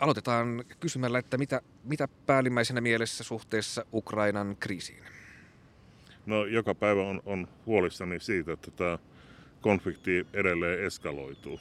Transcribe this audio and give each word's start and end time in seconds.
aloitetaan 0.00 0.64
kysymällä, 0.80 1.18
että 1.18 1.38
mitä, 1.38 1.60
mitä 1.84 2.08
päällimmäisenä 2.26 2.80
mielessä 2.80 3.24
suhteessa 3.24 3.84
Ukrainan 3.92 4.56
kriisiin? 4.60 5.04
No 6.26 6.44
joka 6.44 6.74
päivä 6.74 7.02
on, 7.02 7.22
on 7.26 7.48
huolissani 7.66 8.20
siitä, 8.20 8.52
että 8.52 8.70
tämä 8.70 8.98
konflikti 9.60 10.26
edelleen 10.32 10.84
eskaloituu. 10.84 11.60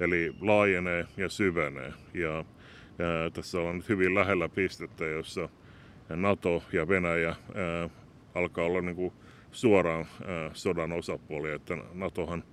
Eli 0.00 0.34
laajenee 0.40 1.06
ja 1.16 1.28
syvenee. 1.28 1.92
Ja, 2.14 2.44
ja 2.98 3.30
tässä 3.32 3.60
on 3.60 3.76
nyt 3.76 3.88
hyvin 3.88 4.14
lähellä 4.14 4.48
pistettä, 4.48 5.04
jossa 5.04 5.48
NATO 6.08 6.62
ja 6.72 6.88
Venäjä 6.88 7.28
ää, 7.28 7.90
alkaa 8.34 8.64
olla 8.64 8.80
niin 8.80 8.96
kuin 8.96 9.12
suoraan 9.52 10.06
ää, 10.26 10.50
sodan 10.54 10.92
osapuolia. 10.92 11.54
Että 11.54 11.76
NATOhan 11.94 12.44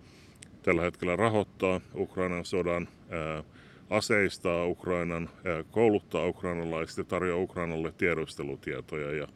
tällä 0.63 0.81
hetkellä 0.81 1.15
rahoittaa 1.15 1.81
Ukrainan 1.95 2.45
sodan, 2.45 2.87
ää, 3.09 3.43
aseistaa 3.89 4.65
Ukrainan, 4.65 5.29
ää, 5.45 5.63
kouluttaa 5.71 6.27
ukrainalaiset 6.27 6.97
ja 6.97 7.03
tarjoaa 7.03 7.43
Ukrainalle 7.43 7.91
tiedustelutietoja. 7.91 9.11
Ja, 9.11 9.27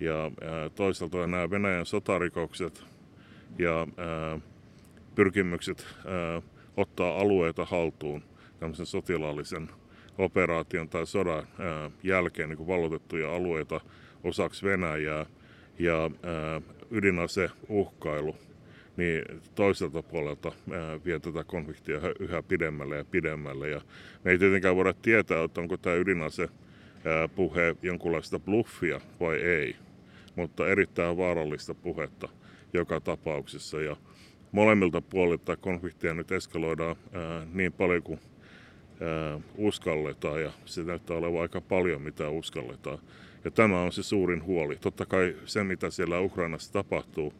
ja 0.00 0.24
ää, 0.24 0.68
toisaalta 0.70 1.26
nämä 1.26 1.50
Venäjän 1.50 1.86
sotarikokset 1.86 2.84
ja 3.58 3.86
ää, 3.96 4.38
pyrkimykset 5.14 5.86
ottaa 6.76 7.20
alueita 7.20 7.64
haltuun 7.64 8.22
tämmöisen 8.60 8.86
sotilaallisen 8.86 9.70
operaation 10.18 10.88
tai 10.88 11.06
sodan 11.06 11.46
jälkeen 12.02 12.48
niin 12.48 12.66
vallotettuja 12.66 13.36
alueita 13.36 13.80
osaksi 14.24 14.66
Venäjää 14.66 15.26
ja 15.78 16.10
ydinaseuhkailu 16.90 18.36
niin 18.96 19.24
toiselta 19.54 20.02
puolelta 20.02 20.52
vie 21.04 21.18
tätä 21.18 21.44
konfliktia 21.44 22.00
yhä 22.20 22.42
pidemmälle 22.42 22.96
ja 22.96 23.04
pidemmälle. 23.04 23.68
Ja 23.68 23.80
me 24.24 24.30
ei 24.30 24.38
tietenkään 24.38 24.76
voida 24.76 24.94
tietää, 25.02 25.44
että 25.44 25.60
onko 25.60 25.76
tämä 25.76 25.96
ydinase 25.96 26.48
puhe 27.34 27.76
jonkunlaista 27.82 28.38
bluffia 28.38 29.00
vai 29.20 29.36
ei, 29.36 29.76
mutta 30.36 30.68
erittäin 30.68 31.16
vaarallista 31.16 31.74
puhetta 31.74 32.28
joka 32.72 33.00
tapauksessa. 33.00 33.80
Ja 33.80 33.96
molemmilta 34.52 35.00
puolilta 35.00 35.56
konfliktia 35.56 36.14
nyt 36.14 36.32
eskaloidaan 36.32 36.96
niin 37.52 37.72
paljon 37.72 38.02
kuin 38.02 38.20
uskalletaan 39.56 40.42
ja 40.42 40.50
se 40.64 40.82
näyttää 40.82 41.16
olevan 41.16 41.42
aika 41.42 41.60
paljon 41.60 42.02
mitä 42.02 42.28
uskalletaan. 42.28 42.98
Ja 43.44 43.50
tämä 43.50 43.82
on 43.82 43.92
se 43.92 44.02
suurin 44.02 44.44
huoli. 44.44 44.76
Totta 44.76 45.06
kai 45.06 45.36
se 45.44 45.64
mitä 45.64 45.90
siellä 45.90 46.20
Ukrainassa 46.20 46.72
tapahtuu 46.72 47.34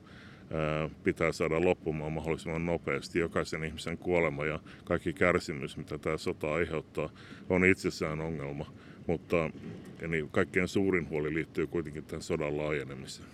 pitää 1.04 1.32
saada 1.32 1.64
loppumaan 1.64 2.12
mahdollisimman 2.12 2.66
nopeasti. 2.66 3.18
Jokaisen 3.18 3.64
ihmisen 3.64 3.98
kuolema 3.98 4.46
ja 4.46 4.60
kaikki 4.84 5.12
kärsimys 5.12 5.76
mitä 5.76 5.98
tämä 5.98 6.18
sota 6.18 6.54
aiheuttaa 6.54 7.10
on 7.48 7.64
itsessään 7.64 8.20
ongelma. 8.20 8.72
Mutta 9.06 9.50
niin 10.08 10.28
kaikkein 10.30 10.68
suurin 10.68 11.08
huoli 11.08 11.34
liittyy 11.34 11.66
kuitenkin 11.66 12.04
tämän 12.04 12.22
sodan 12.22 12.56
laajenemiseen. 12.56 13.28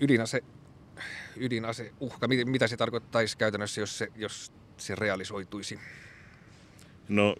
Ydinase 0.00 0.42
ydinaseuhka, 1.36 2.28
mitä 2.28 2.66
se 2.66 2.76
tarkoittaisi 2.76 3.38
käytännössä, 3.38 3.80
jos 3.80 3.98
se, 3.98 4.08
jos 4.16 4.52
se 4.76 4.94
realisoituisi? 4.94 5.78
No 7.08 7.36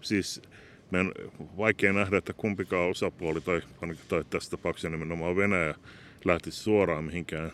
siis 0.00 0.42
meidän 0.90 1.12
vaikea 1.56 1.92
nähdä, 1.92 2.18
että 2.18 2.32
kumpikaan 2.32 2.90
osapuoli 2.90 3.40
tai, 3.40 3.62
tai 4.08 4.24
tässä 4.30 4.50
tapauksessa 4.50 4.90
nimenomaan 4.90 5.36
Venäjä 5.36 5.74
lähtisi 6.24 6.58
suoraan 6.58 7.04
mihinkään 7.04 7.52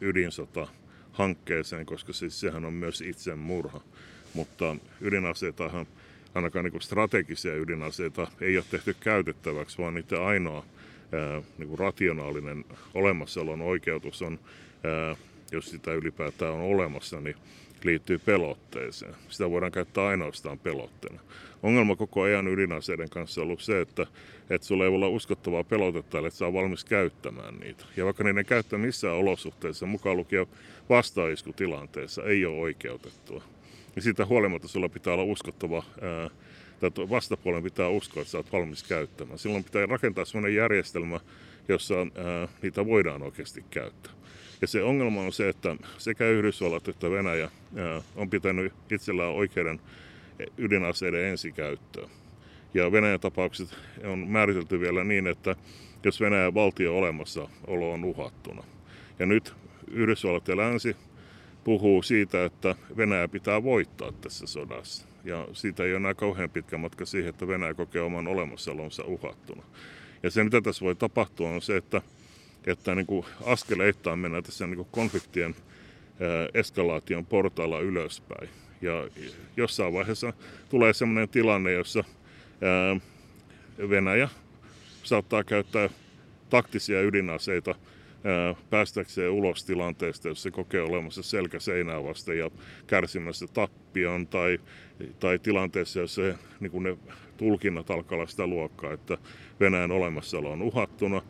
ydinsota 0.00 0.68
hankkeeseen, 1.12 1.86
koska 1.86 2.12
siis 2.12 2.40
sehän 2.40 2.64
on 2.64 2.72
myös 2.72 3.00
itsemurha. 3.00 3.80
Mutta 4.34 4.76
ydinaseitahan, 5.00 5.86
ainakaan 6.34 6.64
niin 6.64 6.82
strategisia 6.82 7.54
ydinaseita, 7.54 8.26
ei 8.40 8.56
ole 8.56 8.64
tehty 8.70 8.96
käytettäväksi, 9.00 9.78
vaan 9.78 9.94
niiden 9.94 10.22
ainoa 10.22 10.64
niin 11.58 11.68
kuin 11.68 11.78
rationaalinen 11.78 12.64
olemassaolon 12.94 13.62
oikeutus 13.62 14.22
on 14.22 14.38
jos 15.52 15.70
sitä 15.70 15.92
ylipäätään 15.92 16.52
on 16.52 16.60
olemassa, 16.60 17.20
niin 17.20 17.36
liittyy 17.84 18.18
pelotteeseen. 18.18 19.14
Sitä 19.28 19.50
voidaan 19.50 19.72
käyttää 19.72 20.06
ainoastaan 20.06 20.58
pelotteena. 20.58 21.20
Ongelma 21.62 21.96
koko 21.96 22.22
ajan 22.22 22.48
ydinaseiden 22.48 23.10
kanssa 23.10 23.40
on 23.40 23.46
ollut 23.46 23.60
se, 23.60 23.80
että, 23.80 24.06
että 24.50 24.66
sulla 24.66 24.84
ei 24.84 24.90
voi 24.90 24.96
olla 24.96 25.08
uskottavaa 25.08 25.64
pelotetta, 25.64 26.18
että 26.18 26.30
saa 26.30 26.52
valmis 26.52 26.84
käyttämään 26.84 27.54
niitä. 27.60 27.84
Ja 27.96 28.04
vaikka 28.04 28.24
niiden 28.24 28.46
käyttö 28.46 28.78
missään 28.78 29.16
olosuhteissa, 29.16 29.86
mukaan 29.86 30.16
lukien 30.16 30.46
vastaiskutilanteessa, 30.88 32.22
ei 32.22 32.44
ole 32.44 32.60
oikeutettua. 32.60 33.42
Ja 33.96 34.02
siitä 34.02 34.26
huolimatta 34.26 34.68
sulla 34.68 34.88
pitää 34.88 35.12
olla 35.12 35.24
uskottava, 35.24 35.82
ää, 36.00 36.30
tai 36.80 37.10
vastapuolen 37.10 37.62
pitää 37.62 37.88
uskoa, 37.88 38.20
että 38.20 38.30
sä 38.30 38.38
oot 38.38 38.52
valmis 38.52 38.82
käyttämään. 38.82 39.38
Silloin 39.38 39.64
pitää 39.64 39.86
rakentaa 39.86 40.24
sellainen 40.24 40.54
järjestelmä, 40.54 41.20
jossa 41.68 41.94
ää, 41.94 42.48
niitä 42.62 42.86
voidaan 42.86 43.22
oikeasti 43.22 43.64
käyttää. 43.70 44.12
Ja 44.64 44.68
se 44.68 44.82
ongelma 44.82 45.20
on 45.20 45.32
se, 45.32 45.48
että 45.48 45.76
sekä 45.98 46.28
Yhdysvallat 46.28 46.88
että 46.88 47.10
Venäjä 47.10 47.50
on 48.16 48.30
pitänyt 48.30 48.72
itsellään 48.90 49.32
oikeuden 49.32 49.80
ydinaseiden 50.58 51.24
ensikäyttöön. 51.24 52.08
Ja 52.74 52.92
Venäjän 52.92 53.20
tapaukset 53.20 53.68
on 54.04 54.18
määritelty 54.18 54.80
vielä 54.80 55.04
niin, 55.04 55.26
että 55.26 55.56
jos 56.04 56.20
Venäjän 56.20 56.54
valtio 56.54 56.98
olemassaolo 56.98 57.92
on 57.92 58.04
uhattuna. 58.04 58.64
Ja 59.18 59.26
nyt 59.26 59.54
Yhdysvallat 59.90 60.48
ja 60.48 60.56
Länsi 60.56 60.96
puhuu 61.64 62.02
siitä, 62.02 62.44
että 62.44 62.74
Venäjä 62.96 63.28
pitää 63.28 63.62
voittaa 63.62 64.12
tässä 64.12 64.46
sodassa. 64.46 65.06
Ja 65.24 65.48
siitä 65.52 65.84
ei 65.84 65.90
ole 65.90 65.96
enää 65.96 66.14
kauhean 66.14 66.50
pitkä 66.50 66.78
matka 66.78 67.06
siihen, 67.06 67.30
että 67.30 67.48
Venäjä 67.48 67.74
kokee 67.74 68.02
oman 68.02 68.28
olemassaolonsa 68.28 69.04
uhattuna. 69.04 69.62
Ja 70.22 70.30
se, 70.30 70.44
mitä 70.44 70.60
tässä 70.60 70.84
voi 70.84 70.94
tapahtua, 70.94 71.50
on 71.50 71.62
se, 71.62 71.76
että 71.76 72.02
että 72.66 72.94
niin 72.94 73.06
kuin 73.06 73.26
askeleittain 73.44 74.18
mennään 74.18 74.42
tässä 74.44 74.66
niin 74.66 74.76
kuin 74.76 74.88
konfliktien 74.90 75.54
eskalaation 76.54 77.26
portailla 77.26 77.80
ylöspäin. 77.80 78.48
Ja 78.82 79.08
jossain 79.56 79.92
vaiheessa 79.92 80.32
tulee 80.68 80.92
sellainen 80.92 81.28
tilanne, 81.28 81.72
jossa 81.72 82.04
Venäjä 83.90 84.28
saattaa 85.02 85.44
käyttää 85.44 85.88
taktisia 86.50 87.02
ydinaseita 87.02 87.74
päästäkseen 88.70 89.30
ulos 89.30 89.64
tilanteesta, 89.64 90.28
jos 90.28 90.42
se 90.42 90.50
kokee 90.50 90.82
olemassa 90.82 91.22
selkä 91.22 91.60
seinää 91.60 92.04
vasten 92.04 92.38
ja 92.38 92.50
kärsimässä 92.86 93.46
tappion 93.46 94.26
tai, 94.26 94.60
tai 95.20 95.38
tilanteessa, 95.38 96.00
jossa 96.00 96.22
se, 96.22 96.34
niin 96.60 96.82
ne 96.82 96.96
tulkinnat 97.36 97.90
alkaa 97.90 98.16
olla 98.16 98.26
sitä 98.26 98.46
luokkaa, 98.46 98.92
että 98.92 99.18
Venäjän 99.60 99.92
olemassaolo 99.92 100.50
on 100.50 100.62
uhattuna 100.62 101.22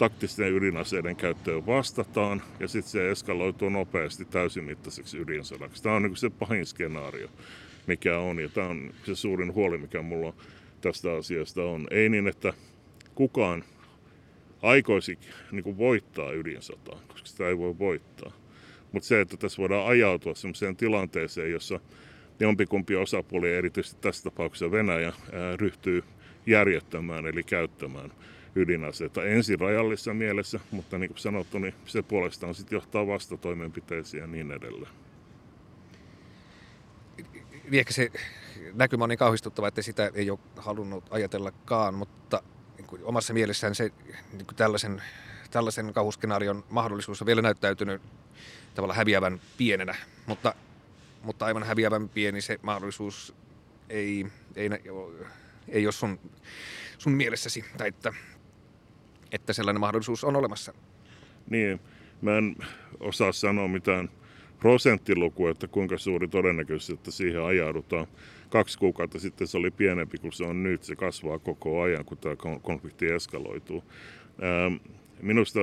taktisten 0.00 0.52
ydinaseiden 0.52 1.16
käyttöön 1.16 1.66
vastataan 1.66 2.42
ja 2.60 2.68
sitten 2.68 2.92
se 2.92 3.10
eskaloituu 3.10 3.68
nopeasti 3.68 4.24
täysimittaiseksi 4.24 5.18
ydinsodaksi. 5.18 5.82
Tämä 5.82 5.94
on 5.94 6.02
niin 6.02 6.16
se 6.16 6.30
pahin 6.30 6.66
skenaario, 6.66 7.28
mikä 7.86 8.18
on 8.18 8.38
ja 8.38 8.48
tämä 8.48 8.66
on 8.66 8.90
se 9.04 9.14
suurin 9.14 9.54
huoli, 9.54 9.78
mikä 9.78 10.02
mulla 10.02 10.34
tästä 10.80 11.12
asiasta 11.12 11.62
on. 11.62 11.86
Ei 11.90 12.08
niin, 12.08 12.28
että 12.28 12.52
kukaan 13.14 13.64
aikoisi 14.62 15.18
niin 15.50 15.78
voittaa 15.78 16.32
ydinsotaa, 16.32 17.00
koska 17.08 17.28
sitä 17.28 17.48
ei 17.48 17.58
voi 17.58 17.78
voittaa. 17.78 18.32
Mutta 18.92 19.06
se, 19.06 19.20
että 19.20 19.36
tässä 19.36 19.58
voidaan 19.60 19.86
ajautua 19.86 20.34
sellaiseen 20.34 20.76
tilanteeseen, 20.76 21.50
jossa 21.50 21.80
jompikumpi 22.40 22.96
osapuoli, 22.96 23.52
erityisesti 23.54 24.00
tässä 24.00 24.24
tapauksessa 24.24 24.70
Venäjä, 24.70 25.12
ryhtyy 25.56 26.04
järjettämään 26.46 27.26
eli 27.26 27.42
käyttämään 27.42 28.10
ydinaseita 28.56 29.24
ensin 29.24 29.60
rajallisessa 29.60 30.14
mielessä, 30.14 30.60
mutta 30.70 30.98
niin 30.98 31.10
kuin 31.10 31.18
sanottu, 31.18 31.58
niin 31.58 31.74
se 31.86 32.02
puolestaan 32.02 32.54
sitten 32.54 32.76
johtaa 32.76 33.06
vastatoimenpiteisiin 33.06 34.20
ja 34.20 34.26
niin 34.26 34.50
edelleen. 34.50 34.92
Ehkä 37.72 37.92
se 37.92 38.10
näkymä 38.74 39.04
on 39.04 39.08
niin 39.08 39.18
kauhistuttava, 39.18 39.68
että 39.68 39.82
sitä 39.82 40.10
ei 40.14 40.30
ole 40.30 40.38
halunnut 40.56 41.04
ajatellakaan, 41.10 41.94
mutta 41.94 42.42
niin 42.78 43.04
omassa 43.04 43.34
mielessään 43.34 43.74
se 43.74 43.90
niin 44.32 44.46
kuin 44.46 44.56
tällaisen, 44.56 45.02
tällaisen 45.50 45.92
kauhuskenaarion 45.92 46.64
mahdollisuus 46.70 47.22
on 47.22 47.26
vielä 47.26 47.42
näyttäytynyt 47.42 48.02
tavallaan 48.74 48.96
häviävän 48.96 49.40
pienenä, 49.56 49.94
mutta, 50.26 50.54
mutta 51.22 51.46
aivan 51.46 51.62
häviävän 51.62 52.08
pieni 52.08 52.40
se 52.40 52.58
mahdollisuus 52.62 53.34
ei, 53.88 54.26
ei, 54.56 54.70
ei 55.68 55.86
ole 55.86 55.92
sun, 55.92 56.20
sun 56.98 57.12
mielessäsi, 57.12 57.64
tai 57.78 57.88
että 57.88 58.12
että 59.32 59.52
sellainen 59.52 59.80
mahdollisuus 59.80 60.24
on 60.24 60.36
olemassa. 60.36 60.74
Niin, 61.50 61.80
mä 62.22 62.38
en 62.38 62.56
osaa 63.00 63.32
sanoa 63.32 63.68
mitään 63.68 64.08
prosenttilukua, 64.58 65.50
että 65.50 65.68
kuinka 65.68 65.98
suuri 65.98 66.28
todennäköisyys, 66.28 66.98
että 66.98 67.10
siihen 67.10 67.42
ajaudutaan. 67.42 68.06
Kaksi 68.48 68.78
kuukautta 68.78 69.18
sitten 69.18 69.46
se 69.46 69.58
oli 69.58 69.70
pienempi 69.70 70.18
kuin 70.18 70.32
se 70.32 70.44
on 70.44 70.62
nyt. 70.62 70.82
Se 70.82 70.96
kasvaa 70.96 71.38
koko 71.38 71.82
ajan, 71.82 72.04
kun 72.04 72.18
tämä 72.18 72.36
konflikti 72.62 73.06
eskaloituu. 73.06 73.84
Ähm, 74.42 74.74
minusta 75.22 75.60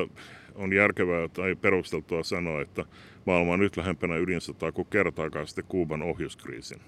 on 0.56 0.74
järkevää 0.74 1.28
tai 1.28 1.56
perusteltua 1.56 2.24
sanoa, 2.24 2.62
että 2.62 2.86
maailma 3.26 3.54
on 3.54 3.60
nyt 3.60 3.78
lähempänä 3.78 4.16
ydinsotaa 4.16 4.72
kuin 4.72 4.88
kertaakaan 4.92 5.48
sitten 5.48 5.66
Kuuban 5.68 6.02
ohjuskriisin 6.02 6.82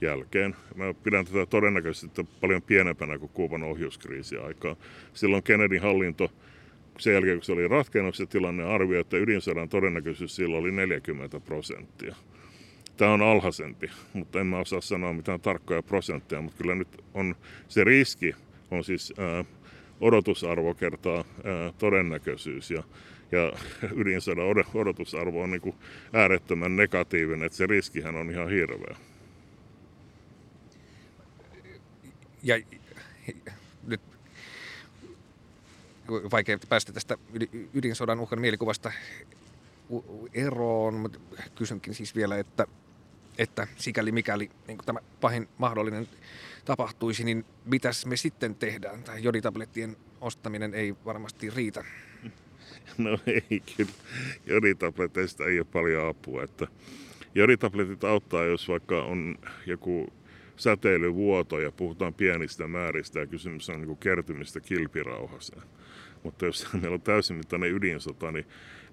jälkeen. 0.00 0.56
Mä 0.74 0.94
pidän 0.94 1.24
tätä 1.24 1.46
todennäköisesti 1.46 2.24
paljon 2.40 2.62
pienempänä 2.62 3.18
kuin 3.18 3.30
Kuuban 3.34 3.62
ohjuskriisi 3.62 4.36
aikaa. 4.36 4.76
Silloin 5.14 5.42
Kennedyn 5.42 5.82
hallinto 5.82 6.32
sen 6.98 7.14
jälkeen, 7.14 7.36
kun 7.36 7.44
se 7.44 7.52
oli 7.52 7.68
ratkennut 7.68 8.14
se 8.14 8.26
tilanne, 8.26 8.64
arvioi, 8.64 9.00
että 9.00 9.16
ydinsodan 9.16 9.68
todennäköisyys 9.68 10.36
silloin 10.36 10.60
oli 10.60 10.72
40 10.72 11.40
prosenttia. 11.40 12.16
Tämä 12.96 13.12
on 13.12 13.22
alhaisempi, 13.22 13.90
mutta 14.12 14.40
en 14.40 14.46
mä 14.46 14.58
osaa 14.58 14.80
sanoa 14.80 15.12
mitään 15.12 15.40
tarkkoja 15.40 15.82
prosentteja, 15.82 16.42
mutta 16.42 16.58
kyllä 16.58 16.74
nyt 16.74 17.04
on 17.14 17.34
se 17.68 17.84
riski, 17.84 18.34
on 18.70 18.84
siis 18.84 19.12
ää, 19.18 19.44
odotusarvo 20.00 20.74
kertaa 20.74 21.16
ää, 21.16 21.72
todennäköisyys 21.78 22.70
ja, 22.70 22.82
ja 23.32 23.52
ydinsodan 24.00 24.44
odotusarvo 24.74 25.42
on 25.42 25.50
niin 25.50 25.60
kuin 25.60 25.76
äärettömän 26.12 26.76
negatiivinen, 26.76 27.46
että 27.46 27.58
se 27.58 27.66
riskihän 27.66 28.16
on 28.16 28.30
ihan 28.30 28.50
hirveä. 28.50 28.96
Ja 32.42 32.60
nyt 33.86 34.00
vaikea 36.30 36.58
päästä 36.68 36.92
tästä 36.92 37.18
ydinsodan 37.74 38.20
uhkan 38.20 38.40
mielikuvasta 38.40 38.92
eroon, 40.34 40.94
mutta 40.94 41.18
kysynkin 41.54 41.94
siis 41.94 42.14
vielä, 42.14 42.38
että, 42.38 42.66
että 43.38 43.66
sikäli 43.76 44.12
mikäli 44.12 44.50
niin 44.66 44.78
tämä 44.86 44.98
pahin 45.20 45.48
mahdollinen 45.58 46.08
tapahtuisi, 46.64 47.24
niin 47.24 47.44
mitäs 47.64 48.06
me 48.06 48.16
sitten 48.16 48.54
tehdään? 48.54 49.02
Tai 49.02 49.22
joditablettien 49.22 49.96
ostaminen 50.20 50.74
ei 50.74 50.94
varmasti 51.04 51.50
riitä. 51.50 51.84
No 52.98 53.18
ei 53.26 53.62
kyllä. 53.76 53.92
Joditableteista 54.46 55.44
ei 55.44 55.58
ole 55.58 55.66
paljon 55.72 56.08
apua. 56.08 56.42
Että 56.42 56.66
joditabletit 57.34 58.04
auttaa, 58.04 58.44
jos 58.44 58.68
vaikka 58.68 59.02
on 59.02 59.38
joku 59.66 60.12
säteilyvuoto 60.58 61.60
ja 61.60 61.72
puhutaan 61.72 62.14
pienistä 62.14 62.68
määristä 62.68 63.20
ja 63.20 63.26
kysymys 63.26 63.70
on 63.70 63.80
niin 63.80 63.96
kertymistä 63.96 64.60
kilpirauhaseen. 64.60 65.62
Mutta 66.22 66.46
jos 66.46 66.68
meillä 66.72 66.94
on 66.94 67.02
täysimittainen 67.02 67.72
ydinsota, 67.72 68.32
niin, 68.32 68.46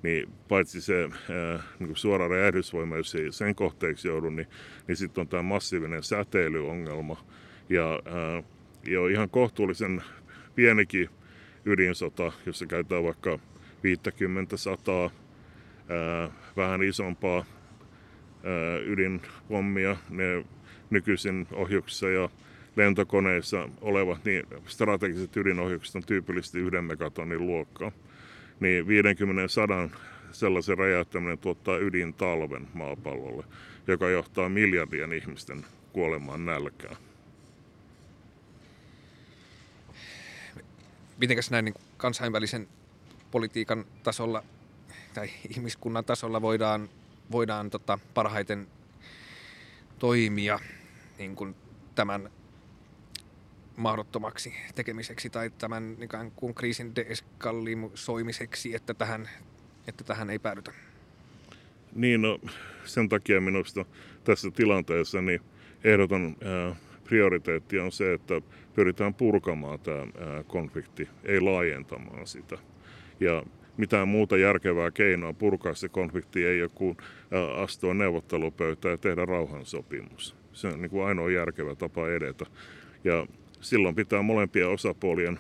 niin 0.04 0.30
paitsi 0.48 0.82
se 0.82 1.10
ää, 1.12 1.64
niin 1.80 1.96
suora 1.96 2.28
räjähdysvoima, 2.28 2.98
jos 2.98 3.16
ei 3.16 3.32
sen 3.32 3.56
kohteeksi 3.56 4.08
joudu, 4.08 4.30
niin, 4.30 4.48
niin 4.88 4.96
sitten 4.96 5.22
on 5.22 5.28
tämä 5.28 5.44
massiivinen 5.44 6.04
säteilyongelma. 6.04 7.26
Ja 7.70 8.02
ää, 8.06 8.44
jo 8.88 9.08
ihan 9.08 9.30
kohtuullisen 9.30 10.04
pienikin 10.56 11.10
ydinsota, 11.66 12.32
jossa 12.46 12.66
käytetään 12.66 13.04
vaikka 13.04 13.40
50 13.84 14.58
sataa 14.58 15.10
vähän 16.58 16.84
isompaa 16.84 17.46
ydinpommia, 18.86 19.98
ne 20.10 20.46
nykyisin 20.90 21.48
ohjuksissa 21.54 22.10
ja 22.10 22.30
lentokoneissa 22.76 23.70
olevat 23.82 24.26
niin 24.26 24.44
strategiset 24.68 25.38
ydinohjukset 25.38 25.96
on 25.96 26.04
tyypillisesti 26.04 26.60
yhden 26.60 26.84
megatonnin 26.84 27.48
luokkaa. 27.48 27.92
Niin 28.60 28.88
50 28.88 29.48
sadan 29.48 29.92
sellaisen 30.32 30.78
räjäyttäminen 30.78 31.38
tuottaa 31.38 31.78
ydintalven 31.78 32.68
maapallolle, 32.74 33.44
joka 33.88 34.10
johtaa 34.10 34.50
miljardien 34.50 35.14
ihmisten 35.14 35.66
kuolemaan 35.94 36.46
nälkään. 36.46 36.96
Mitenkäs 41.18 41.52
näin 41.52 41.66
niin 41.66 41.76
kansainvälisen 41.98 42.68
politiikan 43.32 43.86
tasolla 44.04 44.44
tai 45.14 45.30
ihmiskunnan 45.50 46.06
tasolla 46.06 46.42
voidaan, 46.42 46.90
voidaan 47.32 47.70
tota, 47.70 48.00
parhaiten 48.14 48.68
toimia 50.00 50.60
niin 51.18 51.36
kuin 51.36 51.56
tämän 51.96 52.30
mahdottomaksi 53.78 54.54
tekemiseksi 54.76 55.30
tai 55.30 55.50
tämän 55.50 55.98
ikään 56.02 56.32
kuin 56.32 56.56
kriisin 56.56 56.96
deeskalisoimiseksi, 56.96 58.76
että 58.76 58.94
tähän, 58.94 59.30
että 59.88 60.04
tähän 60.04 60.30
ei 60.30 60.40
päädytä? 60.40 60.72
Niin, 61.96 62.22
no, 62.22 62.40
sen 62.86 63.10
takia 63.10 63.42
minusta 63.42 63.86
tässä 64.24 64.52
tilanteessa 64.52 65.22
niin 65.22 65.42
ehdoton 65.84 66.36
ää, 66.44 66.76
prioriteetti 67.04 67.80
on 67.80 67.92
se, 67.92 68.14
että 68.14 68.42
pyritään 68.74 69.14
purkamaan 69.14 69.80
tämä 69.80 70.06
konflikti, 70.48 71.10
ei 71.24 71.42
laajentamaan 71.42 72.28
sitä. 72.28 72.58
Ja 73.20 73.44
mitään 73.78 74.08
muuta 74.08 74.38
järkevää 74.38 74.92
keinoa 74.92 75.34
purkaa 75.34 75.74
se 75.74 75.90
konflikti 75.90 76.46
ei 76.46 76.62
ole 76.62 76.72
kuin 76.76 76.98
astua 77.56 77.94
neuvottelupöytään 77.94 78.92
ja 78.92 78.98
tehdä 78.98 79.26
rauhansopimus. 79.26 80.36
Se 80.54 80.68
on 80.68 80.82
niin 80.82 80.90
kuin 80.90 81.06
ainoa 81.06 81.32
järkevä 81.32 81.76
tapa 81.76 82.10
edetä. 82.10 82.46
Ja 83.04 83.28
silloin 83.62 83.96
pitää 83.96 84.22
molempien 84.22 84.70
osapuolien 84.70 85.40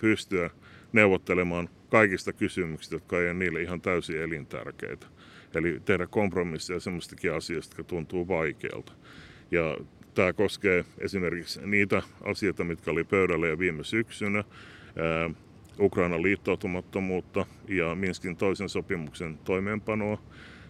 pystyä 0.00 0.50
neuvottelemaan 0.92 1.68
kaikista 1.90 2.32
kysymyksistä, 2.32 2.94
jotka 2.94 3.20
ei 3.20 3.26
ole 3.26 3.34
niille 3.34 3.62
ihan 3.62 3.80
täysin 3.80 4.20
elintärkeitä. 4.20 5.06
Eli 5.54 5.80
tehdä 5.84 6.06
kompromisseja 6.06 6.80
semmoistakin 6.80 7.32
asioista, 7.32 7.70
jotka 7.70 7.90
tuntuu 7.90 8.28
vaikealta. 8.28 8.92
Ja 9.50 9.76
tämä 10.14 10.32
koskee 10.32 10.84
esimerkiksi 10.98 11.60
niitä 11.66 12.02
asioita, 12.24 12.64
mitkä 12.64 12.90
oli 12.90 13.04
pöydällä 13.04 13.46
jo 13.46 13.58
viime 13.58 13.84
syksynä, 13.84 14.44
Ukrainan 15.80 16.22
liittoutumattomuutta 16.22 17.46
ja 17.68 17.94
Minskin 17.94 18.36
toisen 18.36 18.68
sopimuksen 18.68 19.38
toimeenpanoa. 19.38 20.18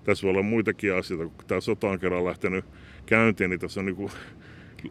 Tässä 0.05 0.23
voi 0.23 0.31
olla 0.31 0.43
muitakin 0.43 0.95
asioita, 0.95 1.35
kun 1.37 1.45
tämä 1.47 1.61
sota 1.61 1.89
on 1.89 1.99
kerran 1.99 2.25
lähtenyt 2.25 2.65
käyntiin, 3.07 3.51
niin 3.51 3.61
tässä 3.61 3.81
on 3.81 3.87
niin 3.87 4.11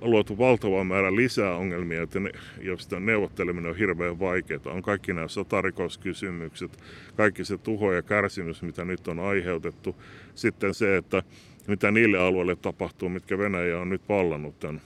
luotu 0.01 0.37
valtava 0.37 0.83
määrä 0.83 1.15
lisää 1.15 1.55
ongelmia, 1.55 2.01
että 2.01 2.19
ne, 2.19 2.31
joista 2.61 2.99
neuvotteleminen 2.99 3.71
on 3.71 3.77
hirveän 3.77 4.19
vaikeaa. 4.19 4.59
On 4.65 4.81
kaikki 4.81 5.13
nämä 5.13 5.27
sotarikoskysymykset, 5.27 6.83
kaikki 7.15 7.45
se 7.45 7.57
tuho 7.57 7.93
ja 7.93 8.01
kärsimys, 8.01 8.61
mitä 8.61 8.85
nyt 8.85 9.07
on 9.07 9.19
aiheutettu. 9.19 9.95
Sitten 10.35 10.73
se, 10.73 10.97
että 10.97 11.23
mitä 11.67 11.91
niille 11.91 12.17
alueille 12.17 12.55
tapahtuu, 12.55 13.09
mitkä 13.09 13.37
Venäjä 13.37 13.79
on 13.79 13.89
nyt 13.89 14.09
vallannut 14.09 14.59
tämän 14.59 14.81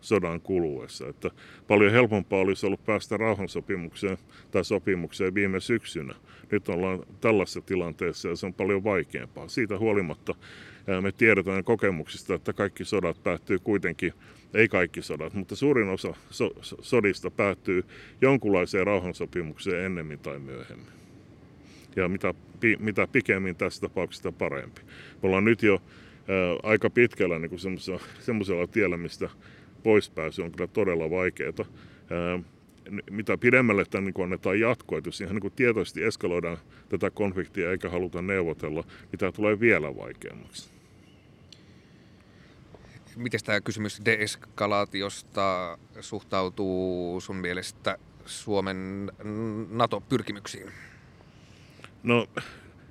sodan 0.00 0.40
kuluessa. 0.40 1.08
Että 1.08 1.30
paljon 1.68 1.92
helpompaa 1.92 2.40
olisi 2.40 2.66
ollut 2.66 2.84
päästä 2.84 3.16
rauhansopimukseen 3.16 4.18
tai 4.50 4.64
sopimukseen 4.64 5.34
viime 5.34 5.60
syksynä. 5.60 6.14
Nyt 6.50 6.68
ollaan 6.68 7.02
tällaisessa 7.20 7.60
tilanteessa 7.60 8.28
ja 8.28 8.36
se 8.36 8.46
on 8.46 8.54
paljon 8.54 8.84
vaikeampaa. 8.84 9.48
Siitä 9.48 9.78
huolimatta 9.78 10.34
me 11.00 11.12
tiedetään 11.12 11.64
kokemuksista, 11.64 12.34
että 12.34 12.52
kaikki 12.52 12.84
sodat 12.84 13.22
päättyy 13.22 13.58
kuitenkin, 13.58 14.12
ei 14.54 14.68
kaikki 14.68 15.02
sodat, 15.02 15.34
mutta 15.34 15.56
suurin 15.56 15.88
osa 15.88 16.14
so- 16.30 16.54
sodista 16.80 17.30
päättyy 17.30 17.84
jonkunlaiseen 18.20 18.86
rauhansopimukseen 18.86 19.84
ennemmin 19.84 20.18
tai 20.18 20.38
myöhemmin. 20.38 20.92
Ja 21.96 22.08
mitä, 22.08 22.34
mitä 22.78 23.06
pikemmin 23.06 23.56
tässä 23.56 23.80
tapauksessa 23.80 24.32
parempi. 24.32 24.80
Me 25.22 25.26
ollaan 25.26 25.44
nyt 25.44 25.62
jo 25.62 25.72
ää, 25.72 26.56
aika 26.62 26.90
pitkällä 26.90 27.38
niin 27.38 27.58
semmoisella 28.20 28.66
tiellä, 28.66 28.96
mistä 28.96 29.30
poispääsy 29.82 30.42
on 30.42 30.52
kyllä 30.52 30.66
todella 30.66 31.10
vaikeaa. 31.10 31.52
Mitä 33.10 33.38
pidemmälle 33.38 33.84
tämän 33.84 34.04
niin 34.04 34.24
annetaan 34.24 34.60
jatkoa, 34.60 34.98
että 34.98 35.08
jos 35.08 35.20
ihan 35.20 35.36
niin 35.36 35.52
tietoisesti 35.52 36.04
eskaloidaan 36.04 36.58
tätä 36.88 37.10
konfliktia 37.10 37.70
eikä 37.70 37.88
haluta 37.88 38.22
neuvotella, 38.22 38.84
niin 39.12 39.18
tämä 39.18 39.32
tulee 39.32 39.60
vielä 39.60 39.96
vaikeammaksi. 39.96 40.70
Miten 43.16 43.40
tämä 43.44 43.60
kysymys 43.60 44.02
deeskalaatiosta 44.04 45.78
suhtautuu 46.00 47.20
sun 47.20 47.36
mielestä 47.36 47.98
Suomen 48.26 49.12
NATO-pyrkimyksiin? 49.70 50.70
No, 52.02 52.26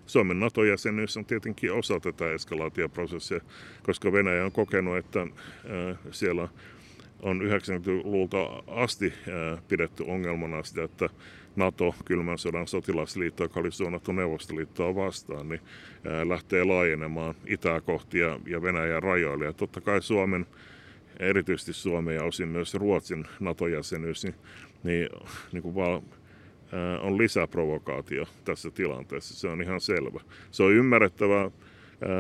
Suomen 0.06 0.40
NATO-jäsenyys 0.40 1.18
on 1.18 1.26
tietenkin 1.26 1.74
osa 1.74 2.00
tätä 2.00 2.32
eskalaatioprosessia, 2.32 3.40
koska 3.84 4.12
Venäjä 4.12 4.46
on 4.46 4.52
kokenut, 4.52 4.98
että 4.98 5.28
siellä 6.12 6.48
on 7.22 7.42
90-luvulta 7.42 8.64
asti 8.68 9.14
pidetty 9.68 10.04
ongelmana 10.04 10.64
sitä, 10.64 10.84
että 10.84 11.10
NATO, 11.56 11.96
kylmän 12.06 12.38
sodan 12.38 12.68
sotilasliitto, 12.68 13.44
joka 13.44 13.60
oli 13.60 13.72
suunnattu 13.72 14.12
Neuvostoliittoa 14.12 14.96
vastaan, 14.96 15.50
niin 15.50 15.62
lähtee 16.24 16.64
laajenemaan 16.64 17.36
itää 17.48 17.82
kohti 17.82 18.20
ja 18.20 18.62
Venäjän 18.62 19.04
rajoille. 19.04 19.46
Ja 19.46 19.54
totta 19.54 19.82
kai 19.82 20.02
Suomen, 20.02 20.46
erityisesti 21.20 21.74
Suomen 21.74 22.16
ja 22.16 22.24
osin 22.24 22.48
myös 22.48 22.74
Ruotsin 22.74 23.26
NATO-jäsenyys, 23.40 24.24
niin, 24.24 24.36
niin, 24.84 25.10
niin 25.52 25.64
kuin 25.64 25.76
vaan 25.76 26.02
on 27.02 27.18
lisäprovokaatio 27.18 28.26
tässä 28.46 28.72
tilanteessa. 28.72 29.36
Se 29.36 29.48
on 29.48 29.62
ihan 29.62 29.82
selvä. 29.82 30.20
Se 30.52 30.64
on 30.64 30.74
ymmärrettävää 30.74 31.52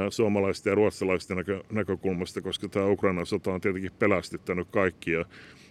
suomalaisten 0.09 0.71
ja 0.71 0.75
ruotsalaisten 0.75 1.37
näkö, 1.37 1.63
näkökulmasta, 1.71 2.41
koska 2.41 2.67
tämä 2.69 2.85
Ukrainan 2.85 3.25
sota 3.25 3.53
on 3.53 3.61
tietenkin 3.61 3.91
pelästyttänyt 3.99 4.67
kaikkia. 4.71 5.25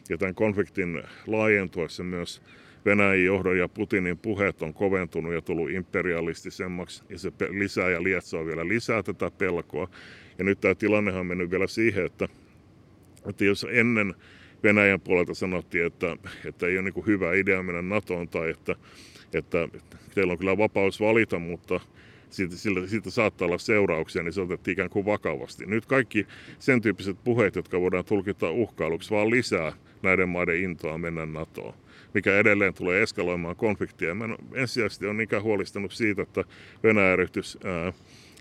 Ja 0.09 0.19
tämän 0.19 0.35
konfliktin 0.35 1.03
laajentuessa 1.27 2.05
myös 2.05 2.43
Venäjän 2.85 3.25
johdon 3.25 3.59
ja 3.59 3.69
Putinin 3.69 4.19
puheet 4.19 4.63
on 4.63 4.75
koventunut 4.75 5.33
ja 5.33 5.43
tullut 5.43 5.71
imperialistisemmaksi 5.71 7.03
ja 7.09 7.19
se 7.19 7.33
lisää 7.51 7.91
ja 7.91 8.03
lietsoo 8.03 8.47
vielä 8.47 8.69
lisää 8.69 9.03
tätä 9.03 9.31
pelkoa. 9.31 9.89
Ja 10.39 10.45
nyt 10.45 10.61
tämä 10.61 10.75
tilannehan 10.75 11.21
on 11.21 11.27
mennyt 11.27 11.51
vielä 11.51 11.67
siihen, 11.67 12.05
että, 12.05 12.29
että 13.29 13.45
jos 13.45 13.67
ennen 13.71 14.15
Venäjän 14.63 15.01
puolelta 15.01 15.35
sanottiin, 15.35 15.87
että, 15.87 16.17
että 16.45 16.67
ei 16.67 16.79
ole 16.79 16.91
niin 16.91 17.07
hyvä 17.07 17.35
idea 17.35 17.63
mennä 17.63 17.83
NATOon 17.83 18.29
tai 18.29 18.51
että, 18.51 18.77
että 19.35 19.69
teillä 20.15 20.33
on 20.33 20.39
kyllä 20.39 20.59
vapaus 20.59 21.01
valita, 21.01 21.39
mutta 21.39 21.81
siitä, 22.31 22.57
sillä, 22.57 22.87
siitä 22.87 23.11
saattaa 23.11 23.47
olla 23.47 23.59
seurauksia, 23.59 24.23
niin 24.23 24.33
se 24.33 24.41
otettiin 24.41 24.73
ikään 24.73 24.91
kuin 24.91 25.07
vakavasti. 25.07 25.67
Nyt 25.67 25.87
kaikki 25.87 26.27
sen 26.59 26.81
tyyppiset 26.83 27.17
puheet, 27.25 27.57
jotka 27.57 27.81
voidaan 27.81 28.05
tulkita 28.05 28.51
uhkailuksi, 28.51 29.11
vaan 29.11 29.31
lisää 29.31 29.73
näiden 30.03 30.29
maiden 30.29 30.61
intoa 30.63 30.99
mennä 30.99 31.27
NATOon 31.27 31.75
mikä 32.17 32.39
edelleen 32.39 32.75
tulee 32.75 33.03
eskaloimaan 33.03 33.57
konfliktia. 33.57 34.15
Mä 34.15 34.25
en 34.25 34.37
ensisijaisesti 34.55 35.07
on 35.07 35.21
ikään 35.21 35.43
huolistunut 35.43 35.93
siitä, 35.93 36.23
että 36.23 36.45
Venäjä 36.83 37.17
ryhtyisi 37.17 37.59
ää, 37.65 37.93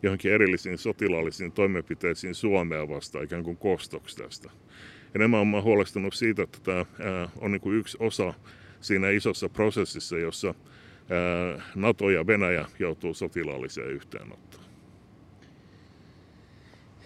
johonkin 0.03 0.31
erillisiin 0.31 0.77
sotilaallisiin 0.77 1.51
toimenpiteisiin 1.51 2.35
Suomea 2.35 2.89
vastaan 2.89 3.23
ikään 3.23 3.43
kuin 3.43 3.57
kostoksi 3.57 4.17
tästä. 4.17 4.51
Enemmän 5.15 5.39
olen 5.39 5.63
huolestunut 5.63 6.13
siitä, 6.13 6.43
että 6.43 6.59
tämä 6.63 6.85
on 7.41 7.51
niin 7.51 7.61
kuin 7.61 7.77
yksi 7.77 7.97
osa 7.99 8.33
siinä 8.81 9.09
isossa 9.09 9.49
prosessissa, 9.49 10.17
jossa 10.17 10.55
NATO 11.75 12.09
ja 12.09 12.27
Venäjä 12.27 12.65
joutuu 12.79 13.13
sotilaalliseen 13.13 13.89
yhteenottoon. 13.91 14.65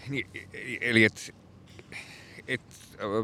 Niin, 0.10 0.28
eli 0.82 1.04
et, 1.04 1.36
et 2.48 2.62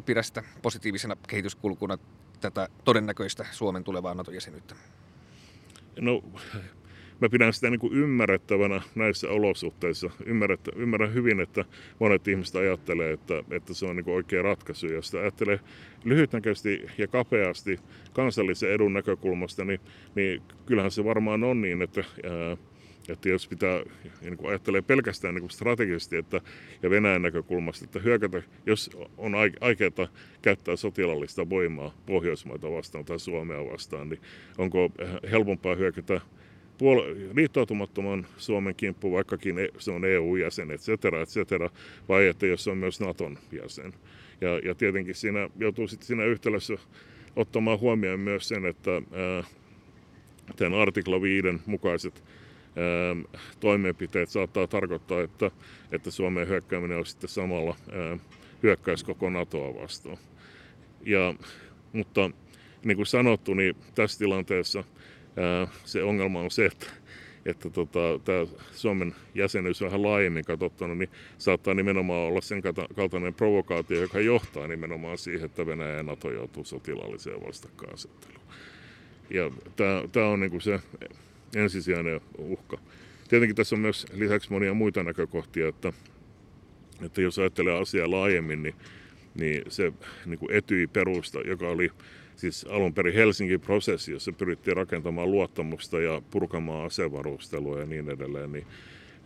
pidä 0.05 0.23
sitä 0.23 0.43
positiivisena 0.61 1.15
kehityskulkuna 1.27 1.97
tätä 2.41 2.69
todennäköistä 2.83 3.45
Suomen 3.51 3.83
tulevaa 3.83 4.13
NATO-jäsenyyttä? 4.13 4.75
No, 5.99 6.23
mä 7.21 7.29
pidän 7.29 7.53
sitä 7.53 7.69
niin 7.69 7.79
kuin 7.79 7.93
ymmärrettävänä 7.93 8.81
näissä 8.95 9.29
olosuhteissa. 9.29 10.09
Ymmärrettä, 10.25 10.71
ymmärrän 10.75 11.13
hyvin, 11.13 11.39
että 11.39 11.65
monet 11.99 12.27
ihmiset 12.27 12.55
ajattelee, 12.55 13.13
että, 13.13 13.43
että 13.51 13.73
se 13.73 13.85
on 13.85 13.95
niin 13.95 14.03
kuin 14.03 14.15
oikea 14.15 14.41
ratkaisu. 14.41 14.87
Ja 14.87 15.01
sitä 15.01 15.19
ajattelee 15.19 15.59
lyhytnäköisesti 16.03 16.85
ja 16.97 17.07
kapeasti 17.07 17.79
kansallisen 18.13 18.71
edun 18.71 18.93
näkökulmasta, 18.93 19.65
niin, 19.65 19.79
niin 20.15 20.41
kyllähän 20.65 20.91
se 20.91 21.03
varmaan 21.03 21.43
on 21.43 21.61
niin, 21.61 21.81
että 21.81 22.03
että 23.09 23.29
jos 23.29 23.47
pitää, 23.47 23.83
niin 24.21 24.37
kuin 24.37 24.49
ajattelee 24.49 24.81
pelkästään 24.81 25.35
niin 25.35 25.41
kuin 25.41 25.51
strategisesti 25.51 26.17
että, 26.17 26.41
ja 26.83 26.89
Venäjän 26.89 27.21
näkökulmasta, 27.21 27.85
että 27.85 27.99
hyökätä, 27.99 28.41
jos 28.65 28.97
on 29.17 29.35
aikeita 29.61 30.07
käyttää 30.41 30.75
sotilallista 30.75 31.49
voimaa 31.49 31.95
Pohjoismaita 32.05 32.71
vastaan 32.71 33.05
tai 33.05 33.19
Suomea 33.19 33.65
vastaan, 33.65 34.09
niin 34.09 34.21
onko 34.57 34.91
helpompaa 35.31 35.75
hyökätä 35.75 36.21
puol- 36.77 37.35
liittoutumattoman 37.35 38.27
Suomen 38.37 38.75
kimppu, 38.75 39.11
vaikkakin 39.11 39.59
e-, 39.59 39.69
se 39.77 39.91
on 39.91 40.05
EU-jäsen, 40.05 40.71
et 40.71 40.81
cetera, 40.81 41.21
et 41.21 41.29
cetera, 41.29 41.69
vai 42.09 42.27
että 42.27 42.45
jos 42.45 42.63
se 42.63 42.71
on 42.71 42.77
myös 42.77 42.99
Naton 42.99 43.37
jäsen. 43.51 43.93
Ja, 44.41 44.59
ja 44.59 44.75
tietenkin 44.75 45.15
siinä 45.15 45.49
joutuu 45.59 45.87
sitten 45.87 46.07
siinä 46.07 46.25
yhtälössä 46.25 46.73
ottamaan 47.35 47.79
huomioon 47.79 48.19
myös 48.19 48.47
sen, 48.47 48.65
että 48.65 48.91
ää, 48.91 49.43
tämän 50.55 50.79
artikla 50.79 51.21
5 51.21 51.47
mukaiset 51.65 52.23
Ähm, 52.77 53.21
toimenpiteet 53.59 54.29
saattaa 54.29 54.67
tarkoittaa, 54.67 55.21
että, 55.21 55.51
että 55.91 56.11
Suomen 56.11 56.47
hyökkääminen 56.47 56.97
on 56.97 57.05
sitten 57.05 57.29
samalla 57.29 57.75
ähm, 57.93 58.19
hyökkäys 58.63 59.03
koko 59.03 59.29
NATOa 59.29 59.81
vastaan. 59.81 60.17
Ja, 61.05 61.35
mutta 61.93 62.31
niin 62.85 62.97
kuin 62.97 63.07
sanottu, 63.07 63.53
niin 63.53 63.75
tässä 63.95 64.19
tilanteessa 64.19 64.79
ää, 64.79 64.85
se 65.85 66.03
ongelma 66.03 66.39
on 66.39 66.51
se, 66.51 66.65
että, 66.65 66.85
että 67.45 67.69
tota, 67.69 67.99
tämä 68.23 68.45
Suomen 68.71 69.15
jäsenyys 69.35 69.81
vähän 69.81 70.03
laajemmin 70.03 70.45
katsottuna, 70.45 70.95
niin 70.95 71.09
saattaa 71.37 71.73
nimenomaan 71.73 72.27
olla 72.27 72.41
sen 72.41 72.61
kaltainen 72.95 73.33
provokaatio, 73.33 74.01
joka 74.01 74.19
johtaa 74.19 74.67
nimenomaan 74.67 75.17
siihen, 75.17 75.45
että 75.45 75.65
Venäjä 75.65 75.95
ja 75.95 76.03
NATO 76.03 76.31
joutuu 76.31 76.65
sotilaalliseen 76.65 77.45
vastakkainasetteluun. 77.47 78.45
Ja 79.29 79.51
tämä 80.11 80.27
on 80.27 80.39
niin 80.39 80.51
kuin 80.51 80.61
se 80.61 80.79
ensisijainen 81.55 82.21
uhka. 82.37 82.77
Tietenkin 83.29 83.55
tässä 83.55 83.75
on 83.75 83.79
myös 83.79 84.05
lisäksi 84.13 84.51
monia 84.51 84.73
muita 84.73 85.03
näkökohtia, 85.03 85.67
että, 85.67 85.93
että 87.01 87.21
jos 87.21 87.39
ajattelee 87.39 87.81
asiaa 87.81 88.11
laajemmin, 88.11 88.63
niin, 88.63 88.75
niin 89.35 89.63
se 89.69 89.93
niin 90.25 90.39
kuin 90.39 90.51
etyi 90.51 90.87
perusta, 90.87 91.39
joka 91.41 91.69
oli 91.69 91.91
siis 92.35 92.65
alun 92.69 92.93
perin 92.93 93.13
Helsingin 93.13 93.61
prosessi, 93.61 94.11
jossa 94.11 94.31
pyrittiin 94.31 94.77
rakentamaan 94.77 95.31
luottamusta 95.31 95.99
ja 95.99 96.21
purkamaan 96.31 96.85
asevarustelua 96.85 97.79
ja 97.79 97.85
niin 97.85 98.09
edelleen, 98.09 98.51
niin, 98.51 98.67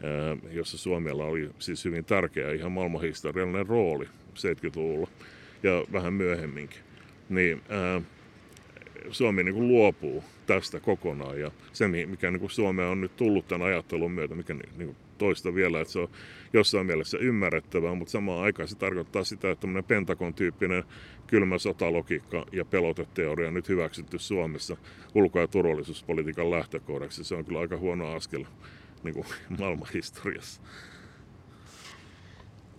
ää, 0.04 0.38
jossa 0.52 0.78
Suomella 0.78 1.26
oli 1.26 1.50
siis 1.60 1.86
hyvin 1.86 2.06
tärkeä 2.06 2.52
ihan 2.52 2.72
maailmanhistoriallinen 2.72 3.68
rooli 3.68 4.06
70-luvulla 4.34 5.08
ja 5.64 5.84
vähän 5.94 6.14
myöhemminkin. 6.14 6.80
Niin, 7.30 7.62
ää, 7.70 8.02
Suomi 9.12 9.44
niin 9.44 9.56
kuin 9.56 9.68
luopuu 9.68 10.24
tästä 10.46 10.80
kokonaan. 10.80 11.40
Ja 11.40 11.52
se, 11.74 11.88
mikä 11.88 12.32
niin 12.32 12.40
kuin 12.40 12.52
Suomeen 12.52 12.88
on 12.88 13.02
nyt 13.02 13.16
tullut 13.16 13.48
tämän 13.48 13.68
ajattelun 13.68 14.12
myötä, 14.12 14.36
mikä 14.36 14.54
niin 14.54 14.70
kuin 14.78 14.96
toista 15.18 15.56
vielä, 15.56 15.82
että 15.82 15.94
se 15.94 16.00
on 16.00 16.10
jossain 16.54 16.86
mielessä 16.86 17.18
ymmärrettävää, 17.18 17.96
mutta 17.96 18.12
samaan 18.12 18.44
aikaan 18.44 18.68
se 18.68 18.76
tarkoittaa 18.76 19.24
sitä, 19.24 19.52
että 19.52 19.62
tämmöinen 19.62 19.84
Pentagon-tyyppinen 19.84 20.84
kylmä 21.28 21.58
sotalogiikka 21.58 22.46
ja 22.52 22.66
peloteteoria 22.66 23.48
on 23.48 23.54
nyt 23.54 23.70
hyväksytty 23.70 24.20
Suomessa 24.20 24.78
ulko- 25.16 25.40
ja 25.40 25.48
turvallisuuspolitiikan 25.48 26.52
lähtökohdaksi. 26.52 27.24
Se 27.24 27.36
on 27.36 27.46
kyllä 27.46 27.60
aika 27.60 27.78
huono 27.78 28.12
askel 28.12 28.46
niin 29.04 29.14
kuin 29.14 29.26
maailmanhistoriassa. 29.60 30.62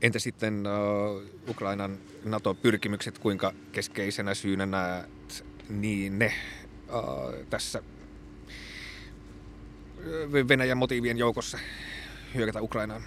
Entä 0.03 0.19
sitten 0.19 0.65
uh, 0.67 1.51
Ukrainan 1.51 1.99
NATO-pyrkimykset, 2.25 3.19
kuinka 3.19 3.53
keskeisenä 3.73 4.35
syynä 4.35 4.67
näet 4.67 5.45
niin 5.69 6.19
ne 6.19 6.33
uh, 6.89 7.47
tässä 7.51 7.83
Venäjän 10.49 10.79
motiivien 10.79 11.19
joukossa 11.19 11.59
hyökätä 12.35 12.63
Ukrainaan? 12.63 13.03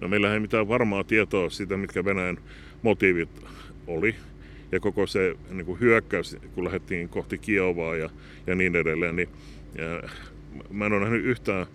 No 0.00 0.08
meillä 0.08 0.34
ei 0.34 0.40
mitään 0.40 0.68
varmaa 0.68 1.04
tietoa 1.04 1.50
siitä, 1.50 1.76
mitkä 1.76 2.04
Venäjän 2.04 2.38
motiivit 2.82 3.44
oli. 3.86 4.14
Ja 4.72 4.80
koko 4.80 5.06
se 5.06 5.34
niin 5.50 5.66
kuin 5.66 5.80
hyökkäys, 5.80 6.36
kun 6.54 6.64
lähdettiin 6.64 7.08
kohti 7.08 7.38
Kiovaa 7.38 7.96
ja, 7.96 8.10
ja 8.46 8.54
niin 8.54 8.76
edelleen, 8.76 9.16
niin 9.16 9.28
ja, 9.74 10.08
mä 10.70 10.86
en 10.86 10.92
ole 10.92 11.00
nähnyt 11.00 11.24
yhtään 11.24 11.66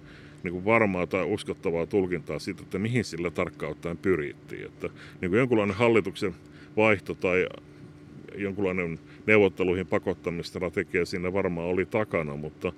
niin 0.44 0.52
kuin 0.52 0.66
varmaa 0.66 1.08
tai 1.08 1.26
uskottavaa 1.26 1.86
tulkintaa 1.86 2.40
siitä, 2.40 2.64
että 2.64 2.80
mihin 2.80 3.06
sillä 3.06 3.32
tarkkaan 3.32 3.72
ottaen 3.72 3.98
pyrittiin. 3.98 4.66
Että, 4.66 4.90
niin 5.22 5.32
kuin 5.32 5.40
jonkunlainen 5.40 5.76
hallituksen 5.76 6.36
vaihto 6.78 7.14
tai 7.14 7.48
jonkunlainen 8.36 9.00
neuvotteluihin 9.26 9.88
pakottamistrategia 9.88 11.06
siinä 11.06 11.34
varmaan 11.34 11.68
oli 11.68 11.86
takana, 11.86 12.36
mutta 12.36 12.74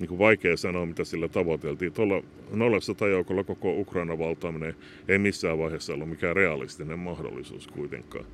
niin 0.00 0.08
kuin 0.08 0.18
vaikea 0.18 0.56
sanoa, 0.56 0.86
mitä 0.86 1.04
sillä 1.04 1.28
tavoiteltiin. 1.28 1.92
Tuolla 1.92 2.22
nolla 2.52 2.80
sotajoukolla 2.80 3.44
koko 3.44 3.72
Ukraina 3.80 4.18
valtaaminen 4.18 4.74
ei 5.08 5.18
missään 5.18 5.58
vaiheessa 5.58 5.94
ollut 5.94 6.08
mikään 6.08 6.36
realistinen 6.36 6.98
mahdollisuus 6.98 7.66
kuitenkaan. 7.66 8.24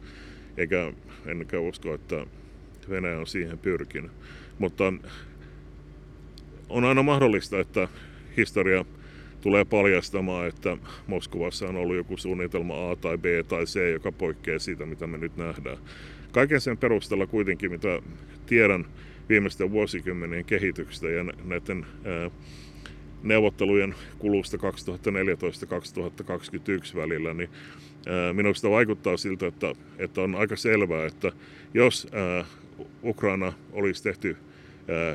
Eikä 0.57 0.92
ennekään 1.26 1.62
usko, 1.62 1.95
että 1.95 2.26
Venäjä 2.90 3.19
on 3.19 3.26
siihen 3.26 3.59
pyrkinyt. 3.59 4.11
Mutta 4.59 4.92
on 6.69 6.85
aina 6.85 7.02
mahdollista, 7.02 7.61
että 7.61 7.88
historia 8.37 8.85
tulee 9.40 9.64
paljastamaan, 9.64 10.49
että 10.49 10.76
Moskovassa 11.07 11.69
on 11.69 11.76
ollut 11.76 11.97
joku 11.97 12.16
suunnitelma 12.16 12.90
A 12.90 12.97
tai 12.97 13.19
B 13.19 13.25
tai 13.49 13.64
C, 13.64 13.92
joka 13.92 14.12
poikkeaa 14.12 14.59
siitä, 14.59 14.87
mitä 14.87 15.07
me 15.07 15.19
nyt 15.19 15.37
nähdään. 15.37 15.76
Kaiken 16.33 16.61
sen 16.61 16.78
perusteella 16.78 17.26
kuitenkin, 17.26 17.71
mitä 17.71 18.02
tiedän 18.47 18.87
viimeisten 19.33 19.71
vuosikymmenien 19.71 20.45
kehityksestä 20.45 21.09
ja 21.09 21.25
näiden 21.45 21.87
neuvottelujen 23.23 23.95
kulusta 24.19 24.57
2014-2021 24.57 24.61
välillä, 26.97 27.35
niin 27.35 27.51
minusta 28.33 28.71
vaikuttaa 28.71 29.17
siltä, 29.17 29.47
että, 29.47 29.73
että 29.99 30.21
on 30.21 30.35
aika 30.35 30.57
selvää, 30.57 31.07
että 31.07 31.33
jos 31.75 32.07
Ukraina 33.05 33.53
olisi 33.73 34.03
tehty 34.03 34.37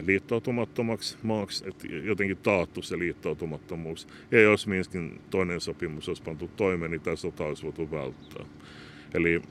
liittoutumattomaksi 0.05 1.17
maaksi, 1.24 1.69
että 1.69 1.88
jotenkin 1.88 2.38
taattu 2.38 2.81
se 2.81 3.00
liittoutumattomuus. 3.00 4.07
Ja 4.31 4.41
jos 4.41 4.67
Minskin 4.67 5.21
toinen 5.29 5.62
sopimus 5.62 6.07
olisi 6.07 6.24
pantu 6.24 6.51
toimeen, 6.55 6.91
niin 6.91 7.01
tämä 7.01 7.15
sota 7.15 7.43
olisi 7.43 7.63
voitu 7.63 7.91
välttää. 7.91 8.45
Eli 9.13 9.41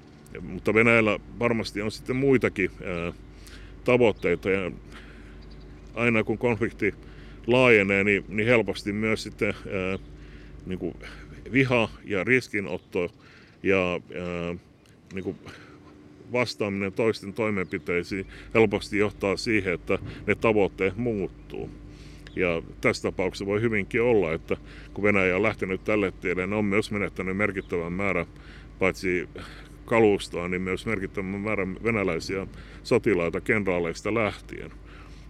mutta 0.41 0.75
Venäjällä 0.75 1.19
varmasti 1.39 1.83
on 1.83 1.91
sitten 1.91 2.17
muitakin 2.17 2.71
tavoitteita 3.87 4.51
ja 4.51 4.71
aina 5.95 6.25
kun 6.25 6.39
konflikti 6.39 6.95
laajenee, 7.47 8.05
niin, 8.05 8.25
niin 8.29 8.49
helposti 8.49 8.93
myös 8.93 9.23
sitten 9.23 9.55
ää, 9.73 9.99
niin 10.67 10.79
kuin 10.79 10.95
viha 11.53 11.89
ja 12.05 12.25
riskinotto 12.25 13.11
ja 13.63 13.93
ää, 13.93 14.55
niin 15.15 15.25
kuin 15.25 15.37
vastaaminen 16.33 16.93
toisten 16.93 17.33
toimenpiteisiin 17.33 18.27
helposti 18.55 18.99
johtaa 18.99 19.37
siihen, 19.37 19.75
että 19.75 19.99
ne 20.27 20.35
tavoitteet 20.35 20.97
muuttuu. 20.97 21.71
Ja 22.37 22.63
tässä 22.81 23.03
tapauksessa 23.03 23.47
voi 23.47 23.61
hyvinkin 23.61 24.03
olla, 24.03 24.33
että 24.33 24.57
kun 24.95 25.05
Venäjä 25.05 25.37
on 25.37 25.43
lähtenyt 25.43 25.85
tälle 25.85 26.13
tielle, 26.21 26.47
ne 26.47 26.57
on 26.57 26.65
myös 26.65 26.91
menettänyt 26.91 27.37
merkittävän 27.37 27.93
määrän 27.93 28.27
paitsi 28.79 29.29
kalustoa, 29.87 30.49
niin 30.49 30.63
myös 30.63 30.87
merkittävän 30.87 31.41
määrän 31.41 31.77
venäläisiä 31.85 32.47
sotilaita 32.83 33.41
kenraaleista 33.41 34.15
lähtien. 34.15 34.71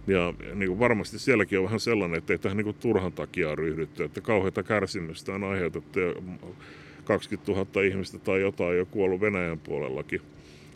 Ja 0.07 0.33
niin 0.53 0.67
kuin 0.67 0.79
varmasti 0.79 1.19
sielläkin 1.19 1.59
on 1.59 1.65
vähän 1.65 1.79
sellainen, 1.79 2.17
että 2.17 2.33
ei 2.33 2.39
tähän 2.39 2.57
niin 2.57 2.65
kuin 2.65 2.77
turhan 2.79 3.13
takia 3.13 3.55
ryhdytty, 3.55 4.03
että 4.03 4.21
kauheita 4.21 4.63
kärsimystä 4.63 5.33
on 5.33 5.43
aiheutettu 5.43 5.99
20 7.03 7.51
000 7.51 7.81
ihmistä 7.81 8.19
tai 8.19 8.41
jotain 8.41 8.77
jo 8.77 8.85
kuollut 8.85 9.21
Venäjän 9.21 9.59
puolellakin. 9.59 10.21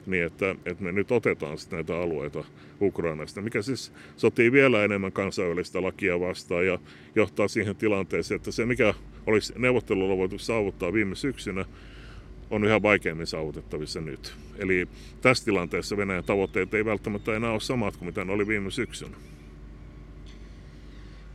Niin, 0.05 0.23
että, 0.23 0.55
että 0.65 0.83
me 0.83 0.91
nyt 0.91 1.11
otetaan 1.11 1.57
sitten 1.57 1.77
näitä 1.77 1.97
alueita 1.97 2.43
Ukrainasta, 2.81 3.41
mikä 3.41 3.61
siis 3.61 3.93
sotii 4.17 4.51
vielä 4.51 4.83
enemmän 4.83 5.11
kansainvälistä 5.11 5.81
lakia 5.81 6.19
vastaan 6.19 6.65
ja 6.65 6.79
johtaa 7.15 7.47
siihen 7.47 7.75
tilanteeseen, 7.75 8.35
että 8.35 8.51
se 8.51 8.65
mikä 8.65 8.93
olisi 9.27 9.53
neuvottelulla 9.57 10.17
voitu 10.17 10.37
saavuttaa 10.37 10.93
viime 10.93 11.15
syksynä, 11.15 11.65
on 12.51 12.63
yhä 12.63 12.81
vaikeammin 12.81 13.27
saavutettavissa 13.27 14.01
nyt. 14.01 14.33
Eli 14.57 14.87
tässä 15.21 15.45
tilanteessa 15.45 15.97
Venäjän 15.97 16.23
tavoitteet 16.23 16.73
ei 16.73 16.85
välttämättä 16.85 17.35
enää 17.35 17.51
ole 17.51 17.59
samat 17.59 17.97
kuin 17.97 18.05
mitä 18.05 18.25
ne 18.25 18.31
oli 18.31 18.47
viime 18.47 18.71
syksynä. 18.71 19.17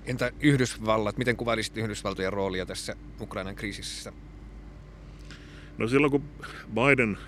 Entä 0.06 0.32
Yhdysvallat? 0.40 1.18
Miten 1.18 1.36
kuvailisit 1.36 1.76
Yhdysvaltojen 1.76 2.32
roolia 2.32 2.66
tässä 2.66 2.96
Ukrainan 3.20 3.56
kriisissä? 3.56 4.12
No 5.78 5.88
silloin 5.88 6.10
kun 6.10 6.24
Biden 6.74 7.18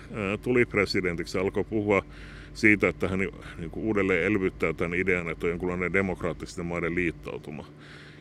tuli 0.41 0.65
presidentiksi, 0.65 1.37
alkoi 1.37 1.63
puhua 1.63 2.05
siitä, 2.53 2.87
että 2.87 3.07
hän 3.07 3.19
niin 3.19 3.71
uudelleen 3.75 4.23
elvyttää 4.23 4.73
tämän 4.73 4.99
idean, 4.99 5.29
että 5.29 5.45
on 5.45 5.49
jonkunlainen 5.49 5.93
demokraattisten 5.93 6.65
maiden 6.65 6.95
liittoutuma. 6.95 7.65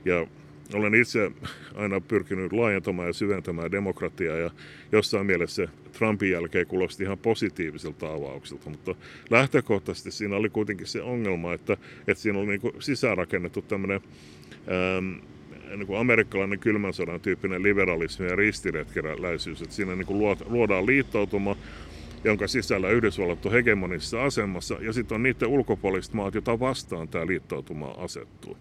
Ja 0.04 0.26
olen 0.75 0.94
itse 0.94 1.30
aina 1.75 2.00
pyrkinyt 2.00 2.52
laajentamaan 2.52 3.08
ja 3.08 3.12
syventämään 3.12 3.72
demokratiaa 3.72 4.37
ja 4.37 4.50
jossain 4.92 5.26
mielessä 5.26 5.68
Trumpin 5.92 6.30
jälkeen 6.30 6.66
kuulosti 6.66 7.04
ihan 7.04 7.18
positiiviselta 7.18 8.12
avaukselta, 8.12 8.70
mutta 8.70 8.94
lähtökohtaisesti 9.30 10.10
siinä 10.10 10.37
oli 10.37 10.48
kuitenkin 10.48 10.86
se 10.86 11.02
ongelma, 11.02 11.54
että, 11.54 11.76
että 12.06 12.23
siinä 12.23 12.38
oli 12.38 12.47
niin 12.47 12.60
sisäänrakennettu 12.78 13.62
tämmöinen 13.62 14.00
ähm, 14.52 15.28
niin 15.76 15.86
kuin 15.86 15.99
amerikkalainen 15.99 16.58
kylmän 16.58 16.93
sodan 16.93 17.21
tyyppinen 17.21 17.62
liberalismi 17.62 18.26
ja 18.26 18.36
ristiretkeräläisyys, 18.36 19.62
että 19.62 19.75
siinä 19.75 19.95
niin 19.95 20.06
kuin 20.06 20.36
luodaan 20.47 20.86
liittoutuma, 20.86 21.56
jonka 22.25 22.49
sisällä 22.49 22.90
Yhdysvallat 22.90 23.47
on 23.47 23.52
hegemonisessa 23.52 24.25
asemassa, 24.25 24.78
ja 24.80 24.93
sitten 24.93 25.14
on 25.14 25.23
niiden 25.23 25.49
ulkopuoliset 25.49 26.14
maat, 26.14 26.34
joita 26.34 26.60
vastaan 26.60 27.08
tämä 27.08 27.26
liittoutuma 27.26 27.86
asettuu. 27.86 28.56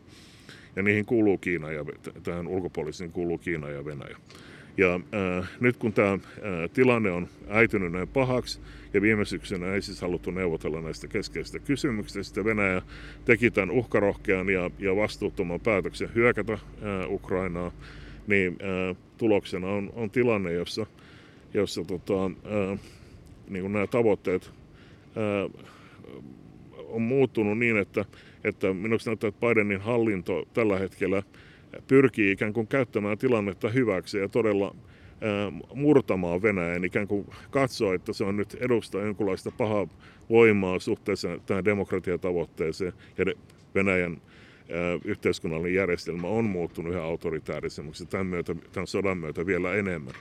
Ja 0.78 0.84
niihin 0.84 1.06
kuuluu 1.06 1.38
Kiina 1.38 1.72
ja 1.72 1.86
tähän 2.24 2.48
ulkopuolisiin 2.48 3.12
kuuluu 3.12 3.38
Kiina 3.38 3.70
ja 3.70 3.86
Venäjä. 3.86 4.18
Ja 4.78 4.94
äh, 4.96 5.50
nyt 5.60 5.78
kun 5.78 5.94
tämä 5.94 6.14
äh, 6.14 6.20
tilanne 6.74 7.12
on 7.12 7.28
äitynyt 7.50 7.92
näin 7.92 8.08
pahaksi, 8.08 8.60
ja 8.94 9.02
viime 9.02 9.26
syksynä 9.26 9.74
ei 9.74 9.82
siis 9.82 10.02
haluttu 10.02 10.32
neuvotella 10.32 10.82
näistä 10.82 11.08
keskeisistä 11.08 11.60
kysymyksistä, 11.60 12.46
Venäjä 12.46 12.82
teki 13.26 13.52
tämän 13.52 13.72
uhkarohkean 13.72 14.50
ja, 14.50 14.72
ja 14.80 14.96
vastuuttoman 14.96 15.60
päätöksen 15.60 16.10
hyökätä 16.16 16.54
äh, 16.54 16.60
Ukrainaa, 17.10 17.72
niin 18.28 18.58
äh, 18.62 18.98
tuloksena 19.18 19.68
on, 19.68 19.90
on 19.96 20.10
tilanne, 20.10 20.54
jossa, 20.54 20.86
jossa 21.54 21.84
tota, 21.84 22.26
äh, 22.26 22.80
niin 23.50 23.74
nämä 23.74 23.88
tavoitteet 23.88 24.52
äh, 25.18 25.68
on 26.88 27.02
muuttunut 27.02 27.58
niin, 27.58 27.78
että, 27.78 28.06
että 28.44 28.74
minusta 28.74 29.10
näyttää, 29.10 29.28
että 29.28 29.48
Bidenin 29.48 29.82
hallinto 29.82 30.48
tällä 30.54 30.80
hetkellä 30.80 31.24
pyrkii 31.88 32.32
ikään 32.32 32.54
kuin 32.54 32.68
käyttämään 32.68 33.18
tilannetta 33.18 33.70
hyväksi 33.70 34.18
ja 34.18 34.30
todella 34.30 34.76
murtamaan 35.74 36.42
Venäjän, 36.42 36.86
ikään 36.86 37.08
kuin 37.08 37.28
katsoa, 37.50 37.94
että 37.94 38.14
se 38.14 38.24
on 38.24 38.38
nyt 38.38 38.58
edustaa 38.60 39.02
jonkunlaista 39.02 39.52
pahaa 39.52 39.88
voimaa 40.30 40.80
suhteessa 40.80 41.40
tähän 41.46 41.66
demokratiatavoitteeseen 41.66 42.94
ja 43.18 43.26
Venäjän 43.76 44.22
yhteiskunnallinen 45.06 45.76
järjestelmä 45.76 46.28
on 46.28 46.46
muuttunut 46.46 46.94
yhä 46.94 47.04
autoritäärisemmäksi 47.04 48.06
tämän, 48.06 48.28
myötä, 48.28 48.56
tämän 48.72 48.88
sodan 48.88 49.18
myötä 49.18 49.46
vielä 49.46 49.76
enemmän 49.76 50.14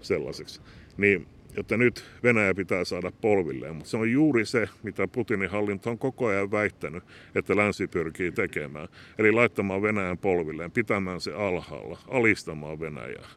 sellaiseksi. 0.00 0.60
Niin 0.96 1.26
että 1.56 1.76
nyt 1.76 2.04
Venäjä 2.22 2.54
pitää 2.54 2.84
saada 2.84 3.12
polvilleen. 3.20 3.76
Mutta 3.76 3.90
se 3.90 3.96
on 3.96 4.12
juuri 4.12 4.46
se, 4.46 4.68
mitä 4.82 5.08
Putinin 5.08 5.50
hallinto 5.50 5.90
on 5.90 5.98
koko 5.98 6.26
ajan 6.26 6.50
väittänyt, 6.50 7.04
että 7.34 7.56
länsi 7.56 7.86
pyrkii 7.86 8.32
tekemään. 8.32 8.88
Eli 9.18 9.32
laittamaan 9.32 9.82
Venäjän 9.82 10.18
polvilleen, 10.18 10.70
pitämään 10.70 11.20
se 11.20 11.32
alhaalla, 11.32 11.98
alistamaan 12.08 12.80
Venäjää. 12.80 13.28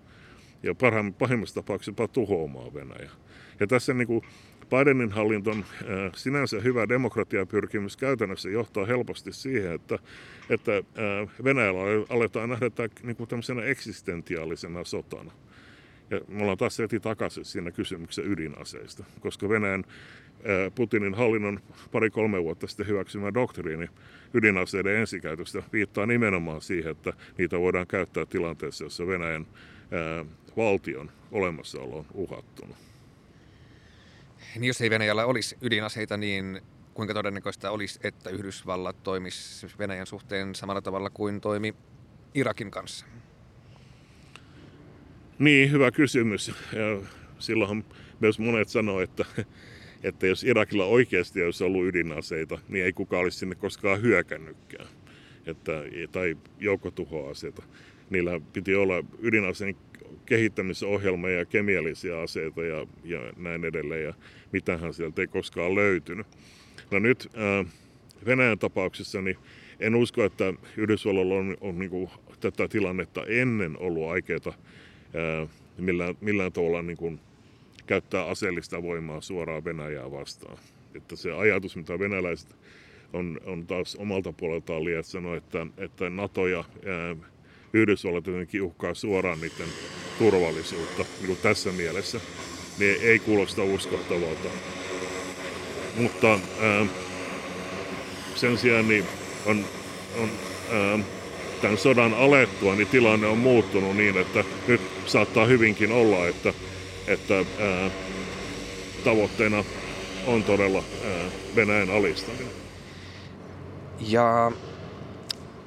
Ja 0.64 0.76
pahimmassa 1.18 1.56
tapauksessa 1.56 1.92
jopa 1.92 2.08
tuhoamaan 2.08 2.74
Venäjää. 2.74 3.12
Ja 3.60 3.68
tässä 3.68 3.94
niin 3.94 4.08
kuin 4.08 4.24
Bidenin 4.70 5.12
hallinton 5.12 5.58
äh, 5.58 6.12
sinänsä 6.16 6.60
hyvä 6.60 6.90
demokratiapyrkimys 6.90 7.98
käytännössä 7.98 8.50
johtaa 8.50 8.86
helposti 8.86 9.34
siihen, 9.34 9.72
että, 9.72 10.00
että 10.50 10.78
äh, 10.78 11.44
Venäjällä 11.44 11.80
aletaan 12.10 12.50
nähdä 12.50 12.70
tämä 12.70 12.90
niin 13.04 13.16
kuin 13.16 13.30
eksistentiaalisena 13.66 14.84
sotana. 14.84 15.32
Ja 16.12 16.22
me 16.28 16.42
ollaan 16.42 16.58
taas 16.58 16.80
heti 16.80 17.00
takaisin 17.00 17.46
siinä 17.46 17.72
kysymyksessä 17.72 18.30
ydinaseista, 18.32 19.04
koska 19.20 19.50
Venäjän 19.50 19.84
Putinin 20.76 21.14
hallinnon 21.14 21.60
pari-kolme 21.92 22.44
vuotta 22.44 22.68
sitten 22.68 22.88
hyväksymä 22.88 23.34
doktriini 23.34 23.90
ydinaseiden 24.34 24.96
ensikäytöstä 24.96 25.64
viittaa 25.74 26.06
nimenomaan 26.06 26.62
siihen, 26.62 26.92
että 26.92 27.14
niitä 27.38 27.60
voidaan 27.60 27.88
käyttää 27.88 28.26
tilanteessa, 28.26 28.84
jossa 28.84 29.08
Venäjän 29.08 29.48
valtion 30.58 31.12
olemassaolo 31.32 31.98
on 31.98 32.06
uhattuna. 32.14 32.76
Niin 34.56 34.64
jos 34.64 34.82
ei 34.82 34.90
Venäjällä 34.90 35.26
olisi 35.26 35.58
ydinaseita, 35.62 36.18
niin 36.18 36.62
kuinka 36.94 37.14
todennäköistä 37.14 37.72
olisi, 37.72 38.00
että 38.04 38.30
Yhdysvallat 38.30 39.04
toimisi 39.04 39.68
Venäjän 39.80 40.08
suhteen 40.08 40.56
samalla 40.56 40.82
tavalla 40.82 41.10
kuin 41.10 41.42
toimi 41.42 41.76
Irakin 42.34 42.72
kanssa? 42.72 43.06
Niin, 45.42 45.72
hyvä 45.72 45.92
kysymys. 45.92 46.48
Ja 46.74 47.02
silloinhan 47.40 47.84
myös 48.20 48.40
monet 48.40 48.70
sanoo, 48.70 49.02
että, 49.02 49.26
että 50.04 50.28
jos 50.28 50.44
Irakilla 50.44 50.86
oikeasti 50.86 51.44
olisi 51.44 51.64
ollut 51.64 51.86
ydinaseita, 51.86 52.60
niin 52.70 52.86
ei 52.86 52.94
kukaan 52.94 53.24
olisi 53.24 53.38
sinne 53.38 53.56
koskaan 53.56 54.02
hyökännytkään. 54.02 54.88
Että, 55.46 55.72
tai 56.12 56.38
joukkotuhoaseita. 56.60 57.64
Niillä 58.10 58.42
piti 58.54 58.76
olla 58.76 59.04
ydinaseen 59.22 59.76
kehittämisohjelma 60.26 61.30
ja 61.30 61.46
kemiallisia 61.46 62.22
aseita 62.22 62.64
ja, 62.64 62.88
ja 63.04 63.34
näin 63.38 63.66
edelleen. 63.66 64.04
Ja 64.04 64.14
mitähän 64.52 64.94
sieltä 64.94 65.22
ei 65.22 65.28
koskaan 65.28 65.76
löytynyt. 65.76 66.28
No 66.92 67.00
nyt 67.00 67.30
ää, 67.34 67.66
Venäjän 68.26 68.60
tapauksessa 68.60 69.22
niin 69.22 69.38
en 69.80 69.96
usko, 69.96 70.24
että 70.24 70.54
Yhdysvalloilla 70.78 71.36
on, 71.36 71.58
on 71.62 71.80
niin 71.80 71.90
kuin, 71.92 72.10
tätä 72.40 72.68
tilannetta 72.68 73.26
ennen 73.26 73.78
ollut 73.80 74.10
aikeita 74.10 74.54
millään, 75.78 76.16
millään 76.22 76.52
tavalla 76.52 76.82
niin 76.82 76.98
kuin 76.98 77.20
käyttää 77.88 78.26
aseellista 78.26 78.84
voimaa 78.84 79.22
suoraan 79.22 79.66
Venäjää 79.66 80.12
vastaan. 80.12 80.58
Että 80.96 81.16
se 81.16 81.32
ajatus, 81.32 81.76
mitä 81.76 82.00
venäläiset 82.00 82.56
on, 83.14 83.40
on 83.46 83.68
taas 83.68 83.96
omalta 83.96 84.34
puoleltaan 84.34 84.86
lietsänut, 84.86 85.36
että, 85.36 85.68
että 85.78 86.10
NATO 86.10 86.48
ja 86.48 86.64
ää, 86.86 87.16
Yhdysvallat 87.74 88.28
jotenkin 88.28 88.62
uhkaa 88.62 88.94
suoraan 88.94 89.42
niiden 89.42 89.68
turvallisuutta 90.18 91.06
niin 91.22 91.38
tässä 91.38 91.72
mielessä, 91.72 92.20
niin 92.80 93.02
ei 93.02 93.20
kuulosta 93.20 93.64
uskottavalta. 93.64 94.50
Mutta 95.98 96.40
ää, 96.60 96.86
sen 98.36 98.58
sijaan 98.58 98.88
niin 98.88 99.06
on, 99.46 99.66
on 100.18 100.30
ää, 100.72 101.00
tämän 101.62 101.78
sodan 101.78 102.14
alettua, 102.14 102.76
niin 102.76 102.88
tilanne 102.88 103.28
on 103.28 103.38
muuttunut 103.38 103.96
niin, 103.96 104.18
että 104.18 104.44
nyt 104.68 104.82
saattaa 105.06 105.46
hyvinkin 105.46 105.92
olla, 105.92 106.28
että, 106.28 106.54
että 107.08 107.36
ää, 107.36 107.90
tavoitteena 109.04 109.64
on 110.28 110.44
todella 110.44 110.78
ää, 111.06 111.26
Venäjän 111.56 111.90
alistaminen. 111.90 112.54
Ja 114.00 114.52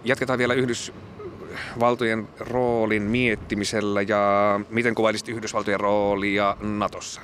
jatketaan 0.04 0.38
vielä 0.38 0.54
Yhdysvaltojen 0.54 2.28
roolin 2.40 3.02
miettimisellä 3.02 4.02
ja 4.02 4.60
miten 4.70 4.94
kuvailisit 4.94 5.28
Yhdysvaltojen 5.28 5.80
roolia 5.80 6.56
Natossa? 6.60 7.20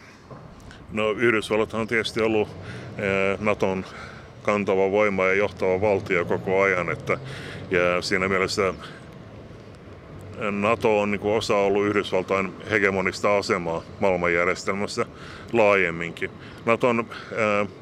No 0.92 1.10
Yhdysvallat 1.10 1.74
on 1.74 1.86
tietysti 1.86 2.20
ollut 2.20 2.48
Naton 3.40 3.84
kantava 4.42 4.90
voima 4.90 5.24
ja 5.24 5.34
johtava 5.34 5.80
valtio 5.80 6.24
koko 6.24 6.62
ajan, 6.62 6.90
että, 6.90 7.18
ja 7.70 8.02
siinä 8.02 8.28
mielessä 8.28 8.74
NATO 10.50 11.00
on 11.00 11.10
niin 11.10 11.20
kuin 11.20 11.34
osa 11.34 11.56
ollut 11.56 11.86
Yhdysvaltain 11.86 12.52
hegemonista 12.70 13.36
asemaa 13.36 13.82
maailmanjärjestelmässä 14.00 15.06
laajemminkin. 15.52 16.30
Naton 16.66 17.06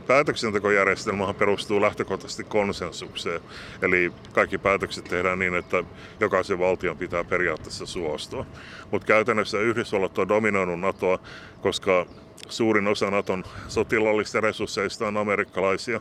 päätöksentekojärjestelmähän 0.06 1.34
perustuu 1.34 1.80
lähtökohtaisesti 1.80 2.44
konsensukseen. 2.44 3.40
Eli 3.82 4.12
kaikki 4.32 4.58
päätökset 4.58 5.04
tehdään 5.04 5.38
niin, 5.38 5.54
että 5.54 5.84
jokaisen 6.20 6.58
valtion 6.58 6.96
pitää 6.96 7.24
periaatteessa 7.24 7.86
suostua. 7.86 8.46
Mutta 8.90 9.06
käytännössä 9.06 9.58
Yhdysvallat 9.58 10.18
on 10.18 10.28
dominoinut 10.28 10.80
NATOa, 10.80 11.18
koska 11.60 12.06
suurin 12.48 12.86
osa 12.86 13.10
Naton 13.10 13.44
sotilaallisista 13.68 14.40
resursseista 14.40 15.06
on 15.08 15.16
amerikkalaisia. 15.16 16.00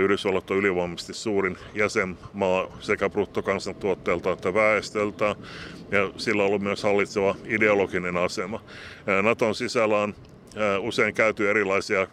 Yhdysvallat 0.00 0.50
on 0.50 0.56
ylivoimaisesti 0.56 1.14
suurin 1.14 1.56
jäsenmaa 1.74 2.76
sekä 2.80 3.08
bruttokansantuotteelta 3.08 4.32
että 4.32 4.54
väestöltä, 4.54 5.36
ja 5.90 6.10
sillä 6.16 6.42
on 6.42 6.46
ollut 6.48 6.62
myös 6.62 6.82
hallitseva 6.82 7.34
ideologinen 7.44 8.16
asema. 8.16 8.62
Naton 9.22 9.54
sisällä 9.54 9.98
on 9.98 10.14
usein 10.80 11.14
käyty 11.14 11.50
erilaisia 11.50 12.06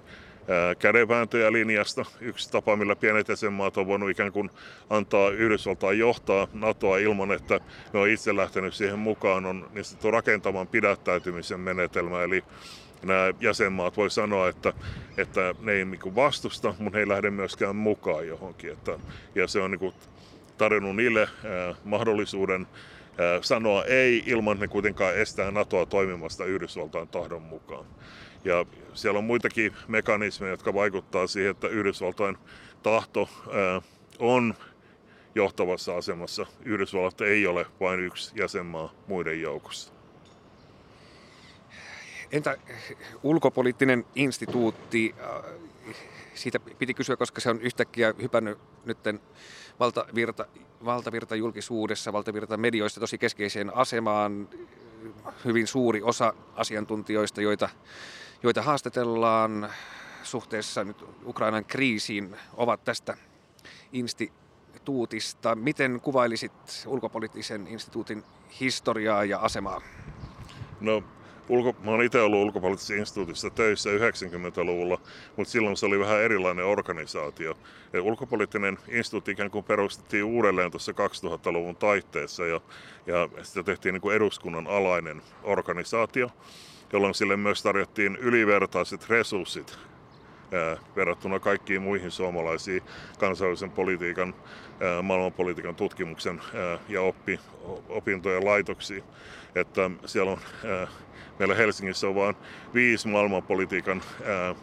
kädenvääntöjä 0.80 1.52
linjasta. 1.52 2.06
Yksi 2.22 2.52
tapa, 2.52 2.76
millä 2.76 2.96
pienet 2.96 3.28
jäsenmaat 3.28 3.78
on 3.78 3.88
voinut 3.88 4.10
ikään 4.10 4.32
kuin 4.32 4.50
antaa 4.90 5.30
Yhdysvaltain 5.30 6.00
johtaa 6.00 6.48
NATOa 6.54 6.98
ilman, 6.98 7.32
että 7.32 7.60
ne 7.94 8.00
on 8.00 8.10
itse 8.10 8.36
lähtenyt 8.36 8.74
siihen 8.74 9.00
mukaan, 9.00 9.46
on 9.46 9.70
niin 9.74 10.14
rakentavan 10.14 10.68
pidättäytymisen 10.68 11.60
menetelmä. 11.60 12.24
Eli 12.24 12.44
nämä 13.04 13.34
jäsenmaat 13.40 13.98
voi 13.98 14.10
sanoa, 14.10 14.50
että, 14.50 14.74
että 15.18 15.56
ne 15.60 15.72
ei 15.72 15.86
niin 15.86 16.16
vastusta, 16.16 16.76
mutta 16.80 16.98
he 16.98 17.00
ei 17.00 17.08
lähde 17.08 17.30
myöskään 17.30 17.76
mukaan 17.76 18.28
johonkin. 18.28 18.72
Että, 18.72 19.00
ja 19.36 19.48
se 19.48 19.62
on 19.62 19.72
niin 19.72 19.94
tarjonnut 20.58 20.96
niille 20.96 21.30
mahdollisuuden 21.84 22.68
sanoa 23.42 23.84
ei 23.84 24.24
ilman, 24.26 24.54
että 24.54 24.64
ne 24.64 24.68
kuitenkaan 24.68 25.18
estää 25.18 25.52
NATOa 25.52 25.86
toimimasta 25.86 26.46
Yhdysvaltain 26.46 27.08
tahdon 27.08 27.42
mukaan. 27.42 27.86
Ja 28.46 28.66
siellä 28.94 29.18
on 29.18 29.24
muitakin 29.24 29.74
mekanismeja, 29.88 30.52
jotka 30.52 30.74
vaikuttaa 30.74 31.28
siihen, 31.28 31.52
että 31.52 31.68
Yhdysvaltain 31.68 32.38
tahto 32.84 33.30
on 34.20 34.54
johtavassa 35.36 35.98
asemassa. 35.98 36.46
Yhdysvallat 36.66 37.22
ei 37.22 37.48
ole 37.48 37.66
vain 37.80 38.00
yksi 38.00 38.32
jäsenmaa 38.40 38.94
muiden 39.08 39.42
joukossa. 39.42 39.97
Entä 42.32 42.58
ulkopoliittinen 43.24 44.06
instituutti? 44.16 45.16
Siitä 46.34 46.60
piti 46.60 46.94
kysyä, 46.94 47.16
koska 47.16 47.42
se 47.42 47.50
on 47.50 47.62
yhtäkkiä 47.62 48.14
hypännyt 48.22 48.60
nytten 48.86 49.20
valtavirta, 49.80 50.46
valtavirta 50.86 51.36
julkisuudessa, 51.36 52.14
valtavirta 52.14 52.58
medioista 52.58 53.00
tosi 53.00 53.18
keskeiseen 53.18 53.76
asemaan. 53.76 54.50
Hyvin 55.46 55.68
suuri 55.68 56.02
osa 56.02 56.34
asiantuntijoista, 56.56 57.42
joita 57.42 57.70
joita 58.44 58.62
haastatellaan 58.62 59.70
suhteessa 60.24 60.84
nyt 60.84 61.06
Ukrainan 61.26 61.66
kriisiin, 61.66 62.36
ovat 62.54 62.84
tästä 62.84 63.18
instituutista. 63.94 65.56
Miten 65.56 66.02
kuvailisit 66.02 66.52
ulkopoliittisen 66.88 67.68
instituutin 67.68 68.24
historiaa 68.60 69.24
ja 69.24 69.40
asemaa? 69.40 69.82
No, 70.82 71.04
ulko, 71.50 71.76
mä 71.84 71.92
oon 71.92 72.04
itse 72.04 72.22
ollut 72.22 72.44
ulkopoliittisessa 72.46 72.94
instituutissa 72.94 73.50
töissä 73.50 73.90
90-luvulla, 73.90 75.00
mutta 75.36 75.52
silloin 75.52 75.78
se 75.78 75.86
oli 75.86 76.00
vähän 76.00 76.22
erilainen 76.22 76.66
organisaatio. 76.66 77.58
Ja 77.94 78.02
ulkopoliittinen 78.04 78.78
instituutti 78.88 79.32
ikään 79.32 79.52
kuin 79.52 79.66
perustettiin 79.66 80.24
uudelleen 80.24 80.72
tuossa 80.72 80.92
2000-luvun 80.92 81.76
taitteessa 81.76 82.46
ja, 82.46 82.62
ja 83.08 83.30
sitä 83.44 83.64
tehtiin 83.64 83.94
niin 83.94 84.02
kuin 84.02 84.16
eduskunnan 84.16 84.68
alainen 84.68 85.22
organisaatio 85.44 86.30
jolloin 86.94 87.14
sille 87.14 87.38
myös 87.38 87.64
tarjottiin 87.64 88.16
ylivertaiset 88.16 89.10
resurssit 89.10 89.78
verrattuna 90.96 91.40
kaikkiin 91.40 91.82
muihin 91.82 92.12
suomalaisiin 92.12 92.84
kansainvälisen 93.20 93.72
politiikan, 93.72 94.34
maailmanpolitiikan 95.04 95.76
tutkimuksen 95.76 96.42
ja 96.90 97.02
oppi, 97.02 97.40
opintojen 97.90 98.46
laitoksiin. 98.46 99.04
Että 99.60 99.92
siellä 100.06 100.32
on, 100.32 100.40
ää, 100.66 100.88
meillä 101.40 101.56
Helsingissä 101.56 102.08
on 102.08 102.16
vain 102.16 102.36
viisi 102.74 103.08
maailmanpolitiikan 103.08 104.02
ää, 104.26 104.56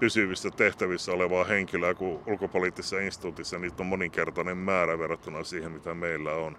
pysyvissä 0.00 0.50
tehtävissä 0.50 1.12
olevaa 1.12 1.44
henkilöä, 1.44 1.94
kun 1.94 2.22
ulkopoliittisessa 2.26 3.00
instituutissa 3.00 3.58
niitä 3.58 3.82
on 3.82 3.86
moninkertainen 3.86 4.56
määrä 4.56 4.98
verrattuna 4.98 5.44
siihen, 5.44 5.72
mitä 5.72 5.94
meillä 5.94 6.32
on. 6.32 6.56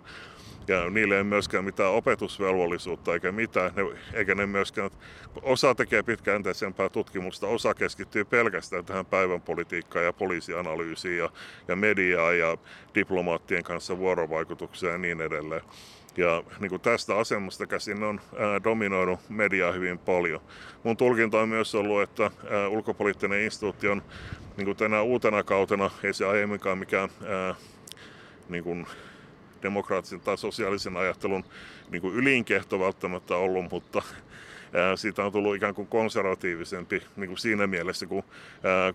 Ja 0.68 0.90
niille 0.90 1.18
ei 1.18 1.24
myöskään 1.24 1.66
mitään 1.66 1.92
opetusvelvollisuutta 1.92 3.14
eikä 3.14 3.32
mitään, 3.32 3.72
ne, 3.76 3.84
eikä 4.14 4.36
ne 4.36 4.46
myöskään, 4.46 4.90
osa 5.42 5.76
tekee 5.76 6.04
pitkäjänteisempää 6.04 6.90
tutkimusta, 6.90 7.48
osa 7.48 7.74
keskittyy 7.74 8.26
pelkästään 8.26 8.86
tähän 8.86 9.06
päivän 9.06 9.42
politiikkaan 9.42 10.06
ja 10.06 10.14
poliisianalyysiin 10.14 11.18
ja, 11.18 11.30
ja 11.68 11.76
mediaan 11.76 12.38
ja 12.38 12.58
diplomaattien 12.96 13.64
kanssa 13.64 13.98
vuorovaikutukseen 13.98 14.92
ja 14.92 14.98
niin 14.98 15.22
edelleen. 15.22 15.62
Ja 16.18 16.44
niin 16.60 16.70
kuin 16.70 16.82
tästä 16.82 17.18
asemasta 17.18 17.68
käsin 17.68 18.04
on 18.04 18.22
ää, 18.38 18.64
dominoinut 18.64 19.20
mediaa 19.30 19.72
hyvin 19.72 20.00
paljon. 20.00 20.42
Mun 20.84 20.98
tulkinta 20.98 21.40
on 21.40 21.50
myös 21.50 21.76
ollut, 21.76 22.02
että 22.02 22.24
ää, 22.24 22.68
ulkopoliittinen 22.68 23.42
instituutti 23.42 23.88
on 23.88 24.02
niin 24.58 24.66
kuin 24.66 24.78
tänä 24.78 25.02
uutena 25.02 25.44
kautena, 25.44 25.92
ei 26.04 26.14
se 26.14 26.26
aiemminkaan 26.26 26.78
mikään 26.78 27.10
ää, 27.28 27.56
niin 28.50 28.64
kuin 28.64 28.88
demokraattisen 29.64 30.22
tai 30.22 30.38
sosiaalisen 30.38 30.98
ajattelun 30.98 31.44
niin 31.90 32.02
kuin 32.02 32.16
ylinkehto 32.16 32.80
välttämättä 32.80 33.36
ollut, 33.36 33.72
mutta 33.72 34.02
ää, 34.74 34.96
siitä 34.96 35.24
on 35.26 35.32
tullut 35.32 35.56
ikään 35.56 35.76
kuin 35.76 35.88
konservatiivisempi 35.88 37.04
niin 37.16 37.28
kuin 37.28 37.38
siinä 37.38 37.68
mielessä, 37.68 38.06
kun 38.06 38.24
ää, 38.64 38.94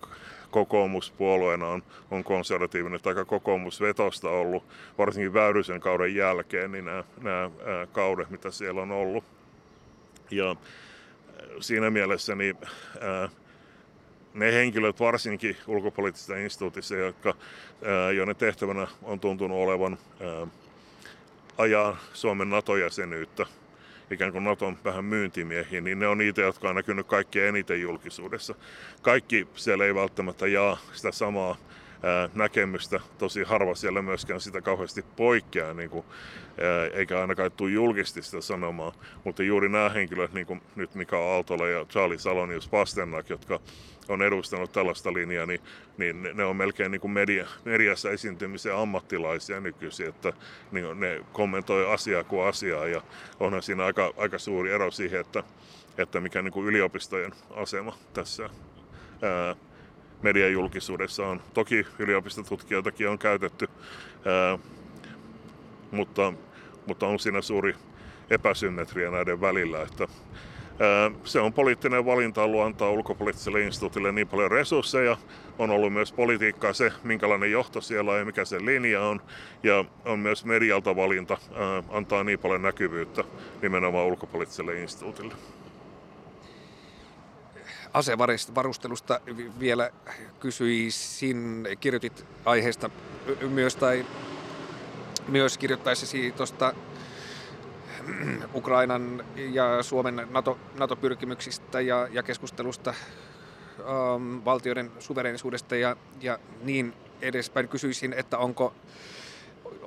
kokoomuspuolueena 0.51 1.69
on, 1.69 1.83
on 2.11 2.25
konservatiivinen 2.25 3.01
tai 3.01 3.15
kokoomusvetosta 3.27 4.31
ollut, 4.31 4.65
varsinkin 4.99 5.35
Väyrysen 5.35 5.81
kauden 5.81 6.15
jälkeen, 6.15 6.73
niin 6.73 6.85
nämä, 6.85 7.05
nämä 7.23 7.51
ää, 7.67 7.87
kaudet, 7.93 8.31
mitä 8.31 8.51
siellä 8.51 8.83
on 8.83 8.91
ollut. 8.91 9.25
Ja 10.31 10.57
siinä 11.61 11.91
mielessä 11.91 12.35
niin, 12.35 12.57
ää, 13.01 13.29
ne 14.35 14.53
henkilöt 14.53 15.01
varsinkin 15.01 15.57
ulkopoliittisessa 15.67 16.37
instituutissa, 16.37 16.97
jotka, 16.97 17.35
joiden 18.17 18.37
tehtävänä 18.37 18.87
on 19.03 19.21
tuntunut 19.21 19.59
olevan 19.59 19.99
ajaa 21.59 21.97
Suomen 22.13 22.51
NATO-jäsenyyttä, 22.51 23.47
ikään 24.11 24.33
kuin 24.33 24.45
Naton 24.45 24.79
vähän 24.85 25.05
myyntimiehiä, 25.05 25.81
niin 25.81 25.99
ne 25.99 26.07
on 26.07 26.19
niitä, 26.19 26.41
jotka 26.41 26.69
on 26.69 26.77
näkynyt 26.77 27.07
kaikkein 27.07 27.49
eniten 27.49 27.81
julkisuudessa. 27.81 28.55
Kaikki 29.03 29.49
siellä 29.55 29.85
ei 29.85 29.95
välttämättä 29.95 30.47
jaa 30.47 30.79
sitä 30.93 31.13
samaa 31.13 31.57
näkemystä. 32.35 33.01
Tosi 33.19 33.43
harva 33.43 33.75
siellä 33.75 34.03
myöskään 34.03 34.41
sitä 34.41 34.61
kauheasti 34.61 35.05
poikkeaa, 35.17 35.75
niin 35.75 35.91
kuin, 35.91 36.05
eikä 36.93 37.21
ainakaan 37.21 37.53
tule 37.53 37.71
julkisesti 37.71 38.23
sitä 38.23 38.41
sanomaan. 38.41 38.93
Mutta 39.25 39.43
juuri 39.43 39.69
nämä 39.69 39.89
henkilöt, 39.89 40.33
niin 40.33 40.47
kuin 40.47 40.63
nyt 40.77 40.95
Mika 40.95 41.19
Aaltola 41.19 41.69
ja 41.69 41.85
Charlie 41.85 42.19
Salonius 42.19 42.69
Pasternak, 42.69 43.29
jotka 43.29 43.61
on 44.09 44.23
edustanut 44.23 44.73
tällaista 44.73 45.13
linjaa, 45.13 45.47
niin, 45.47 45.61
niin 45.99 46.31
ne 46.35 46.45
on 46.45 46.57
melkein 46.57 46.91
niin 46.91 47.01
kuin 47.01 47.11
media, 47.11 47.47
mediassa 47.65 48.11
esiintymisen 48.11 48.77
ammattilaisia 48.77 49.61
nykyisin, 49.61 50.09
että 50.09 50.33
niin 50.73 51.01
ne 51.01 51.21
kommentoi 51.33 51.93
asiaa 51.93 52.25
kuin 52.25 52.47
asiaa 52.47 52.87
ja 52.87 53.03
onhan 53.41 53.63
siinä 53.63 53.85
aika, 53.85 54.13
aika 54.17 54.39
suuri 54.39 54.73
ero 54.73 54.91
siihen, 54.91 55.21
että, 55.21 55.43
että 55.99 56.21
mikä 56.21 56.43
niin 56.43 56.53
kuin 56.53 56.67
yliopistojen 56.67 57.33
asema 57.51 57.97
tässä 58.13 58.51
ää, 59.23 59.57
mediajulkisuudessa 60.23 61.27
on. 61.27 61.43
Toki 61.55 61.87
yliopistotutkijoitakin 61.99 63.09
on 63.09 63.19
käytetty, 63.19 63.69
ää, 64.25 64.59
mutta, 65.91 66.33
mutta 66.87 67.07
on 67.07 67.19
siinä 67.19 67.41
suuri 67.41 67.75
epäsymmetria 68.31 69.11
näiden 69.11 69.41
välillä, 69.41 69.83
että 69.83 70.09
se 71.25 71.41
on 71.41 71.53
poliittinen 71.53 72.07
valinta 72.07 72.43
ollut 72.43 72.63
antaa 72.63 72.91
ulkopoliittiselle 72.91 73.61
instituutille 73.61 74.13
niin 74.13 74.29
paljon 74.29 74.51
resursseja. 74.51 75.17
On 75.59 75.71
ollut 75.71 75.93
myös 75.93 76.13
politiikkaa 76.13 76.73
se, 76.73 76.93
minkälainen 77.05 77.51
johto 77.51 77.81
siellä 77.81 78.13
on 78.13 78.19
ja 78.19 78.25
mikä 78.25 78.45
se 78.45 78.65
linja 78.65 79.03
on. 79.03 79.21
Ja 79.63 79.85
on 80.05 80.19
myös 80.19 80.45
medialta 80.45 80.97
valinta 80.97 81.39
antaa 81.89 82.25
niin 82.25 82.39
paljon 82.39 82.63
näkyvyyttä 82.63 83.25
nimenomaan 83.63 84.07
ulkopoliittiselle 84.07 84.83
instituutille. 84.83 85.35
Asevarustelusta 87.97 89.21
vielä 89.61 89.91
kysyisin, 90.41 91.69
kirjoitit 91.81 92.25
aiheesta 92.45 92.91
myös 93.49 93.77
tai 93.77 94.07
myös 95.29 95.59
kirjoittaessasi 95.59 96.33
tuosta 96.37 96.75
Ukrainan 98.55 99.25
ja 99.37 99.83
Suomen 99.83 100.27
NATO, 100.31 100.59
NATO-pyrkimyksistä 100.79 101.81
ja, 101.81 102.09
ja 102.13 102.23
keskustelusta 102.23 102.91
ähm, 103.81 104.45
valtioiden 104.45 104.91
suverenisuudesta 104.99 105.77
ja, 105.77 105.97
ja 106.21 106.39
niin 106.63 106.95
edespäin. 107.21 107.69
Kysyisin, 107.69 108.13
että 108.13 108.39
onko, 108.39 108.75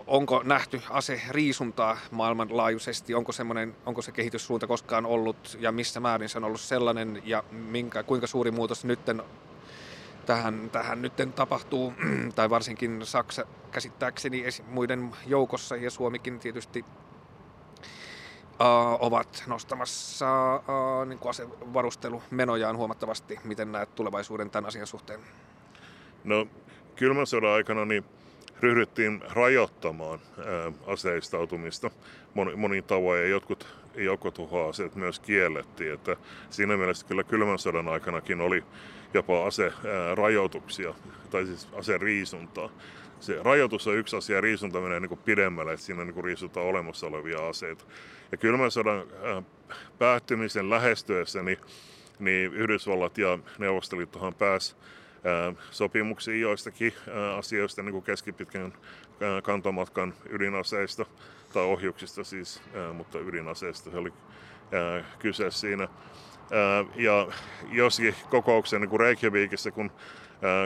onko 0.07 0.41
nähty 0.43 0.81
aseriisuntaa 0.89 1.97
maailmanlaajuisesti, 2.11 3.13
onko, 3.13 3.31
onko 3.85 4.01
se 4.01 4.11
kehityssuunta 4.11 4.67
koskaan 4.67 5.05
ollut 5.05 5.57
ja 5.59 5.71
missä 5.71 5.99
määrin 5.99 6.29
se 6.29 6.37
on 6.37 6.43
ollut 6.43 6.61
sellainen 6.61 7.21
ja 7.25 7.43
minkä, 7.51 8.03
kuinka 8.03 8.27
suuri 8.27 8.51
muutos 8.51 8.85
nytten 8.85 9.23
tähän, 10.25 10.69
tähän 10.69 11.01
nyt 11.01 11.13
tapahtuu, 11.35 11.93
tai 12.35 12.49
varsinkin 12.49 13.05
Saksa 13.05 13.45
käsittääkseni 13.71 14.43
muiden 14.67 15.11
joukossa 15.27 15.75
ja 15.75 15.91
Suomikin 15.91 16.39
tietysti 16.39 16.85
uh, 18.59 18.97
ovat 18.99 19.43
nostamassa 19.47 20.55
uh, 20.55 21.07
niin 21.07 21.19
kuin 21.19 21.29
asevarustelumenojaan 21.29 22.77
huomattavasti. 22.77 23.39
Miten 23.43 23.71
näet 23.71 23.95
tulevaisuuden 23.95 24.49
tämän 24.49 24.67
asian 24.67 24.87
suhteen? 24.87 25.19
No 26.23 26.47
kylmän 26.95 27.27
sodan 27.27 27.49
aikana 27.49 27.85
niin 27.85 28.05
ryhdyttiin 28.61 29.21
rajoittamaan 29.33 30.19
aseistautumista 30.87 31.91
monin, 32.55 32.83
tavoin 32.83 33.21
ja 33.21 33.27
jotkut 33.27 33.67
joukkotuhoaseet 33.95 34.95
myös 34.95 35.19
kiellettiin. 35.19 35.93
Että 35.93 36.17
siinä 36.49 36.77
mielessä 36.77 37.07
kyllä 37.07 37.23
kylmän 37.23 37.59
sodan 37.59 37.87
aikanakin 37.87 38.41
oli 38.41 38.63
jopa 39.13 39.45
aserajoituksia 39.45 40.93
tai 41.29 41.45
siis 41.45 41.69
aseriisuntaa. 41.73 42.69
Se 43.19 43.39
rajoitus 43.43 43.87
on 43.87 43.97
yksi 43.97 44.15
asia, 44.15 44.41
riisunta 44.41 44.79
menee 44.79 44.99
niin 44.99 45.17
pidemmälle, 45.17 45.73
että 45.73 45.85
siinä 45.85 46.05
niin 46.05 46.23
riisutaan 46.23 46.65
olemassa 46.65 47.07
olevia 47.07 47.47
aseita. 47.47 47.85
Ja 48.31 48.37
kylmän 48.37 48.71
sodan 48.71 49.03
päättymisen 49.99 50.69
lähestyessä 50.69 51.43
niin, 51.43 51.57
niin 52.19 52.53
Yhdysvallat 52.53 53.17
ja 53.17 53.39
Neuvostoliittohan 53.57 54.33
pääsi 54.35 54.75
sopimuksiin 55.71 56.41
joistakin 56.41 56.93
asioista, 57.37 57.83
niin 57.83 57.93
kuin 57.93 58.03
keskipitkän 58.03 58.73
kantomatkan 59.43 60.13
ydinaseista 60.29 61.05
tai 61.53 61.63
ohjuksista 61.63 62.23
siis, 62.23 62.61
mutta 62.93 63.19
ydinaseista 63.19 63.91
se 63.91 63.97
oli 63.97 64.13
kyse 65.19 65.51
siinä. 65.51 65.87
Ja 66.95 67.27
joskin 67.71 68.15
kokouksen 68.29 68.81
niin 68.81 68.89
kuin 68.89 68.99
Reykjavikissa, 68.99 69.71
kun 69.71 69.91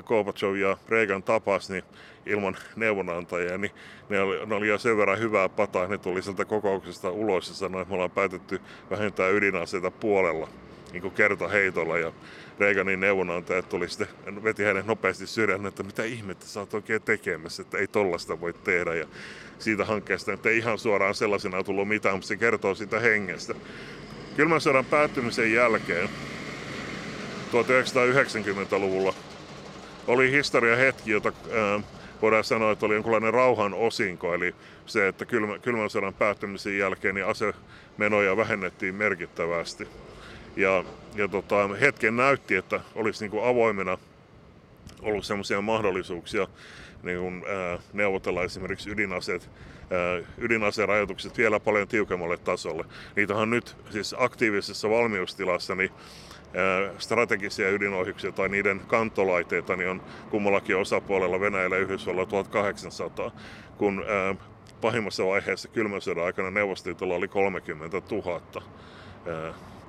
Gorbachev 0.05 0.55
ja 0.55 0.77
Reagan 0.89 1.23
tapas, 1.23 1.69
niin 1.69 1.83
ilman 2.25 2.57
neuvonantajia, 2.75 3.57
niin 3.57 3.71
ne 4.09 4.19
oli, 4.19 4.45
ne 4.45 4.55
oli 4.55 4.67
jo 4.67 4.77
sen 4.77 4.97
verran 4.97 5.19
hyvää 5.19 5.49
pataa, 5.49 5.87
ne 5.87 5.97
tuli 5.97 6.21
sieltä 6.21 6.45
kokouksesta 6.45 7.11
ulos 7.11 7.49
ja 7.49 7.55
sanoi, 7.55 7.81
että 7.81 7.89
me 7.89 7.95
ollaan 7.95 8.11
päätetty 8.11 8.61
vähentää 8.89 9.29
ydinaseita 9.29 9.91
puolella 9.91 10.47
niin 10.93 11.01
kuin 11.01 11.13
kertaheitolla 11.13 11.97
ja 11.97 12.11
Reaganin 12.59 12.99
neuvonantajat 12.99 13.69
tuli 13.69 13.89
sitten, 13.89 14.07
veti 14.43 14.63
hänen 14.63 14.87
nopeasti 14.87 15.27
syrjään, 15.27 15.65
että 15.65 15.83
mitä 15.83 16.03
ihmettä 16.03 16.45
sä 16.45 16.59
oot 16.59 16.73
oikein 16.73 17.01
tekemässä, 17.01 17.61
että 17.61 17.77
ei 17.77 17.87
tollasta 17.87 18.41
voi 18.41 18.53
tehdä. 18.53 18.95
Ja 18.95 19.07
siitä 19.59 19.85
hankkeesta 19.85 20.33
että 20.33 20.49
ei 20.49 20.57
ihan 20.57 20.79
suoraan 20.79 21.15
sellaisena 21.15 21.63
tullut 21.63 21.87
mitään, 21.87 22.15
mutta 22.15 22.27
se 22.27 22.37
kertoo 22.37 22.75
siitä 22.75 22.99
hengestä. 22.99 23.55
Kylmän 24.35 24.61
sodan 24.61 24.85
päättymisen 24.85 25.53
jälkeen 25.53 26.09
1990-luvulla 27.51 29.13
oli 30.07 30.31
historia 30.31 30.75
hetki, 30.75 31.11
jota 31.11 31.31
ää, 31.51 31.79
voidaan 32.21 32.43
sanoa, 32.43 32.71
että 32.71 32.85
oli 32.85 32.93
jonkinlainen 32.93 33.33
rauhan 33.33 33.73
osinko, 33.73 34.33
eli 34.33 34.55
se, 34.85 35.07
että 35.07 35.25
kylmän, 35.25 35.61
kylmän 35.61 35.89
sodan 35.89 36.13
päättymisen 36.13 36.77
jälkeen 36.77 37.15
niin 37.15 37.27
asemenoja 37.27 38.37
vähennettiin 38.37 38.95
merkittävästi. 38.95 39.87
Ja, 40.55 40.83
ja 41.15 41.27
tota, 41.27 41.67
hetken 41.67 42.15
näytti, 42.15 42.55
että 42.55 42.79
olisi 42.95 43.23
niin 43.23 43.31
kuin 43.31 43.45
avoimena 43.45 43.97
ollut 45.01 45.25
sellaisia 45.25 45.61
mahdollisuuksia 45.61 46.47
niin 47.03 47.19
kuin, 47.19 47.43
ää, 47.47 47.79
neuvotella 47.93 48.43
esimerkiksi 48.43 48.89
ydinaseet, 48.89 49.49
ää, 49.91 50.33
ydinaserajoitukset 50.37 51.37
vielä 51.37 51.59
paljon 51.59 51.87
tiukemmalle 51.87 52.37
tasolle. 52.37 52.85
Niitähän 53.15 53.49
nyt 53.49 53.75
siis 53.89 54.15
aktiivisessa 54.17 54.89
valmiustilassa 54.89 55.75
niin 55.75 55.91
strategisia 56.97 57.69
ydinohjuksia 57.69 58.31
tai 58.31 58.49
niiden 58.49 58.81
kantolaiteita 58.87 59.75
niin 59.75 59.89
on 59.89 60.01
kummallakin 60.29 60.77
osapuolella 60.77 61.39
Venäjällä 61.39 61.75
ja 61.75 61.81
Yhdysvalloilla 61.81 62.29
1800, 62.31 63.31
kun 63.77 64.05
pahimmassa 64.81 65.25
vaiheessa 65.25 65.67
kylmän 65.67 66.01
sodan 66.01 66.25
aikana 66.25 66.51
Neuvostoliitolla 66.51 67.15
oli 67.15 67.27
30 67.27 68.01
000 68.11 68.41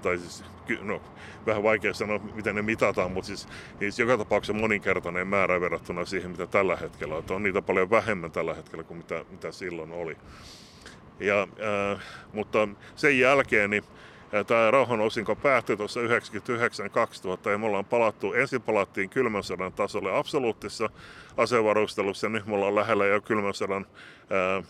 tai 0.04 0.18
siis, 0.18 0.44
no, 0.80 1.02
vähän 1.46 1.62
vaikea 1.62 1.94
sanoa, 1.94 2.18
miten 2.18 2.54
ne 2.54 2.62
mitataan, 2.62 3.12
mutta 3.12 3.26
siis, 3.26 3.48
siis 3.78 3.98
joka 3.98 4.18
tapauksessa 4.18 4.60
moninkertainen 4.60 5.26
määrä 5.26 5.60
verrattuna 5.60 6.04
siihen, 6.04 6.30
mitä 6.30 6.46
tällä 6.46 6.76
hetkellä 6.76 7.14
on. 7.14 7.24
On 7.30 7.42
niitä 7.42 7.62
paljon 7.62 7.90
vähemmän 7.90 8.30
tällä 8.30 8.54
hetkellä 8.54 8.84
kuin 8.84 8.98
mitä, 8.98 9.24
mitä 9.30 9.52
silloin 9.52 9.92
oli. 9.92 10.16
Ja, 11.20 11.42
äh, 11.42 12.02
mutta 12.32 12.68
sen 12.96 13.18
jälkeen 13.18 13.70
niin 13.70 13.84
tämä 14.46 14.70
rauhan 14.70 15.00
osinko 15.00 15.36
päättyi 15.36 15.76
tuossa 15.76 16.00
99-2000 16.00 17.50
ja 17.50 17.58
me 17.58 17.66
ollaan 17.66 17.84
palattu, 17.84 18.32
ensin 18.32 18.62
palattiin 18.62 19.10
kylmän 19.10 19.42
sodan 19.42 19.72
tasolle 19.72 20.18
absoluuttisessa 20.18 20.90
asevarustelussa 21.36 22.28
nyt 22.28 22.46
me 22.46 22.54
ollaan 22.54 22.74
lähellä 22.74 23.06
jo 23.06 23.20
kylmän 23.20 23.54
sodan 23.54 23.86
ää, 24.30 24.62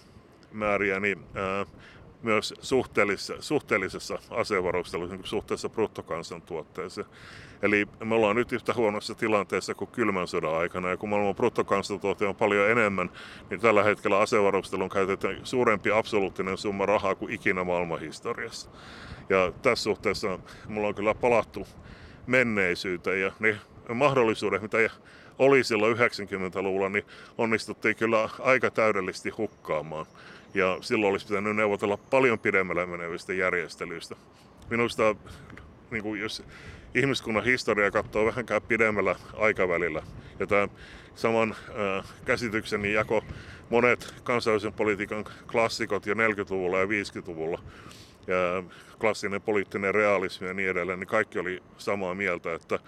määriä, 0.53 1.01
niin 1.01 1.19
ää, 1.35 1.67
myös 2.25 2.55
suhteellisessa, 2.61 3.35
suhteellisessa 3.41 4.19
asevarustelussa 4.31 5.17
niin 5.17 5.27
suhteessa 5.27 5.69
bruttokansantuotteeseen. 5.69 7.07
Eli 7.63 7.89
me 8.05 8.15
ollaan 8.15 8.37
nyt 8.37 8.53
yhtä 8.53 8.75
huonossa 8.75 9.15
tilanteessa 9.15 9.75
kuin 9.75 9.91
kylmän 9.91 10.29
sodan 10.29 10.55
aikana, 10.55 10.89
ja 10.89 10.97
kun 10.97 11.09
maailman 11.09 11.35
bruttokansantuote 11.35 12.27
on 12.27 12.37
paljon 12.37 12.71
enemmän, 12.71 13.11
niin 13.51 13.61
tällä 13.61 13.83
hetkellä 13.83 14.19
asevarustelun 14.19 14.91
käytetään 14.91 15.41
suurempi 15.43 15.91
absoluuttinen 15.91 16.59
summa 16.59 16.87
rahaa 16.87 17.15
kuin 17.15 17.33
ikinä 17.33 17.65
maailmanhistoriassa. 17.65 18.71
Ja 19.29 19.53
tässä 19.63 19.83
suhteessa 19.83 20.39
mulla 20.69 20.89
on 20.89 20.95
kyllä 20.95 21.15
palattu 21.15 21.67
menneisyyteen, 22.27 23.21
ja 23.21 23.33
ne 23.41 23.59
mahdollisuudet, 23.95 24.63
mitä 24.63 24.79
oli 25.39 25.65
silloin 25.65 25.97
90-luvulla, 25.97 26.89
niin 26.89 27.05
onnistuttiin 27.39 27.97
kyllä 27.97 28.29
aika 28.39 28.71
täydellisesti 28.71 29.31
hukkaamaan. 29.31 30.07
Ja 30.55 30.79
silloin 30.81 31.11
olisi 31.11 31.27
pitänyt 31.27 31.57
neuvotella 31.57 31.97
paljon 31.97 32.39
pidemmälle 32.39 32.87
menevistä 32.87 33.33
järjestelyistä. 33.33 34.17
Minusta, 34.71 35.17
niin 35.91 36.03
kuin 36.03 36.21
jos 36.21 36.43
ihmiskunnan 36.95 37.45
historia 37.45 37.91
katsoo 37.91 38.27
vähänkään 38.27 38.63
pidemmällä 38.63 39.17
aikavälillä, 39.37 40.03
ja 40.39 40.47
tämä 40.47 40.69
saman 41.15 41.55
äh, 41.69 42.05
käsityksen 42.25 42.83
niin 42.83 42.95
jako 42.95 43.25
monet 43.71 44.15
kansainvälisen 44.25 44.73
politiikan 44.73 45.25
klassikot 45.53 46.07
jo 46.07 46.15
40-luvulla 46.15 46.79
ja 46.79 46.87
50-luvulla, 46.87 47.63
ja 48.27 48.63
klassinen 49.01 49.43
poliittinen 49.43 49.95
realismi 49.95 50.47
ja 50.47 50.55
niin 50.55 50.71
edelleen, 50.71 51.01
niin 51.01 51.09
kaikki 51.09 51.39
oli 51.39 51.63
samaa 51.79 52.15
mieltä, 52.15 52.55
että 52.55 52.79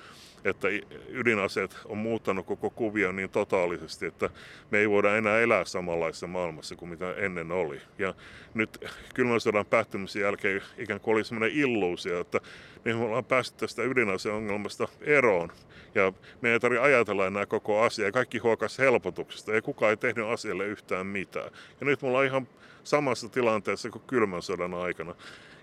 että 0.44 0.68
ydinaseet 1.09 1.79
on 1.85 1.99
muuttanut 1.99 2.46
koko 2.46 2.70
kuvion 2.70 3.16
niin 3.16 3.31
totaalisesti, 3.31 4.07
että 4.07 4.31
me 4.70 4.79
ei 4.79 4.90
voida 4.90 5.16
enää 5.16 5.40
elää 5.40 5.64
samanlaisessa 5.64 6.27
maailmassa 6.27 6.77
kuin 6.77 6.88
mitä 6.88 7.14
ennen 7.14 7.53
oli. 7.53 7.81
Ja 7.99 8.14
nyt 8.55 8.85
kylmän 9.14 9.40
sodan 9.40 9.66
päättymisen 9.66 10.22
jälkeen 10.22 10.62
ikään 10.79 11.01
kuin 11.01 11.14
oli 11.14 11.25
sellainen 11.25 11.59
illuusio, 11.59 12.20
että 12.20 12.40
niin 12.85 12.96
me 12.96 13.05
ollaan 13.05 13.25
päästy 13.25 13.59
tästä 13.59 13.83
ydinaseongelmasta 13.83 14.88
eroon. 15.01 15.53
Ja 15.94 16.12
me 16.40 16.53
ei 16.53 16.61
tarvitse 16.61 16.83
ajatella 16.83 17.27
enää 17.27 17.46
koko 17.46 17.83
asiaa. 17.83 18.12
Kaikki 18.12 18.38
huokas 18.38 18.79
helpotuksesta 18.79 19.55
ja 19.55 19.62
kukaan 19.62 19.90
ei 19.90 19.96
tehnyt 19.96 20.27
asialle 20.27 20.66
yhtään 20.66 21.07
mitään. 21.07 21.51
Ja 21.81 21.87
nyt 21.87 22.03
me 22.03 22.09
ollaan 22.09 22.27
ihan 22.27 22.49
samassa 22.85 23.29
tilanteessa 23.29 23.90
kuin 23.90 24.03
kylmän 24.07 24.42
sodan 24.42 24.75
aikana. 24.75 25.14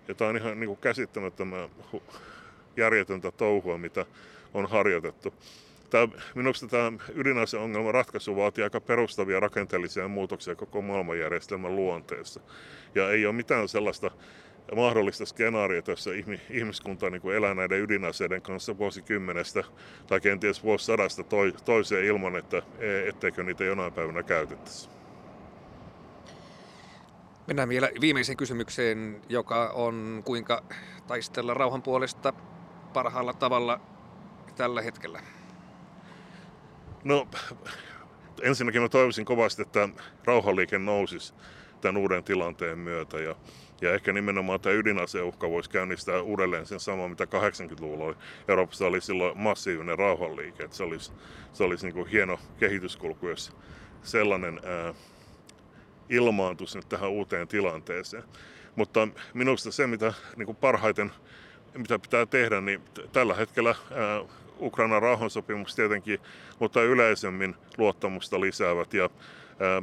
Ja 0.07 0.15
tämä 0.15 0.29
on 0.29 0.38
ihan 0.38 0.59
niin 0.59 0.67
kuin 0.67 0.79
käsittämättömän 0.79 1.69
järjetöntä 2.77 3.31
touhua, 3.31 3.77
mitä 3.77 4.05
on 4.53 4.69
harjoitettu. 4.69 5.33
Tämä, 5.89 6.07
minusta 6.35 6.67
tämä 6.67 6.91
ydinaseongelman 7.15 7.93
ratkaisu 7.93 8.35
vaatii 8.35 8.63
aika 8.63 8.81
perustavia 8.81 9.39
rakenteellisia 9.39 10.07
muutoksia 10.07 10.55
koko 10.55 10.81
maailmanjärjestelmän 10.81 11.75
luonteessa. 11.75 12.41
Ja 12.95 13.09
ei 13.09 13.25
ole 13.25 13.35
mitään 13.35 13.67
sellaista 13.67 14.11
mahdollista 14.75 15.25
skenaariota, 15.25 15.91
jossa 15.91 16.11
ihmiskunta 16.49 17.09
niin 17.09 17.21
kuin 17.21 17.35
elää 17.35 17.53
näiden 17.53 17.81
ydinaseiden 17.81 18.41
kanssa 18.41 18.77
vuosikymmenestä 18.77 19.63
tai 20.07 20.21
kenties 20.21 20.63
vuosisadasta 20.63 21.23
toiseen 21.65 22.05
ilman, 22.05 22.35
että 22.35 22.57
e, 22.79 23.09
etteikö 23.09 23.43
niitä 23.43 23.63
jonain 23.63 23.93
päivänä 23.93 24.23
käytettäisi. 24.23 24.89
Mennään 27.47 27.69
vielä 27.69 27.89
viimeiseen 28.01 28.37
kysymykseen, 28.37 29.21
joka 29.29 29.69
on 29.69 30.21
kuinka 30.25 30.63
taistella 31.07 31.53
rauhan 31.53 31.81
puolesta 31.81 32.33
parhaalla 32.93 33.33
tavalla 33.33 33.92
tällä 34.55 34.81
hetkellä? 34.81 35.19
No, 37.03 37.27
ensinnäkin 38.41 38.81
mä 38.81 38.89
toivoisin 38.89 39.25
kovasti, 39.25 39.61
että 39.61 39.89
rauhanliike 40.23 40.79
nousisi 40.79 41.33
tämän 41.81 41.97
uuden 41.97 42.23
tilanteen 42.23 42.79
myötä 42.79 43.19
ja, 43.19 43.35
ja 43.81 43.93
ehkä 43.93 44.13
nimenomaan 44.13 44.61
tämä 44.61 44.75
ydinaseuhka 44.75 45.49
voisi 45.49 45.69
käynnistää 45.69 46.21
uudelleen 46.21 46.65
sen 46.65 46.79
saman, 46.79 47.09
mitä 47.09 47.25
80-luvulla 47.25 48.05
oli. 48.05 48.15
Euroopassa 48.47 48.85
oli 48.85 49.01
silloin 49.01 49.37
massiivinen 49.37 49.99
rauhanliike, 49.99 50.63
että 50.63 50.77
se 50.77 50.83
olisi, 50.83 51.11
se 51.53 51.63
olisi 51.63 51.85
niin 51.85 51.93
kuin 51.93 52.07
hieno 52.07 52.39
kehityskulku, 52.59 53.27
jos 53.27 53.55
sellainen 54.03 54.61
ää, 54.65 54.93
ilmaantuisi 56.09 56.77
nyt 56.77 56.89
tähän 56.89 57.09
uuteen 57.09 57.47
tilanteeseen. 57.47 58.23
Mutta 58.75 59.07
minusta 59.33 59.71
se, 59.71 59.87
mitä 59.87 60.13
niin 60.35 60.45
kuin 60.45 60.55
parhaiten 60.55 61.11
mitä 61.77 61.99
pitää 61.99 62.25
tehdä, 62.25 62.61
niin 62.61 62.81
tällä 63.11 63.33
hetkellä 63.33 63.75
ää, 63.91 64.23
Ukrainan 64.59 65.01
rauhansopimukset 65.01 65.75
tietenkin, 65.75 66.19
mutta 66.59 66.83
yleisemmin 66.83 67.55
luottamusta 67.77 68.41
lisäävät 68.41 68.93
ja 68.93 69.09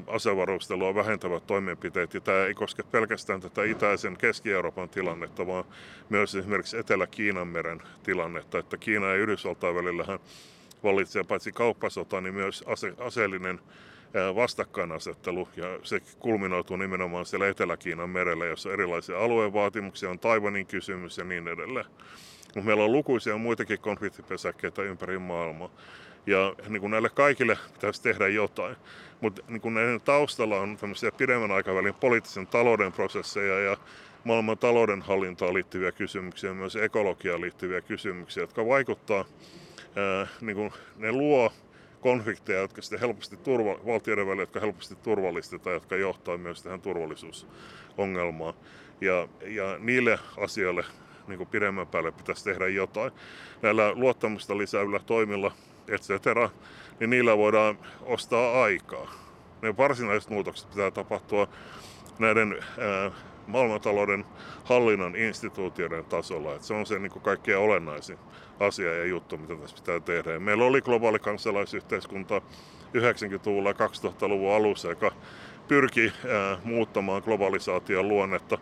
asevarustelua 0.07 0.95
vähentävät 0.95 1.47
toimenpiteet. 1.47 2.15
Ja 2.15 2.21
tämä 2.21 2.45
ei 2.45 2.55
koske 2.55 2.83
pelkästään 2.83 3.41
tätä 3.41 3.65
itäisen 3.65 4.17
Keski-Euroopan 4.17 4.89
tilannetta, 4.89 5.47
vaan 5.47 5.65
myös 6.09 6.35
esimerkiksi 6.35 6.79
Etelä-Kiinan 6.79 7.49
meren 7.49 7.83
tilannetta. 8.03 8.59
Että 8.59 8.77
Kiina 8.77 9.07
ja 9.07 9.15
Yhdysvaltain 9.15 9.77
välillähän 9.77 10.19
vallitsee 10.83 11.25
paitsi 11.25 11.53
kauppasota, 11.53 12.21
niin 12.21 12.35
myös 12.35 12.65
ase- 12.67 12.95
aseellinen 12.99 13.61
vastakkainasettelu 14.35 15.49
ja 15.57 15.79
se 15.83 16.01
kulminoituu 16.19 16.77
nimenomaan 16.77 17.27
siellä 17.27 17.49
Etelä-Kiinan 17.49 18.11
merellä, 18.11 18.47
jossa 18.47 18.73
erilaisia 18.73 19.19
alueen 19.19 19.53
vaatimuksia, 19.53 20.11
on 20.11 20.19
Taiwanin 20.19 20.67
kysymys 20.67 21.19
ja 21.19 21.25
niin 21.25 21.49
edelleen. 21.49 21.87
Mutta 22.55 22.67
meillä 22.67 22.85
on 22.85 22.93
lukuisia 22.93 23.39
muitakin 23.39 23.79
konfliktipesäkkeitä 23.79 24.83
ympäri 24.83 25.19
maailmaa. 25.19 25.71
Ja 26.27 26.55
niin 26.69 26.81
kuin 26.81 26.91
näille 26.91 27.11
kaikille 27.11 27.59
pitäisi 27.73 28.03
tehdä 28.03 28.29
jotain. 28.29 28.77
Mutta 29.21 29.43
niin 29.49 29.75
näiden 29.75 30.01
taustalla 30.01 30.61
on 30.61 30.77
tämmöisiä 30.77 31.13
pidemmän 31.13 31.51
aikavälin 31.51 31.95
poliittisen 31.95 32.47
talouden 32.47 32.93
prosesseja 32.93 33.61
ja 33.61 33.77
maailman 34.25 34.59
talouden 34.59 35.03
hallintaan 35.03 35.55
liittyviä 35.55 35.93
kysymyksiä, 35.93 36.55
myös 36.55 36.77
ekologiaan 36.77 37.41
liittyviä 37.41 37.81
kysymyksiä, 37.81 38.43
jotka 38.43 38.67
vaikuttaa, 38.67 39.25
ää, 39.97 40.27
niin 40.41 40.57
kuin 40.57 40.73
ne 40.97 41.13
luo 41.13 41.53
konflikteja, 42.01 42.61
jotka 42.61 42.83
sitten 42.83 43.01
helposti 43.01 43.37
turva, 43.37 43.79
valtioiden 43.87 44.27
välillä, 44.27 44.43
jotka 44.43 44.61
helposti 44.61 44.95
turvallistetaan, 44.95 45.75
jotka 45.75 45.97
johtaa 45.97 46.39
myös 46.39 46.63
tähän 46.63 46.81
turvallisuusongelmaan. 46.81 48.55
Ja, 49.01 49.29
ja 49.47 49.77
niille 49.79 50.19
asioille 50.37 50.85
niin 51.31 51.47
pidemmän 51.47 51.87
päälle 51.87 52.13
pitäisi 52.13 52.45
tehdä 52.45 52.69
jotain. 52.69 53.13
Näillä 53.63 53.93
luottamusta 53.95 54.59
lisäävillä 54.59 55.01
toimilla, 55.07 55.53
et 55.89 56.03
cetera, 56.03 56.51
niin 57.01 57.11
niillä 57.11 57.39
voidaan 57.39 57.79
ostaa 58.03 58.63
aikaa. 58.63 59.11
Ne 59.63 59.77
varsinaiset 59.77 60.31
muutokset 60.31 60.71
pitää 60.71 60.91
tapahtua 60.91 61.49
näiden 62.19 62.59
ää, 62.79 63.11
maailmantalouden 63.47 64.25
hallinnan 64.65 65.17
instituutioiden 65.17 66.05
tasolla. 66.05 66.55
Et 66.55 66.63
se 66.63 66.75
on 66.75 66.87
se 66.87 66.99
niin 66.99 67.13
kuin 67.13 67.23
kaikkein 67.23 67.59
olennaisin 67.59 68.19
asia 68.61 68.97
ja 68.97 69.05
juttu, 69.05 69.39
mitä 69.39 69.57
tässä 69.57 69.77
pitää 69.77 70.01
tehdä. 70.01 70.33
Ja 70.33 70.41
meillä 70.41 70.65
oli 70.65 70.81
globaali 70.81 71.19
kansalaisyhteiskunta 71.19 72.43
90-luvulla 72.97 73.69
ja 73.69 73.87
2000-luvun 73.87 74.55
alussa, 74.55 74.89
joka 74.89 75.13
pyrki 75.69 76.13
ää, 76.29 76.59
muuttamaan 76.65 77.23
globalisaation 77.25 78.09
luonnetta. 78.09 78.59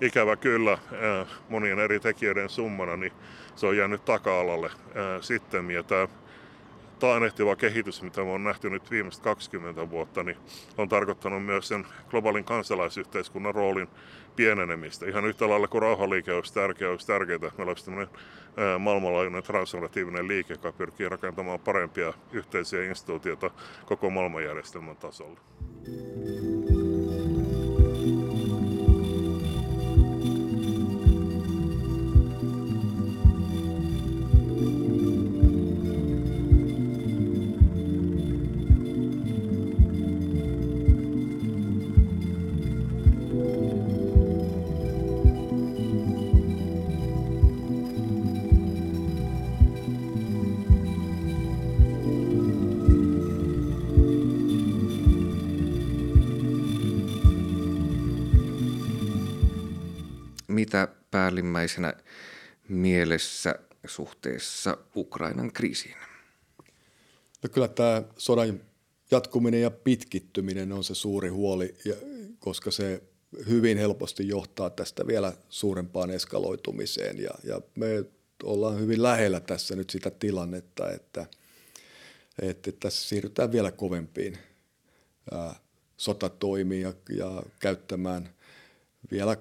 Ikävä 0.00 0.36
kyllä 0.36 0.70
ää, 0.70 1.26
monien 1.48 1.78
eri 1.78 2.00
tekijöiden 2.00 2.48
summana, 2.48 2.96
niin 2.96 3.12
se 3.56 3.66
on 3.66 3.76
jäänyt 3.76 4.04
taka-alalle 4.04 4.70
sitten. 5.20 5.70
Ja 5.70 5.82
tämä 5.82 6.08
taanehtiva 6.98 7.56
kehitys, 7.56 8.02
mitä 8.02 8.24
me 8.24 8.30
on 8.30 8.44
nähty 8.44 8.70
nyt 8.70 8.90
viimeiset 8.90 9.22
20 9.22 9.90
vuotta, 9.90 10.22
niin 10.22 10.36
on 10.78 10.88
tarkoittanut 10.88 11.44
myös 11.44 11.68
sen 11.68 11.86
globaalin 12.10 12.44
kansalaisyhteiskunnan 12.44 13.54
roolin 13.54 13.88
pienenemistä. 14.36 15.06
Ihan 15.06 15.24
yhtä 15.24 15.48
lailla 15.48 15.68
kuin 15.68 15.82
rauhanliike 15.82 16.32
olisi 16.32 16.54
tärkeä, 16.54 16.90
olisi 16.90 17.06
tärkeää. 17.06 17.38
Meillä 17.38 17.70
olisi 17.70 17.84
tämmöinen 17.84 18.08
maailmanlaajuinen 18.78 19.42
transformatiivinen 19.42 20.28
liike, 20.28 20.54
joka 20.54 20.72
pyrkii 20.72 21.08
rakentamaan 21.08 21.60
parempia 21.60 22.12
yhteisiä 22.32 22.84
instituutioita 22.84 23.50
koko 23.86 24.10
maailmanjärjestelmän 24.10 24.96
tasolla. 24.96 25.40
Mitä 60.66 60.88
päällimmäisenä 61.10 61.94
mielessä 62.68 63.54
suhteessa 63.84 64.78
Ukrainan 64.96 65.52
kriisiin? 65.52 65.96
No 67.42 67.48
kyllä 67.52 67.68
tämä 67.68 68.02
sodan 68.18 68.60
jatkuminen 69.10 69.62
ja 69.62 69.70
pitkittyminen 69.70 70.72
on 70.72 70.84
se 70.84 70.94
suuri 70.94 71.28
huoli, 71.28 71.74
koska 72.38 72.70
se 72.70 73.02
hyvin 73.48 73.78
helposti 73.78 74.28
johtaa 74.28 74.70
tästä 74.70 75.06
vielä 75.06 75.32
suurempaan 75.48 76.10
eskaloitumiseen. 76.10 77.18
Ja, 77.18 77.30
ja 77.44 77.60
me 77.74 78.04
ollaan 78.42 78.80
hyvin 78.80 79.02
lähellä 79.02 79.40
tässä 79.40 79.76
nyt 79.76 79.90
sitä 79.90 80.10
tilannetta, 80.10 80.90
että, 80.90 81.26
että 82.42 82.72
tässä 82.80 83.08
siirrytään 83.08 83.52
vielä 83.52 83.72
kovempiin 83.72 84.38
sotatoimiin 85.96 86.82
ja, 86.82 86.92
ja 87.10 87.42
käyttämään 87.60 88.34
vielä 89.10 89.36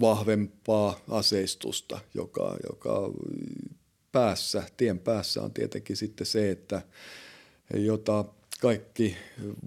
vahvempaa 0.00 1.00
aseistusta, 1.10 2.00
joka, 2.14 2.56
joka 2.70 3.10
päässä, 4.12 4.62
tien 4.76 4.98
päässä 4.98 5.42
on 5.42 5.52
tietenkin 5.52 5.96
sitten 5.96 6.26
se, 6.26 6.50
että 6.50 6.82
jota 7.74 8.24
kaikki 8.60 9.16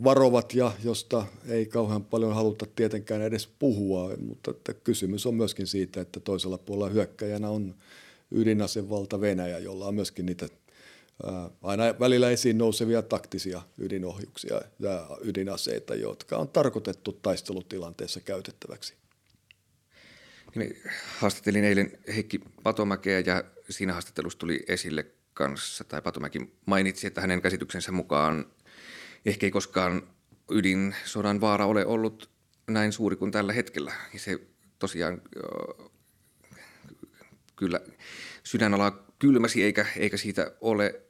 varovat 0.04 0.54
ja 0.54 0.72
josta 0.84 1.26
ei 1.50 1.66
kauhean 1.66 2.04
paljon 2.04 2.36
haluta 2.36 2.66
tietenkään 2.76 3.22
edes 3.22 3.48
puhua, 3.60 4.12
mutta 4.18 4.52
että 4.52 4.74
kysymys 4.74 5.26
on 5.26 5.36
myöskin 5.36 5.68
siitä, 5.68 6.02
että 6.02 6.20
toisella 6.20 6.58
puolella 6.58 6.90
hyökkäjänä 6.90 7.50
on 7.50 7.76
ydinasevalta 8.32 9.22
Venäjä, 9.22 9.60
jolla 9.60 9.88
on 9.88 9.96
myöskin 9.96 10.26
niitä 10.26 10.48
aina 11.62 11.84
välillä 12.00 12.30
esiin 12.30 12.58
nousevia 12.58 13.02
taktisia 13.02 13.62
ydinohjuksia 13.78 14.62
ja 14.80 15.18
ydinaseita, 15.22 15.96
jotka 15.96 16.38
on 16.38 16.48
tarkoitettu 16.48 17.12
taistelutilanteessa 17.22 18.20
käytettäväksi. 18.20 18.94
Niin, 20.58 20.82
haastattelin 21.18 21.64
eilen 21.64 21.92
Heikki 22.16 22.40
Patomäkeä 22.64 23.20
ja 23.20 23.44
siinä 23.70 23.94
haastattelussa 23.94 24.40
tuli 24.40 24.64
esille 24.68 25.06
kanssa, 25.34 25.84
tai 25.84 26.02
Patomäki 26.02 26.54
mainitsi, 26.66 27.08
että 27.08 27.22
hänen 27.22 27.42
käsityksensä 27.42 27.92
mukaan 27.92 28.46
ehkä 29.26 29.46
ei 29.46 29.52
koskaan 29.52 30.08
ydinsodan 30.52 31.42
vaara 31.42 31.66
ole 31.66 31.86
ollut 31.86 32.30
näin 32.68 32.94
suuri 32.94 33.16
kuin 33.16 33.32
tällä 33.32 33.54
hetkellä. 33.54 33.94
Ja 34.14 34.20
se 34.20 34.40
tosiaan 34.80 35.22
kyllä 37.56 37.80
sydänala 38.44 39.06
kylmäsi, 39.20 39.64
eikä, 39.64 39.86
eikä 39.98 40.18
siitä 40.18 40.52
ole 40.62 41.02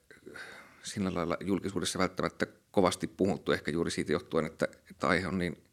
sillä 0.84 1.14
lailla 1.14 1.38
julkisuudessa 1.42 2.00
välttämättä 2.00 2.48
kovasti 2.72 3.08
puhuttu, 3.08 3.52
ehkä 3.52 3.72
juuri 3.72 3.92
siitä 3.92 4.12
johtuen, 4.12 4.46
että, 4.46 4.68
että 4.92 5.08
aihe 5.08 5.28
on 5.28 5.38
niin, 5.38 5.64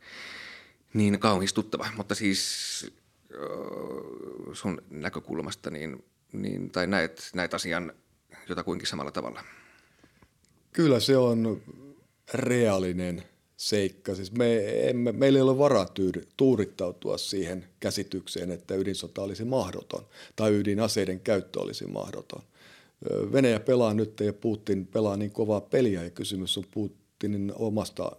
niin 0.95 1.19
kauhistuttava. 1.19 1.89
Mutta 1.97 2.15
siis 2.15 3.04
sun 4.53 4.83
näkökulmasta, 4.91 5.71
niin, 5.71 6.05
niin, 6.33 6.71
tai 6.71 6.87
näet, 6.87 7.31
näet 7.35 7.55
asian 7.55 7.93
jotakuinkin 8.49 8.89
samalla 8.89 9.11
tavalla? 9.11 9.45
Kyllä 10.73 11.01
se 11.01 11.17
on 11.17 11.63
reaalinen 12.35 13.23
seikka. 13.57 14.15
Siis 14.15 14.33
me 14.33 14.81
emme, 14.89 15.13
meillä 15.13 15.37
ei 15.37 15.43
ole 15.43 15.59
varaa 15.59 15.87
tyyri, 15.87 16.23
tuurittautua 16.37 17.19
siihen 17.19 17.65
käsitykseen, 17.81 18.51
että 18.51 18.75
ydinsota 18.75 19.23
olisi 19.23 19.45
mahdoton 19.45 20.07
tai 20.37 20.55
ydinaseiden 20.55 21.21
käyttö 21.21 21.61
olisi 21.61 21.87
mahdoton. 21.87 22.43
Venäjä 23.33 23.61
pelaa 23.61 23.95
nyt 23.95 24.21
ja 24.21 24.33
Putin 24.33 24.87
pelaa 24.87 25.17
niin 25.17 25.31
kovaa 25.31 25.61
peliä 25.61 26.05
ja 26.05 26.11
kysymys 26.11 26.59
on 26.59 26.65
Putinin 26.71 27.53
omasta 27.57 28.13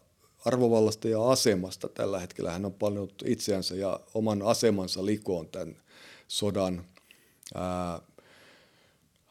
arvovallasta 0.45 1.07
ja 1.07 1.29
asemasta 1.29 1.89
tällä 1.89 2.19
hetkellä. 2.19 2.51
Hän 2.51 2.65
on 2.65 2.73
paljon 2.73 3.09
itseänsä 3.25 3.75
ja 3.75 3.99
oman 4.13 4.41
asemansa 4.41 5.05
likoon 5.05 5.47
tämän 5.47 5.77
sodan 6.27 6.85
ää, 7.55 8.01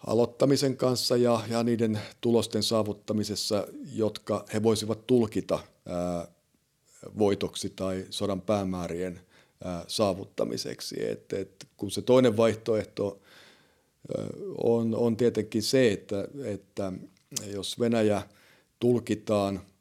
aloittamisen 0.06 0.76
kanssa 0.76 1.16
ja, 1.16 1.40
ja 1.50 1.62
niiden 1.62 2.00
tulosten 2.20 2.62
saavuttamisessa, 2.62 3.66
jotka 3.92 4.44
he 4.54 4.62
voisivat 4.62 5.06
tulkita 5.06 5.58
ää, 5.88 6.28
voitoksi 7.18 7.70
tai 7.70 8.06
sodan 8.10 8.40
päämäärien 8.40 9.20
ää, 9.64 9.84
saavuttamiseksi. 9.86 11.08
Et, 11.10 11.32
et, 11.32 11.66
kun 11.76 11.90
se 11.90 12.02
toinen 12.02 12.36
vaihtoehto 12.36 13.20
on, 14.62 14.94
on 14.94 15.16
tietenkin 15.16 15.62
se, 15.62 15.92
että, 15.92 16.28
että 16.44 16.92
jos 17.46 17.80
Venäjä 17.80 18.22
tulkitaan– 18.80 19.60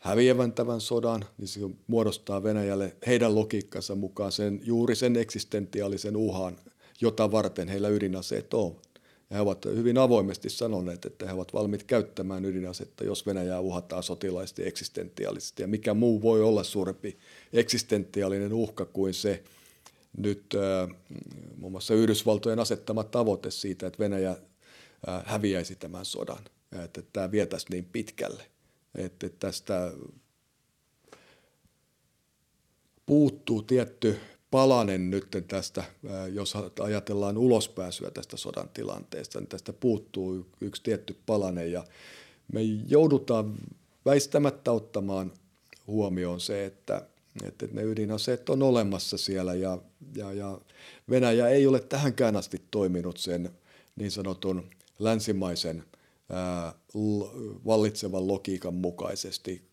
häviävän 0.00 0.52
tämän 0.52 0.80
sodan, 0.80 1.24
niin 1.38 1.48
se 1.48 1.60
muodostaa 1.86 2.42
Venäjälle 2.42 2.96
heidän 3.06 3.34
logiikkansa 3.34 3.94
mukaan 3.94 4.32
sen, 4.32 4.60
juuri 4.64 4.96
sen 4.96 5.16
eksistentiaalisen 5.16 6.16
uhan, 6.16 6.56
jota 7.00 7.32
varten 7.32 7.68
heillä 7.68 7.88
ydinaseet 7.88 8.54
on. 8.54 8.76
Ja 9.30 9.36
he 9.36 9.40
ovat 9.40 9.64
hyvin 9.64 9.98
avoimesti 9.98 10.50
sanoneet, 10.50 11.04
että 11.04 11.26
he 11.26 11.32
ovat 11.32 11.52
valmiit 11.52 11.82
käyttämään 11.82 12.44
ydinasetta, 12.44 13.04
jos 13.04 13.26
Venäjää 13.26 13.60
uhataan 13.60 14.02
sotilaisesti 14.02 14.66
eksistentiaalisesti. 14.66 15.62
Ja 15.62 15.68
mikä 15.68 15.94
muu 15.94 16.22
voi 16.22 16.42
olla 16.42 16.64
suurempi 16.64 17.18
eksistentiaalinen 17.52 18.52
uhka 18.52 18.84
kuin 18.84 19.14
se 19.14 19.42
nyt 20.16 20.44
äh, 20.54 20.96
muun 21.56 21.72
muassa 21.72 21.94
Yhdysvaltojen 21.94 22.58
asettama 22.58 23.04
tavoite 23.04 23.50
siitä, 23.50 23.86
että 23.86 23.98
Venäjä 23.98 24.30
äh, 24.30 25.24
häviäisi 25.24 25.76
tämän 25.76 26.04
sodan. 26.04 26.44
Että 26.84 27.02
tämä 27.12 27.30
vietäisi 27.30 27.66
niin 27.70 27.84
pitkälle. 27.84 28.42
Että 28.94 29.28
tästä 29.28 29.92
puuttuu 33.06 33.62
tietty 33.62 34.20
palanen 34.50 35.10
nyt 35.10 35.26
tästä, 35.48 35.84
jos 36.32 36.54
ajatellaan 36.80 37.38
ulospääsyä 37.38 38.10
tästä 38.10 38.36
sodan 38.36 38.68
tilanteesta, 38.68 39.40
niin 39.40 39.48
tästä 39.48 39.72
puuttuu 39.72 40.46
yksi 40.60 40.82
tietty 40.82 41.16
palanen 41.26 41.72
ja 41.72 41.84
me 42.52 42.62
joudutaan 42.62 43.54
väistämättä 44.04 44.72
ottamaan 44.72 45.32
huomioon 45.86 46.40
se, 46.40 46.64
että, 46.64 47.06
että 47.44 47.66
ne 47.72 47.82
ydinaseet 47.82 48.50
on 48.50 48.62
olemassa 48.62 49.18
siellä 49.18 49.54
ja, 49.54 49.78
ja, 50.16 50.32
ja 50.32 50.60
Venäjä 51.10 51.48
ei 51.48 51.66
ole 51.66 51.80
tähänkään 51.80 52.36
asti 52.36 52.62
toiminut 52.70 53.16
sen 53.16 53.50
niin 53.96 54.10
sanotun 54.10 54.70
länsimaisen 54.98 55.84
vallitsevan 57.66 58.28
logiikan 58.28 58.74
mukaisesti. 58.74 59.70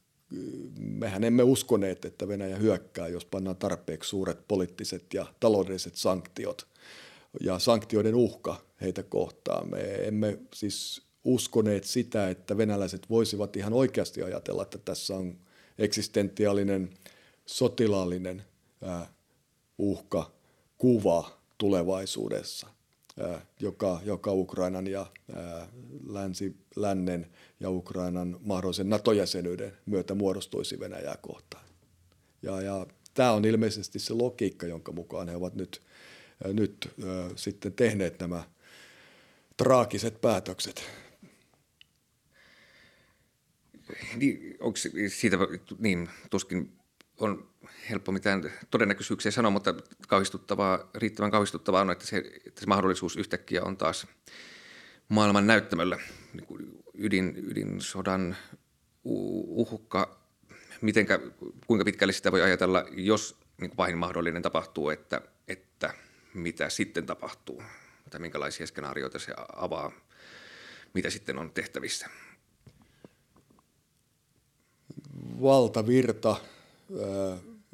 Mehän 0.79 1.23
emme 1.23 1.43
uskoneet, 1.43 2.05
että 2.05 2.27
Venäjä 2.27 2.55
hyökkää, 2.55 3.07
jos 3.07 3.25
pannaan 3.25 3.57
tarpeeksi 3.57 4.09
suuret 4.09 4.47
poliittiset 4.47 5.13
ja 5.13 5.25
taloudelliset 5.39 5.95
sanktiot. 5.95 6.67
Ja 7.41 7.59
sanktioiden 7.59 8.15
uhka 8.15 8.61
heitä 8.81 9.03
kohtaan. 9.03 9.69
Me 9.69 9.79
emme 10.07 10.39
siis 10.53 11.01
uskoneet 11.23 11.83
sitä, 11.83 12.29
että 12.29 12.57
venäläiset 12.57 13.09
voisivat 13.09 13.55
ihan 13.55 13.73
oikeasti 13.73 14.23
ajatella, 14.23 14.63
että 14.63 14.77
tässä 14.77 15.15
on 15.15 15.37
eksistentiaalinen 15.77 16.89
sotilaallinen 17.45 18.43
uhka, 19.77 20.31
kuva 20.77 21.39
tulevaisuudessa 21.57 22.67
joka, 23.59 23.99
joka 24.05 24.31
Ukrainan 24.31 24.87
ja 24.87 25.05
länsi, 26.07 26.55
lännen 26.75 27.27
ja 27.59 27.69
Ukrainan 27.69 28.39
mahdollisen 28.41 28.89
NATO-jäsenyyden 28.89 29.77
myötä 29.85 30.15
muodostuisi 30.15 30.79
Venäjää 30.79 31.17
kohtaan. 31.21 31.65
Ja, 32.41 32.61
ja 32.61 32.87
tämä 33.13 33.31
on 33.31 33.45
ilmeisesti 33.45 33.99
se 33.99 34.13
logiikka, 34.13 34.65
jonka 34.65 34.91
mukaan 34.91 35.29
he 35.29 35.35
ovat 35.35 35.55
nyt, 35.55 35.81
nyt 36.53 36.89
sitten 37.35 37.73
tehneet 37.73 38.19
nämä 38.19 38.43
traagiset 39.57 40.21
päätökset. 40.21 40.83
Niin, 44.15 44.57
onko 44.59 44.77
siitä, 45.07 45.37
niin 45.79 46.09
tuskin 46.29 46.76
on 47.17 47.49
helppo 47.89 48.11
mitään 48.11 48.51
todennäköisyyksiä 48.71 49.31
sanoa, 49.31 49.51
mutta 49.51 49.73
kauhistuttavaa, 50.07 50.89
riittävän 50.95 51.31
kauhistuttavaa 51.31 51.81
on, 51.81 51.91
että 51.91 52.05
se, 52.05 52.17
että 52.45 52.61
se 52.61 52.67
mahdollisuus 52.67 53.15
yhtäkkiä 53.15 53.63
on 53.63 53.77
taas 53.77 54.07
maailman 55.09 55.47
näyttämöllä. 55.47 55.99
Niin 56.33 56.83
ydin, 56.93 57.33
ydinsodan 57.47 58.37
uhka, 59.03 60.19
mitenkä, 60.81 61.19
kuinka 61.67 61.85
pitkälle 61.85 62.13
sitä 62.13 62.31
voi 62.31 62.41
ajatella, 62.41 62.85
jos 62.91 63.37
niin 63.61 63.69
kuin 63.69 63.77
pahin 63.77 63.97
mahdollinen 63.97 64.41
tapahtuu, 64.41 64.89
että, 64.89 65.21
että 65.47 65.93
mitä 66.33 66.69
sitten 66.69 67.05
tapahtuu, 67.05 67.63
tai 68.09 68.19
minkälaisia 68.19 68.67
skenaarioita 68.67 69.19
se 69.19 69.33
avaa, 69.55 69.91
mitä 70.93 71.09
sitten 71.09 71.37
on 71.37 71.51
tehtävissä. 71.51 72.09
Valtavirta 75.41 76.35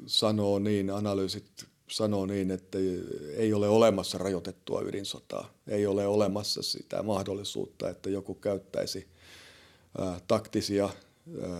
sanoo 0.06 0.60
niin, 0.60 0.90
analyysit 0.90 1.66
sanoo 1.92 2.26
niin, 2.26 2.52
että 2.52 2.78
ei 3.36 3.54
ole 3.54 3.70
olemassa 3.70 4.18
rajoitettua 4.18 4.82
ydinsotaa. 4.82 5.54
Ei 5.68 5.86
ole 5.86 6.08
olemassa 6.08 6.62
sitä 6.62 7.04
mahdollisuutta, 7.04 7.90
että 7.90 8.10
joku 8.10 8.36
käyttäisi 8.36 9.08
taktisia 10.28 10.90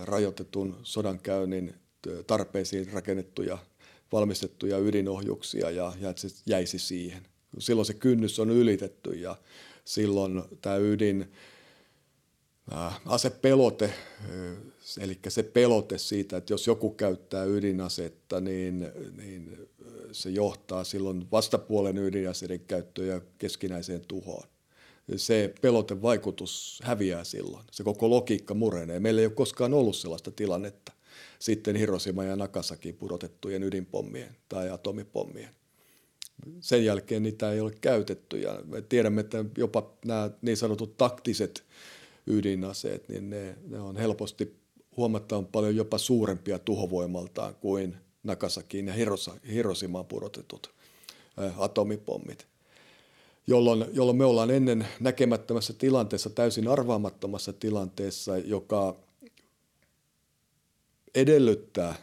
rajoitetun 0.04 0.76
sodankäynnin 0.82 1.74
tarpeisiin 2.26 2.92
rakennettuja, 2.92 3.58
valmistettuja 4.12 4.78
ydinohjuksia 4.78 5.70
ja, 5.70 5.92
ja 6.00 6.10
että 6.10 6.28
se 6.28 6.42
jäisi 6.46 6.78
siihen. 6.78 7.26
Silloin 7.58 7.86
se 7.86 7.94
kynnys 7.94 8.38
on 8.38 8.50
ylitetty 8.50 9.10
ja 9.10 9.36
silloin 9.84 10.42
tämä 10.60 10.76
ydin 10.76 11.32
asepelote, 13.06 13.94
eli 15.00 15.18
se 15.28 15.42
pelote 15.42 15.98
siitä, 15.98 16.36
että 16.36 16.52
jos 16.52 16.66
joku 16.66 16.90
käyttää 16.90 17.44
ydinasetta, 17.44 18.40
niin, 18.40 18.88
niin 19.16 19.68
se 20.12 20.30
johtaa 20.30 20.84
silloin 20.84 21.30
vastapuolen 21.32 21.98
ydinaseiden 21.98 22.60
käyttöön 22.60 23.08
ja 23.08 23.20
keskinäiseen 23.38 24.02
tuhoon. 24.08 24.48
Se 25.16 25.54
pelotevaikutus 25.60 26.80
häviää 26.82 27.24
silloin. 27.24 27.64
Se 27.70 27.84
koko 27.84 28.10
logiikka 28.10 28.54
murenee. 28.54 29.00
Meillä 29.00 29.20
ei 29.20 29.26
ole 29.26 29.34
koskaan 29.34 29.74
ollut 29.74 29.96
sellaista 29.96 30.30
tilannetta 30.30 30.92
sitten 31.38 31.76
Hiroshima 31.76 32.24
ja 32.24 32.36
Nagasaki 32.36 32.92
pudotettujen 32.92 33.62
ydinpommien 33.62 34.36
tai 34.48 34.70
atomipommien. 34.70 35.50
Sen 36.60 36.84
jälkeen 36.84 37.22
niitä 37.22 37.52
ei 37.52 37.60
ole 37.60 37.72
käytetty 37.80 38.38
ja 38.38 38.60
me 38.64 38.82
tiedämme, 38.82 39.20
että 39.20 39.44
jopa 39.58 39.90
nämä 40.04 40.30
niin 40.42 40.56
sanotut 40.56 40.96
taktiset 40.96 41.64
ydinaseet, 42.26 43.08
niin 43.08 43.30
ne, 43.30 43.56
ne 43.68 43.80
on 43.80 43.96
helposti 43.96 44.56
huomattavan 44.96 45.46
paljon 45.46 45.76
jopa 45.76 45.98
suurempia 45.98 46.58
tuhovoimaltaan 46.58 47.54
kuin 47.54 47.96
Nagasakiin 48.22 48.86
ja 48.86 48.94
Hiroshimaan 49.52 50.06
pudotetut 50.06 50.70
atomipommit. 51.56 52.46
Jolloin, 53.46 53.84
jolloin 53.92 54.16
me 54.16 54.24
ollaan 54.24 54.50
ennen 54.50 54.86
näkemättömässä 55.00 55.72
tilanteessa, 55.72 56.30
täysin 56.30 56.68
arvaamattomassa 56.68 57.52
tilanteessa, 57.52 58.38
joka 58.38 58.96
edellyttää 61.14 61.94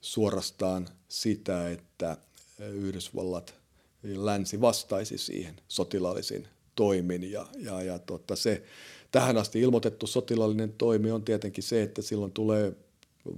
suorastaan 0.00 0.88
sitä, 1.08 1.70
että 1.70 2.16
Yhdysvallat 2.58 3.54
länsi 4.02 4.60
vastaisi 4.60 5.18
siihen 5.18 5.60
sotilaallisin 5.68 6.48
toimin. 6.74 7.32
Ja, 7.32 7.46
ja, 7.58 7.82
ja 7.82 7.98
tota 7.98 8.36
se 8.36 8.62
tähän 9.10 9.36
asti 9.36 9.60
ilmoitettu 9.60 10.06
sotilaallinen 10.06 10.72
toimi 10.72 11.10
on 11.10 11.24
tietenkin 11.24 11.64
se, 11.64 11.82
että 11.82 12.02
silloin 12.02 12.32
tulee 12.32 12.72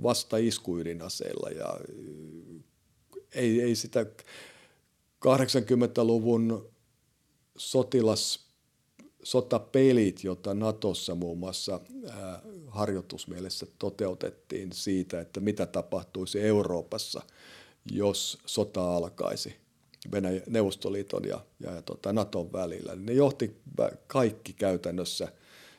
vasta 0.03 0.37
iskuydinaseilla 0.37 1.51
ja 1.51 1.77
ei, 3.35 3.61
ei 3.63 3.75
sitä 3.75 4.07
80-luvun 5.27 6.71
sotilas 7.57 8.47
sotapelit, 9.23 10.25
jota 10.25 10.55
Natossa 10.55 11.15
muun 11.15 11.39
muassa 11.39 11.81
ää, 12.11 12.43
harjoitusmielessä 12.69 13.67
toteutettiin 13.79 14.73
siitä, 14.73 15.21
että 15.21 15.41
mitä 15.41 15.67
tapahtuisi 15.67 16.41
Euroopassa, 16.41 17.23
jos 17.93 18.39
sota 18.47 18.97
alkaisi 18.97 19.57
Venäjä, 20.13 20.43
Neuvostoliiton 20.47 21.25
ja, 21.25 21.45
ja, 21.61 21.71
ja 21.71 21.83
tota 21.83 22.13
Naton 22.13 22.53
välillä. 22.53 22.97
Ne 22.97 23.13
johti 23.13 23.57
kaikki 24.07 24.53
käytännössä 24.53 25.29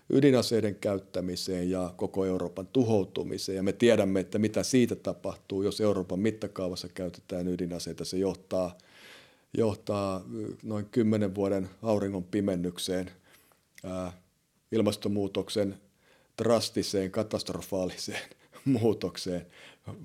ydinaseiden 0.10 0.76
käyttämiseen 0.76 1.70
ja 1.70 1.94
koko 1.96 2.26
Euroopan 2.26 2.68
tuhoutumiseen. 2.68 3.56
Ja 3.56 3.64
me 3.64 3.74
tiedämme, 3.74 4.20
että 4.20 4.40
mitä 4.40 4.64
siitä 4.64 4.96
tapahtuu, 4.96 5.64
jos 5.64 5.82
Euroopan 5.82 6.20
mittakaavassa 6.20 6.88
käytetään 6.90 7.48
ydinaseita. 7.48 8.06
Se 8.06 8.18
johtaa, 8.18 8.78
johtaa 9.58 10.26
noin 10.64 10.86
kymmenen 10.86 11.36
vuoden 11.36 11.70
auringon 11.82 12.24
pimennykseen, 12.24 13.12
ää, 13.84 14.14
ilmastonmuutoksen 14.72 15.76
drastiseen, 16.44 17.12
katastrofaaliseen 17.12 18.30
muutokseen, 18.66 19.48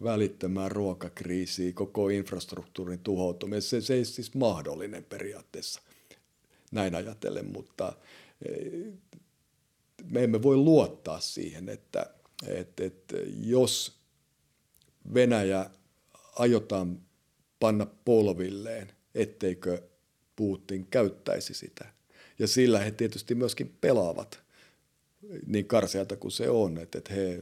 välittämään 0.02 0.70
ruokakriisiin, 0.70 1.74
koko 1.74 2.08
infrastruktuurin 2.08 2.98
tuhoutumiseen. 2.98 3.82
Se, 3.82 3.86
se 3.86 3.94
ei 3.94 4.04
siis 4.04 4.34
mahdollinen 4.34 5.04
periaatteessa 5.04 5.80
näin 6.72 6.94
ajatellen, 6.94 7.46
mutta 7.52 7.92
me 10.04 10.24
emme 10.24 10.42
voi 10.42 10.56
luottaa 10.56 11.20
siihen, 11.20 11.68
että, 11.68 12.06
että, 12.46 12.84
että 12.84 13.16
jos 13.42 13.98
Venäjä 15.14 15.70
aiotaan 16.36 17.00
panna 17.60 17.86
polvilleen, 18.04 18.92
etteikö 19.14 19.82
Putin 20.36 20.86
käyttäisi 20.86 21.54
sitä. 21.54 21.92
Ja 22.38 22.46
sillä 22.46 22.78
he 22.78 22.90
tietysti 22.90 23.34
myöskin 23.34 23.76
pelaavat 23.80 24.40
niin 25.46 25.66
karsealta 25.66 26.16
kuin 26.16 26.32
se 26.32 26.50
on, 26.50 26.78
että, 26.78 27.14
he 27.14 27.40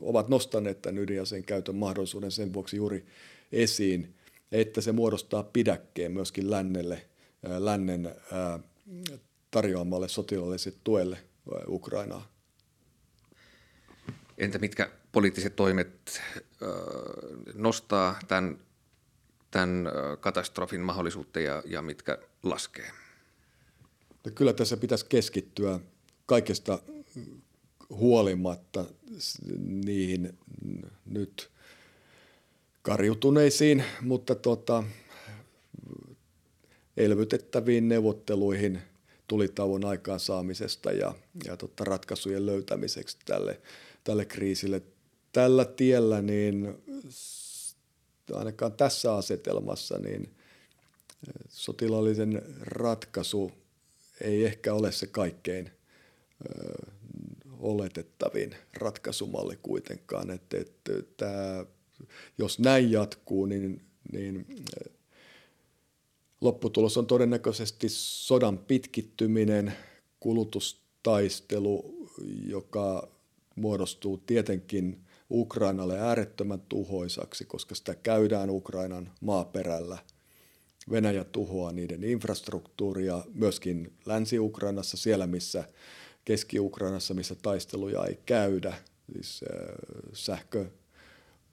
ovat 0.00 0.28
nostaneet 0.28 0.82
tämän 0.82 0.98
ydinaseen 0.98 1.44
käytön 1.44 1.76
mahdollisuuden 1.76 2.30
sen 2.30 2.52
vuoksi 2.52 2.76
juuri 2.76 3.06
esiin, 3.52 4.14
että 4.52 4.80
se 4.80 4.92
muodostaa 4.92 5.42
pidäkkeen 5.42 6.12
myöskin 6.12 6.50
lännelle, 6.50 7.06
lännen 7.58 8.14
tarjoamalle 9.50 10.08
sotilaalliselle 10.08 10.78
tuelle 10.84 11.18
Ukrainaa. 11.68 12.28
Entä 14.38 14.58
mitkä 14.58 14.90
poliittiset 15.12 15.56
toimet 15.56 16.20
nostaa 17.54 18.18
tämän, 18.28 18.58
tämän 19.50 19.88
katastrofin 20.20 20.80
mahdollisuutta 20.80 21.40
ja, 21.40 21.62
ja 21.66 21.82
mitkä 21.82 22.18
laskee? 22.42 22.90
No 24.24 24.30
kyllä 24.34 24.52
tässä 24.52 24.76
pitäisi 24.76 25.06
keskittyä 25.06 25.80
kaikesta 26.26 26.78
huolimatta 27.90 28.84
niihin 29.84 30.38
nyt 31.06 31.50
karjutuneisiin, 32.82 33.84
mutta 34.00 34.34
tota, 34.34 34.84
elvytettäviin 36.96 37.88
neuvotteluihin 37.88 38.82
tulitauon 39.28 39.84
aikaansaamisesta 39.84 40.92
ja, 40.92 41.14
ja 41.44 41.56
tota, 41.56 41.84
ratkaisujen 41.84 42.46
löytämiseksi 42.46 43.16
tälle, 43.24 43.60
tälle 44.04 44.24
kriisille. 44.24 44.82
Tällä 45.32 45.64
tiellä 45.64 46.22
niin 46.22 46.74
ainakaan 48.32 48.72
tässä 48.72 49.14
asetelmassa 49.14 49.98
niin 49.98 50.34
sotilaallisen 51.48 52.42
ratkaisu 52.60 53.52
ei 54.20 54.44
ehkä 54.44 54.74
ole 54.74 54.92
se 54.92 55.06
kaikkein 55.06 55.70
ö, 56.46 56.92
oletettavin 57.58 58.54
ratkaisumalli 58.74 59.58
kuitenkaan. 59.62 60.30
Että, 60.30 60.58
että 60.58 60.92
tämä, 61.16 61.66
jos 62.38 62.58
näin 62.58 62.90
jatkuu, 62.90 63.46
niin, 63.46 63.82
niin 64.12 64.46
lopputulos 66.40 66.96
on 66.96 67.06
todennäköisesti 67.06 67.86
sodan 67.88 68.58
pitkittyminen, 68.58 69.72
kulutustaistelu, 70.20 72.08
joka 72.46 73.08
muodostuu 73.54 74.18
tietenkin 74.18 75.04
Ukrainalle 75.30 76.00
äärettömän 76.00 76.60
tuhoisaksi, 76.68 77.44
koska 77.44 77.74
sitä 77.74 77.94
käydään 77.94 78.50
Ukrainan 78.50 79.12
maaperällä. 79.20 79.98
Venäjä 80.90 81.24
tuhoaa 81.24 81.72
niiden 81.72 82.04
infrastruktuuria 82.04 83.24
myöskin 83.34 83.92
Länsi-Ukrainassa, 84.06 84.96
siellä 84.96 85.26
missä 85.26 85.64
Keski-Ukrainassa, 86.24 87.14
missä 87.14 87.34
taisteluja 87.34 88.06
ei 88.06 88.18
käydä, 88.26 88.74
siis 89.12 89.44
sähkö, 90.12 90.66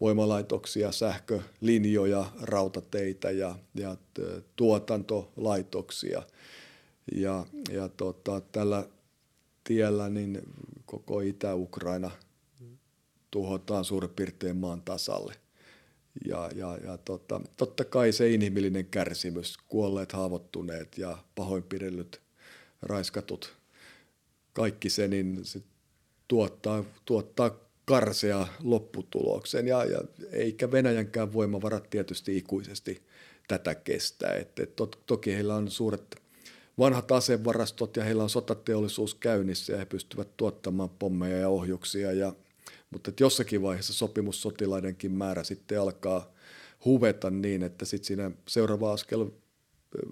voimalaitoksia, 0.01 0.91
sähkölinjoja, 0.91 2.25
rautateitä 2.41 3.31
ja, 3.31 3.55
ja 3.75 3.97
tuotantolaitoksia. 4.55 6.23
Ja, 7.15 7.45
ja 7.71 7.89
tota, 7.89 8.41
tällä 8.41 8.87
tiellä 9.63 10.09
niin 10.09 10.41
koko 10.85 11.19
Itä-Ukraina 11.19 12.11
tuhotaan 13.31 13.85
suurin 13.85 14.09
piirtein 14.09 14.57
maan 14.57 14.81
tasalle. 14.81 15.35
Ja, 16.27 16.49
ja, 16.55 16.77
ja 16.77 16.97
tota, 16.97 17.41
totta 17.57 17.85
kai 17.85 18.11
se 18.11 18.29
inhimillinen 18.29 18.85
kärsimys, 18.85 19.57
kuolleet, 19.67 20.11
haavoittuneet 20.11 20.97
ja 20.97 21.17
pahoinpidellyt, 21.35 22.21
raiskatut, 22.81 23.53
kaikki 24.53 24.89
se, 24.89 25.07
niin 25.07 25.45
se 25.45 25.61
tuottaa, 26.27 26.83
tuottaa 27.05 27.64
karsea 27.85 28.47
lopputuloksen. 28.63 29.67
Ja, 29.67 29.85
ja 29.85 29.99
eikä 30.31 30.71
Venäjänkään 30.71 31.33
voimavarat 31.33 31.89
tietysti 31.89 32.37
ikuisesti 32.37 33.01
tätä 33.47 33.75
kestää. 33.75 34.33
Et, 34.33 34.59
et 34.59 34.75
to, 34.75 34.85
toki 35.05 35.35
heillä 35.35 35.55
on 35.55 35.71
suuret 35.71 36.15
vanhat 36.79 37.11
asevarastot 37.11 37.97
ja 37.97 38.03
heillä 38.03 38.23
on 38.23 38.29
sotateollisuus 38.29 39.15
käynnissä 39.15 39.73
ja 39.73 39.79
he 39.79 39.85
pystyvät 39.85 40.37
tuottamaan 40.37 40.89
pommeja 40.89 41.37
ja 41.37 41.49
ohjuksia. 41.49 42.11
Ja, 42.11 42.33
mutta 42.89 43.09
et 43.09 43.19
jossakin 43.19 43.61
vaiheessa 43.61 43.93
sopimussotilaidenkin 43.93 45.11
määrä 45.11 45.43
sitten 45.43 45.81
alkaa 45.81 46.33
huveta 46.85 47.29
niin, 47.29 47.63
että 47.63 47.85
sitten 47.85 48.07
siinä 48.07 48.31
seuraava 48.47 48.93
askel 48.93 49.25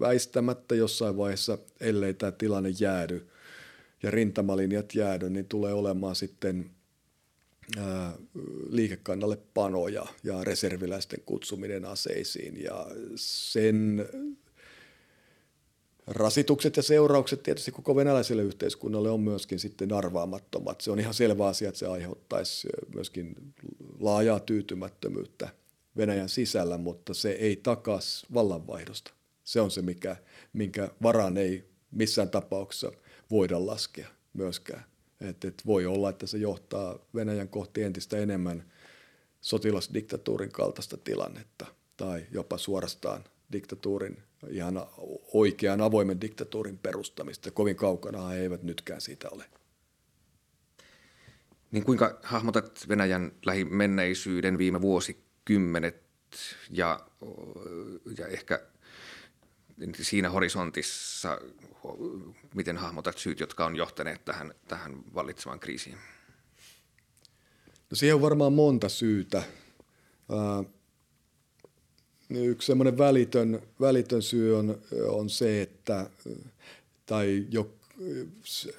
väistämättä 0.00 0.74
jossain 0.74 1.16
vaiheessa, 1.16 1.58
ellei 1.80 2.14
tämä 2.14 2.32
tilanne 2.32 2.68
jäädy 2.80 3.28
ja 4.02 4.10
rintamalinjat 4.10 4.94
jäädy, 4.94 5.30
niin 5.30 5.46
tulee 5.46 5.72
olemaan 5.72 6.16
sitten 6.16 6.70
liikekannalle 8.68 9.38
panoja 9.54 10.06
ja 10.24 10.44
reserviläisten 10.44 11.20
kutsuminen 11.26 11.84
aseisiin 11.84 12.62
ja 12.62 12.86
sen 13.16 14.08
rasitukset 16.06 16.76
ja 16.76 16.82
seuraukset 16.82 17.42
tietysti 17.42 17.72
koko 17.72 17.96
venäläiselle 17.96 18.42
yhteiskunnalle 18.42 19.10
on 19.10 19.20
myöskin 19.20 19.58
sitten 19.58 19.92
arvaamattomat. 19.92 20.80
Se 20.80 20.90
on 20.90 21.00
ihan 21.00 21.14
selvä 21.14 21.46
asia, 21.46 21.68
että 21.68 21.78
se 21.78 21.86
aiheuttaisi 21.86 22.68
myöskin 22.94 23.54
laajaa 24.00 24.40
tyytymättömyyttä 24.40 25.48
Venäjän 25.96 26.28
sisällä, 26.28 26.78
mutta 26.78 27.14
se 27.14 27.30
ei 27.30 27.56
takas 27.56 28.26
vallanvaihdosta. 28.34 29.12
Se 29.44 29.60
on 29.60 29.70
se, 29.70 29.82
mikä, 29.82 30.16
minkä 30.52 30.90
varaan 31.02 31.36
ei 31.36 31.64
missään 31.90 32.30
tapauksessa 32.30 32.92
voida 33.30 33.66
laskea 33.66 34.08
myöskään. 34.32 34.84
Et, 35.20 35.44
et 35.44 35.62
voi 35.66 35.86
olla, 35.86 36.10
että 36.10 36.26
se 36.26 36.38
johtaa 36.38 36.98
Venäjän 37.14 37.48
kohti 37.48 37.82
entistä 37.82 38.18
enemmän 38.18 38.72
sotilasdiktatuurin 39.40 40.52
kaltaista 40.52 40.96
tilannetta 40.96 41.66
tai 41.96 42.26
jopa 42.30 42.58
suorastaan 42.58 43.24
diktatuurin, 43.52 44.22
ihan 44.48 44.86
oikean 45.32 45.80
avoimen 45.80 46.20
diktatuurin 46.20 46.78
perustamista. 46.78 47.50
Kovin 47.50 47.76
kaukana 47.76 48.28
he 48.28 48.40
eivät 48.40 48.62
nytkään 48.62 49.00
siitä 49.00 49.28
ole. 49.30 49.44
Niin 51.70 51.84
kuinka 51.84 52.18
hahmotat 52.22 52.88
Venäjän 52.88 53.32
lähimenneisyyden 53.46 54.58
viime 54.58 54.80
vuosikymmenet 54.80 56.02
ja, 56.70 57.00
ja 58.18 58.26
ehkä 58.26 58.62
siinä 60.02 60.30
horisontissa, 60.30 61.38
miten 62.54 62.76
hahmotat 62.76 63.18
syyt, 63.18 63.40
jotka 63.40 63.66
on 63.66 63.76
johtaneet 63.76 64.24
tähän, 64.24 64.54
tähän 64.68 65.14
vallitsevaan 65.14 65.60
kriisiin? 65.60 65.96
No 67.90 67.96
siihen 67.96 68.14
on 68.14 68.22
varmaan 68.22 68.52
monta 68.52 68.88
syytä. 68.88 69.42
Yksi 72.30 72.66
semmoinen 72.66 72.98
välitön, 72.98 73.62
välitön 73.80 74.22
syy 74.22 74.58
on, 74.58 74.78
on 75.08 75.30
se, 75.30 75.62
että 75.62 76.10
tai 77.06 77.46
jo, 77.50 77.74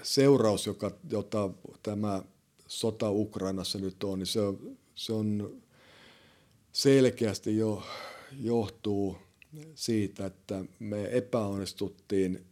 seuraus, 0.03 0.65
joka, 0.65 0.91
jota 1.09 1.49
tämä 1.83 2.21
sota 2.67 3.11
Ukrainassa 3.11 3.79
nyt 3.79 4.03
on, 4.03 4.19
niin 4.19 4.27
se 4.27 4.39
se 4.95 5.13
on 5.13 5.57
selkeästi 6.71 7.57
jo 7.57 7.83
johtuu 8.41 9.17
siitä, 9.75 10.25
että 10.25 10.65
me 10.79 11.17
epäonnistuttiin 11.17 12.45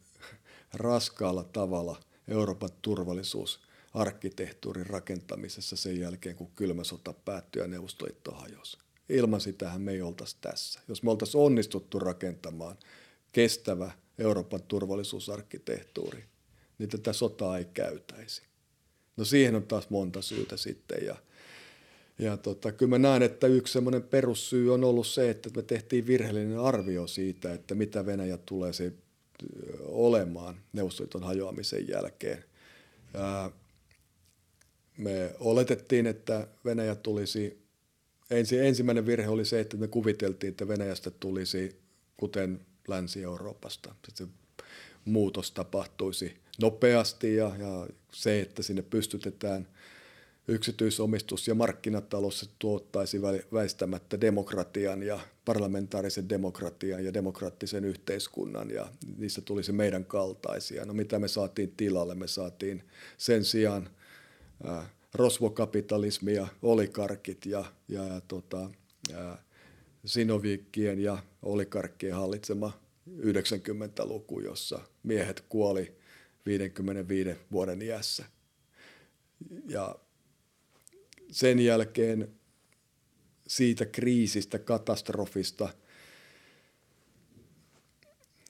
raskaalla 0.74 1.43
tavalla 1.43 2.01
Euroopan 2.28 2.70
turvallisuusarkkitehtuurin 2.82 4.86
rakentamisessa 4.86 5.76
sen 5.76 5.99
jälkeen, 5.99 6.36
kun 6.36 6.51
kylmä 6.56 6.84
sota 6.84 7.14
päättyi 7.14 7.62
ja 7.62 7.68
Neuvostoliitto 7.68 8.32
hajosi. 8.32 8.78
Ilman 9.10 9.41
sitähän 9.41 9.82
me 9.82 9.91
ei 9.91 10.01
oltaisi 10.01 10.38
tässä. 10.41 10.80
Jos 10.88 11.04
me 11.04 11.12
oltaisiin 11.12 11.41
onnistuttu 11.41 11.99
rakentamaan 11.99 12.78
kestävä 13.32 13.91
Euroopan 14.18 14.64
turvallisuusarkkitehtuuri, 14.64 16.24
niin 16.78 16.89
tätä 16.89 17.14
sotaa 17.14 17.58
ei 17.58 17.66
käytäisi. 17.66 18.41
No 19.18 19.26
siihen 19.26 19.56
on 19.56 19.64
taas 19.64 19.89
monta 19.89 20.22
syytä 20.22 20.58
sitten 20.58 21.06
ja– 21.06 21.16
ja 22.20 22.38
tota, 22.38 22.72
kyllä 22.72 22.89
mä 22.89 22.97
näen, 22.97 23.24
että 23.24 23.47
yksi 23.47 23.74
semmoinen 23.74 24.03
perussyy 24.03 24.74
on 24.74 24.84
ollut 24.84 25.07
se, 25.07 25.30
että 25.30 25.49
me 25.55 25.61
tehtiin 25.61 26.07
virheellinen 26.07 26.59
arvio 26.59 27.07
siitä, 27.07 27.53
että 27.53 27.76
mitä 27.76 28.05
Venäjä 28.05 28.38
tulee 28.38 28.74
se 28.74 28.93
olemaan 29.86 30.61
Neuvostoliiton 30.74 31.24
hajoamisen 31.24 31.88
jälkeen. 31.88 32.43
Me 34.97 35.36
oletettiin, 35.39 36.07
että 36.07 36.47
Venäjä 36.66 36.95
tulisi, 36.95 37.64
ensi, 38.32 38.59
ensimmäinen 38.59 39.05
virhe 39.05 39.30
oli 39.30 39.45
se, 39.45 39.59
että 39.59 39.78
me 39.78 39.88
kuviteltiin, 39.88 40.51
että 40.51 40.68
Venäjästä 40.68 41.11
tulisi 41.11 41.82
kuten 42.18 42.59
Länsi-Euroopasta. 42.88 43.95
Se 44.14 44.28
muutos 45.05 45.51
tapahtuisi 45.51 46.38
nopeasti 46.61 47.36
ja, 47.36 47.55
ja 47.59 47.88
se, 48.14 48.41
että 48.41 48.64
sinne 48.64 48.82
pystytetään– 48.82 49.68
yksityisomistus 50.48 51.48
ja 51.48 51.56
markkinatalous 51.56 52.50
tuottaisi 52.60 53.22
väistämättä 53.54 54.22
demokratian 54.22 55.04
ja 55.04 55.20
parlamentaarisen 55.46 56.30
demokratian 56.30 57.06
ja 57.06 57.14
demokraattisen 57.14 57.86
yhteiskunnan 57.86 58.70
ja 58.70 58.89
niistä 59.18 59.41
tulisi 59.41 59.72
meidän 59.72 60.06
kaltaisia. 60.06 60.86
No 60.86 60.94
mitä 60.94 61.20
me 61.20 61.28
saatiin 61.28 61.74
tilalle? 61.78 62.16
Me 62.16 62.28
saatiin 62.28 62.84
sen 63.18 63.46
sijaan 63.46 63.89
rosvokapitalismi 65.14 66.34
ja 66.34 66.48
olikarkit 66.62 67.46
ja, 67.46 67.66
ja, 67.88 68.04
ja, 68.04 68.22
tota, 68.28 68.70
ja 69.10 69.38
Sinovikkien 70.06 71.00
ja 71.00 71.18
olikarkkien 71.41 72.16
hallitsema 72.16 72.82
90-luku, 73.20 74.39
jossa 74.39 74.80
miehet 75.04 75.44
kuoli 75.50 75.96
55 76.46 77.30
vuoden 77.52 77.82
iässä. 77.82 78.26
Ja 79.68 79.96
sen 81.34 81.59
jälkeen 81.59 82.31
siitä 83.47 83.86
kriisistä, 83.86 84.59
katastrofista 84.59 85.69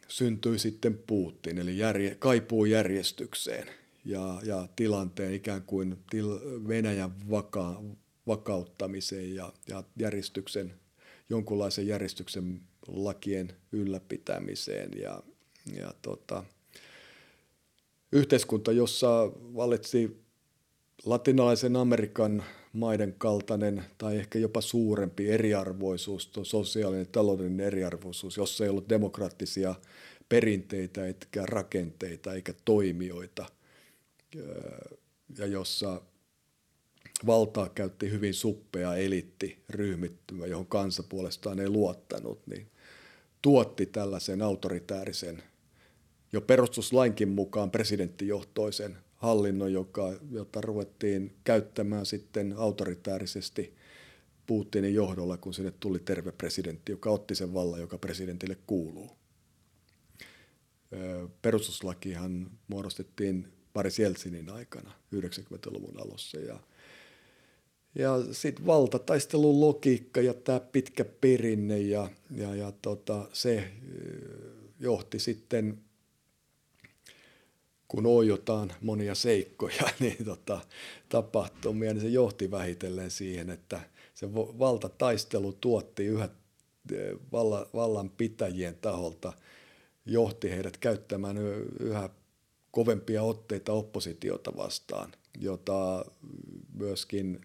syntyi 0.08 0.60
sitten 0.60 0.98
Putin, 1.08 1.58
eli 1.58 1.78
järje, 1.78 2.16
kaipuu 2.16 2.66
järjestykseen 2.66 3.68
ja, 4.06 4.42
ja 4.46 4.68
tilanteen 4.76 5.34
ikään 5.34 5.62
kuin 5.62 5.98
til, 6.10 6.40
Venäjän 6.68 7.30
vaka, 7.30 7.84
vakauttamiseen 8.28 9.36
ja, 9.36 9.54
ja 9.68 9.84
järjestyksen, 10.00 10.74
jonkunlaisen 11.30 11.88
järjestyksen 11.88 12.62
lakien 12.88 13.54
ylläpitämiseen. 13.72 14.90
Ja, 15.00 15.24
ja 15.80 15.94
tota, 16.02 16.44
yhteiskunta, 18.12 18.72
jossa 18.72 19.32
valitsi 19.56 20.24
latinalaisen 21.06 21.76
Amerikan 21.76 22.44
maiden 22.74 23.16
kaltainen 23.18 23.84
tai 23.98 24.18
ehkä 24.18 24.40
jopa 24.40 24.62
suurempi 24.62 25.30
eriarvoisuus, 25.30 26.32
sosiaalinen 26.44 27.02
ja 27.02 27.10
taloudellinen 27.12 27.68
eriarvoisuus, 27.68 28.38
jossa 28.38 28.64
ei 28.64 28.70
ollut 28.70 28.90
demokraattisia 28.90 29.76
perinteitä 30.30 31.06
eikä 31.06 31.46
rakenteita 31.46 32.34
eikä 32.34 32.54
toimijoita 32.66 33.46
ja 35.38 35.46
jossa 35.46 36.02
valtaa 37.26 37.70
käytti 37.70 38.12
hyvin 38.12 38.34
suppea 38.34 38.96
elitti 38.96 39.64
ryhmittymä, 39.70 40.46
johon 40.46 40.66
kansa 40.66 41.04
puolestaan 41.04 41.60
ei 41.60 41.70
luottanut, 41.70 42.48
niin 42.48 42.68
tuotti 43.42 43.86
tällaisen 43.86 44.42
autoritäärisen, 44.42 45.44
jo 46.34 46.42
perustuslainkin 46.42 47.30
mukaan 47.30 47.72
presidenttijohtoisen 47.72 48.98
hallinnon, 49.24 49.74
joka, 49.74 50.14
jota 50.32 50.62
ruvettiin 50.62 51.36
käyttämään 51.44 52.06
sitten 52.06 52.54
autoritäärisesti 52.58 53.74
Putinin 54.48 54.94
johdolla, 54.94 55.38
kun 55.38 55.54
sinne 55.54 55.74
tuli 55.80 56.00
terve 56.00 56.32
presidentti, 56.32 56.92
joka 56.92 57.10
otti 57.10 57.36
sen 57.36 57.54
vallan, 57.54 57.80
joka 57.80 57.98
presidentille 57.98 58.58
kuuluu. 58.68 59.12
Perustuslakihan 61.42 62.52
muodostettiin 62.68 63.48
Paris 63.74 64.00
Jeltsinin 64.00 64.50
aikana 64.50 64.92
90-luvun 65.16 66.02
alussa 66.02 66.40
ja 66.40 66.60
ja 67.96 68.18
sitten 68.32 68.66
valtataistelun 68.66 69.62
logiikka 69.62 70.22
ja 70.22 70.34
tämä 70.34 70.60
pitkä 70.60 71.06
perinne 71.06 71.80
ja, 71.80 72.10
ja, 72.32 72.56
ja 72.56 72.74
tota, 72.82 73.30
se 73.34 73.72
johti 74.80 75.20
sitten 75.20 75.78
kun 77.94 78.06
oijotaan 78.06 78.74
monia 78.82 79.16
seikkoja, 79.16 79.90
niin 80.00 80.26
tota, 80.26 80.62
tapahtumia, 81.10 81.94
niin 81.94 82.02
se 82.02 82.08
johti 82.08 82.52
vähitellen 82.52 83.12
siihen, 83.12 83.50
että 83.50 83.82
se 84.14 84.34
valtataistelu 84.34 85.54
tuotti 85.54 86.06
yhä 86.06 86.30
e, 86.92 86.98
valla, 87.32 87.68
vallan 87.74 88.10
pitäjien 88.10 88.76
taholta, 88.76 89.34
johti 90.06 90.52
heidät 90.52 90.78
käyttämään 90.78 91.38
yhä 91.80 92.10
kovempia 92.72 93.24
otteita 93.24 93.74
oppositiota 93.74 94.58
vastaan, 94.58 95.12
jota 95.40 96.06
myöskin 96.74 97.42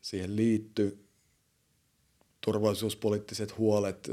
siihen 0.00 0.36
liittyi 0.36 0.98
turvallisuuspoliittiset 2.40 3.58
huolet. 3.58 4.10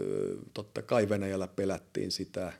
Totta 0.53 0.81
kai 0.81 1.09
Venäjällä 1.09 1.47
pelättiin 1.47 2.11
sitä 2.11 2.53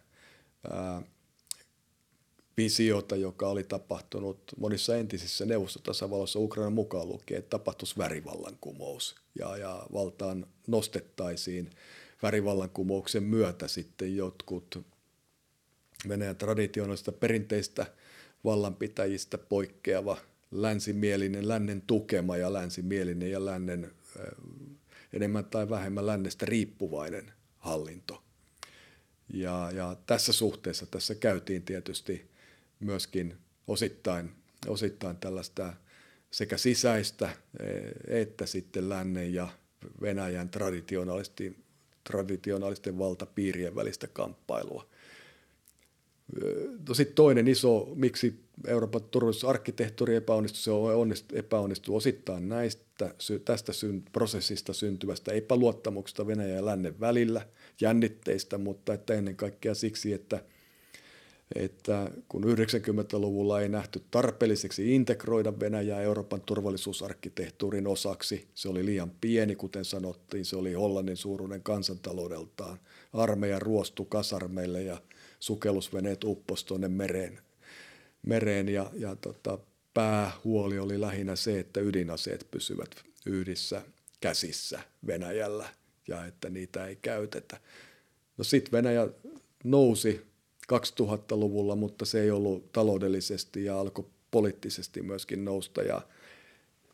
visiota, 2.58 3.16
joka 3.16 3.48
oli 3.48 3.64
tapahtunut 3.64 4.40
monissa 4.58 4.98
entisissä 4.98 5.46
neuvostotasavaloissa 5.46 6.40
Ukrainan 6.40 6.74
mukaan 6.74 7.08
lukien, 7.08 7.40
että 7.40 7.50
tapahtuisi 7.50 7.98
värivallankumous 7.98 9.16
ja, 9.40 9.58
ja 9.58 9.86
valtaan 9.94 10.48
nostettaisiin 10.68 11.70
värivallankumouksen 12.24 13.24
myötä 13.24 13.68
sitten 13.68 14.16
jotkut 14.16 14.86
Venäjän 16.08 16.36
traditionaalista 16.36 17.12
perinteistä 17.12 17.86
vallanpitäjistä 18.44 19.38
poikkeava 19.38 20.18
länsimielinen, 20.52 21.48
lännen 21.48 21.82
tukema 21.82 22.38
ja 22.38 22.54
länsimielinen 22.54 23.32
ja 23.32 23.46
lännen 23.46 23.92
enemmän 25.14 25.46
tai 25.46 25.70
vähemmän 25.70 26.06
lännestä 26.06 26.46
riippuvainen 26.46 27.34
hallinto. 27.58 28.24
Ja, 29.34 29.72
ja 29.76 29.96
tässä 30.06 30.34
suhteessa 30.34 30.86
tässä 30.86 31.16
käytiin 31.16 31.64
tietysti 31.64 32.30
myöskin 32.80 33.38
osittain, 33.68 34.32
osittain 34.68 35.18
tällaista 35.18 35.74
sekä 36.32 36.58
sisäistä 36.58 37.30
e, 37.60 38.22
että 38.22 38.46
sitten 38.46 38.90
lännen 38.90 39.34
ja 39.34 39.48
Venäjän 40.02 40.50
traditionaalisten, 40.50 41.56
traditionaalisten 42.04 42.98
valtapiirien 42.98 43.76
välistä 43.76 44.08
kamppailua. 44.08 44.88
No 46.88 46.94
sitten 46.94 47.16
toinen 47.16 47.48
iso, 47.48 47.92
miksi 47.96 48.44
Euroopan 48.68 49.02
turvallisuusarkkitehtuuri 49.04 50.16
epäonnistui, 50.16 50.62
se 50.62 50.72
on 50.72 51.14
epäonnistuu 51.34 51.96
osittain 51.96 52.50
näistä, 52.50 53.14
tästä 53.46 53.72
prosessista 54.12 54.74
syntyvästä 54.74 55.32
epäluottamuksesta 55.32 56.28
Venäjän 56.28 56.56
ja 56.56 56.66
lännen 56.66 57.00
välillä, 57.00 57.48
jännitteistä, 57.82 58.58
mutta 58.58 58.94
että 58.94 59.14
ennen 59.14 59.36
kaikkea 59.36 59.76
siksi, 59.76 60.14
että– 60.14 60.44
että 61.56 62.12
kun 62.30 62.44
90-luvulla 62.44 63.62
ei 63.62 63.70
nähty 63.70 64.04
tarpeelliseksi 64.12 64.96
integroida 64.96 65.60
Venäjää 65.60 66.02
Euroopan 66.02 66.42
turvallisuusarkkitehtuurin 66.42 67.88
osaksi, 67.88 68.48
se 68.54 68.70
oli 68.70 68.86
liian 68.86 69.12
pieni, 69.22 69.56
kuten 69.56 69.86
sanottiin, 69.86 70.46
se 70.46 70.56
oli 70.56 70.74
Hollannin 70.74 71.18
suuruinen 71.18 71.64
kansantaloudeltaan. 71.64 72.80
Armeija 73.14 73.60
ruostu 73.60 74.06
kasarmeille 74.06 74.84
ja 74.84 75.02
sukellusveneet 75.40 76.24
upposi 76.24 76.66
tuonne 76.66 76.88
mereen, 76.88 77.40
mereen 78.26 78.70
ja, 78.70 78.92
ja 78.94 79.16
tota, 79.16 79.60
päähuoli 79.94 80.80
oli 80.80 81.02
lähinnä 81.02 81.36
se, 81.36 81.60
että 81.60 81.80
ydinaseet 81.80 82.48
pysyvät 82.52 82.90
yhdissä 83.26 83.82
käsissä 84.22 84.80
Venäjällä 85.08 85.70
ja 86.08 86.26
että 86.26 86.50
niitä 86.50 86.88
ei 86.88 86.96
käytetä. 87.02 87.60
No 88.38 88.44
sitten 88.44 88.72
Venäjä 88.72 89.08
nousi 89.64 90.28
2000-luvulla, 90.74 91.76
mutta 91.76 92.06
se 92.06 92.22
ei 92.22 92.32
ollut 92.32 92.72
taloudellisesti 92.72 93.66
ja 93.66 93.80
alkoi 93.80 94.06
poliittisesti 94.32 95.02
myöskin 95.02 95.46
nousta. 95.46 95.82
Ja, 95.82 96.02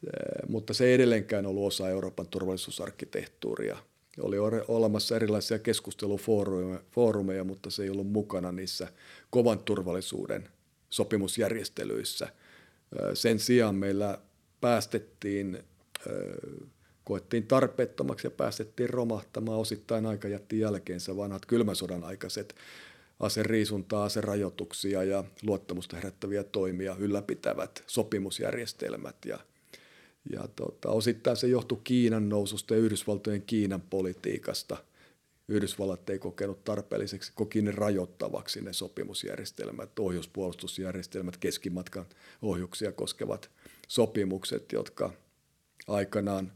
eh, 0.08 0.50
mutta 0.50 0.74
se 0.74 0.86
ei 0.86 0.94
edelleenkään 0.94 1.46
ollut 1.46 1.68
osa 1.68 1.90
Euroopan 1.90 2.28
turvallisuusarkkitehtuuria. 2.28 3.78
Oli 4.22 4.38
olemassa 4.68 5.16
erilaisia 5.16 5.60
keskustelufoorumeja, 5.60 7.44
mutta 7.44 7.70
se 7.70 7.84
ei 7.84 7.90
ollut 7.90 8.12
mukana 8.12 8.52
niissä 8.52 8.88
kovan 9.30 9.60
turvallisuuden 9.60 10.50
sopimusjärjestelyissä. 10.90 12.26
Eh, 12.26 13.10
sen 13.14 13.40
sijaan 13.40 13.76
meillä 13.76 14.18
päästettiin, 14.62 15.56
eh, 15.56 16.68
koettiin 17.04 17.48
tarpeettomaksi 17.48 18.28
ja 18.28 18.32
päästettiin 18.32 18.90
romahtamaan 18.90 19.60
osittain 19.60 20.06
aika 20.06 20.28
jätti 20.28 20.60
jälkeensä 20.60 21.18
vanhat 21.18 21.46
kylmän 21.46 21.76
aikaiset 22.04 22.56
aseriisuntaa, 23.20 24.04
aserajoituksia 24.04 25.04
ja 25.04 25.24
luottamusta 25.44 25.96
herättäviä 25.96 26.44
toimia 26.44 26.96
ylläpitävät 27.00 27.84
sopimusjärjestelmät. 27.88 29.16
Ja, 29.26 29.40
ja 30.32 30.48
tota, 30.56 30.90
osittain 30.90 31.38
se 31.38 31.48
johtui 31.48 31.78
Kiinan 31.84 32.30
noususta 32.30 32.74
ja 32.74 32.80
Yhdysvaltojen 32.80 33.42
Kiinan 33.42 33.82
politiikasta. 33.82 34.78
Yhdysvallat 35.48 36.10
ei 36.10 36.20
kokenut 36.20 36.64
tarpeelliseksi, 36.64 37.32
koki 37.36 37.62
ne 37.62 37.72
rajoittavaksi 37.72 38.62
ne 38.62 38.74
sopimusjärjestelmät, 38.74 40.00
ohjuspuolustusjärjestelmät, 40.00 41.38
keskimatkan 41.38 42.06
ohjuksia 42.42 42.92
koskevat 42.92 43.50
sopimukset, 43.88 44.72
jotka 44.72 45.14
aikanaan 45.88 46.52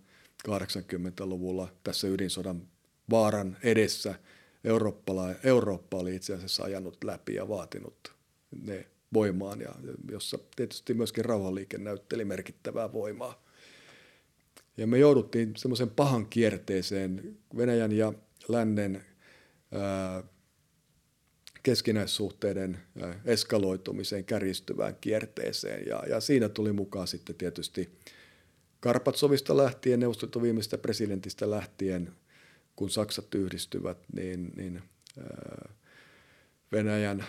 80-luvulla 0.47 1.67
tässä 1.83 2.07
ydinsodan 2.07 2.61
vaaran 3.09 3.57
edessä– 3.63 4.15
Eurooppa 5.43 5.97
oli 5.97 6.15
itse 6.15 6.33
asiassa 6.33 6.63
ajanut 6.63 7.03
läpi 7.03 7.35
ja 7.35 7.47
vaatinut 7.49 8.13
ne 8.65 8.87
voimaan, 9.13 9.61
ja 9.61 9.75
jossa 10.11 10.39
tietysti 10.55 10.93
myöskin 10.93 11.25
rauhanliike 11.25 11.77
näytteli 11.77 12.25
merkittävää 12.25 12.93
voimaa. 12.93 13.43
Ja 14.77 14.87
me 14.87 14.97
jouduttiin 14.97 15.53
semmoisen 15.57 15.89
pahan 15.89 16.25
kierteeseen 16.25 17.37
Venäjän 17.57 17.91
ja 17.91 18.13
lännen 18.47 19.05
ää, 19.71 20.23
keskinäissuhteiden 21.63 22.79
eskaloitumiseen, 23.25 24.25
kärjistyvään 24.25 24.95
kierteeseen. 25.01 25.87
Ja, 25.87 26.03
ja 26.09 26.19
siinä 26.19 26.49
tuli 26.49 26.73
mukaan 26.73 27.07
sitten 27.07 27.35
tietysti 27.35 27.89
Karpatsovista 28.79 29.57
lähtien, 29.57 29.99
neuvostoliiton 29.99 30.41
viimeistä 30.41 30.77
presidentistä 30.77 31.49
lähtien, 31.49 32.11
kun 32.77 32.89
Saksat 32.89 33.35
yhdistyvät, 33.35 33.97
niin, 34.13 34.53
niin 34.55 34.81
Venäjän 36.71 37.25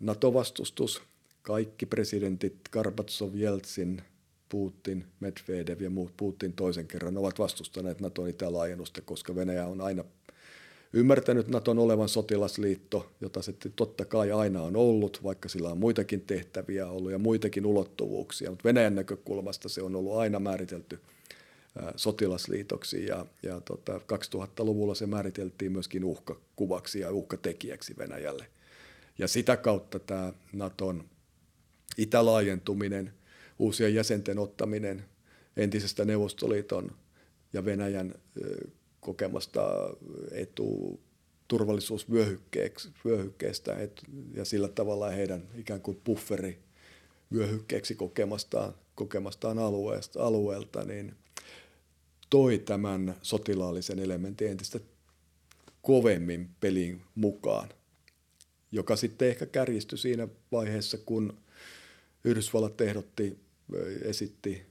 NATO-vastustus, 0.00 1.02
kaikki 1.42 1.86
presidentit, 1.86 2.56
Karpatsov, 2.70 3.34
Jeltsin, 3.34 4.02
Putin, 4.48 5.04
Medvedev 5.20 5.80
ja 5.80 5.90
muut 5.90 6.16
Putin 6.16 6.52
toisen 6.52 6.88
kerran 6.88 7.18
ovat 7.18 7.38
vastustaneet 7.38 8.00
Naton 8.00 8.28
itälaajennusta, 8.28 9.00
koska 9.00 9.34
Venäjä 9.34 9.66
on 9.66 9.80
aina 9.80 10.04
ymmärtänyt 10.92 11.48
Naton 11.48 11.78
olevan 11.78 12.08
sotilasliitto, 12.08 13.12
jota 13.20 13.42
se 13.42 13.54
totta 13.76 14.04
kai 14.04 14.32
aina 14.32 14.62
on 14.62 14.76
ollut, 14.76 15.20
vaikka 15.22 15.48
sillä 15.48 15.68
on 15.68 15.78
muitakin 15.78 16.20
tehtäviä 16.20 16.86
ollut 16.86 17.12
ja 17.12 17.18
muitakin 17.18 17.66
ulottuvuuksia, 17.66 18.50
mutta 18.50 18.64
Venäjän 18.64 18.94
näkökulmasta 18.94 19.68
se 19.68 19.82
on 19.82 19.96
ollut 19.96 20.16
aina 20.16 20.40
määritelty 20.40 20.98
sotilasliitoksi 21.96 23.06
ja, 23.06 23.26
ja 23.42 23.60
tota, 23.60 23.98
2000-luvulla 23.98 24.94
se 24.94 25.06
määriteltiin 25.06 25.72
myöskin 25.72 26.04
uhkakuvaksi 26.04 27.00
ja 27.00 27.12
uhkatekijäksi 27.12 27.94
Venäjälle. 27.98 28.46
Ja 29.18 29.28
sitä 29.28 29.56
kautta 29.56 29.98
tämä 29.98 30.32
Naton 30.52 31.04
itälaajentuminen, 31.98 33.12
uusien 33.58 33.94
jäsenten 33.94 34.38
ottaminen 34.38 35.04
entisestä 35.56 36.04
Neuvostoliiton 36.04 36.92
ja 37.52 37.64
Venäjän 37.64 38.14
kokemasta 39.00 39.94
etu 40.30 41.00
turvallisuusvyöhykkeestä 41.48 43.76
ja 44.34 44.44
sillä 44.44 44.68
tavalla 44.68 45.10
heidän 45.10 45.48
ikään 45.54 45.80
kuin 45.80 46.00
bufferi 46.04 46.58
vyöhykkeeksi 47.32 47.94
kokemastaan, 47.94 48.74
kokemastaan 48.94 49.58
alueesta, 49.58 50.22
alueelta, 50.22 50.84
niin 50.84 51.14
toi 52.32 52.58
tämän 52.58 53.14
sotilaallisen 53.22 53.98
elementin 53.98 54.50
entistä 54.50 54.80
kovemmin 55.82 56.50
pelin 56.60 57.02
mukaan, 57.14 57.68
joka 58.70 58.96
sitten 58.96 59.28
ehkä 59.28 59.46
kärjistyi 59.46 59.98
siinä 59.98 60.28
vaiheessa, 60.52 60.98
kun 60.98 61.38
Yhdysvallat 62.24 62.80
ehdotti, 62.80 63.38
esitti 64.02 64.62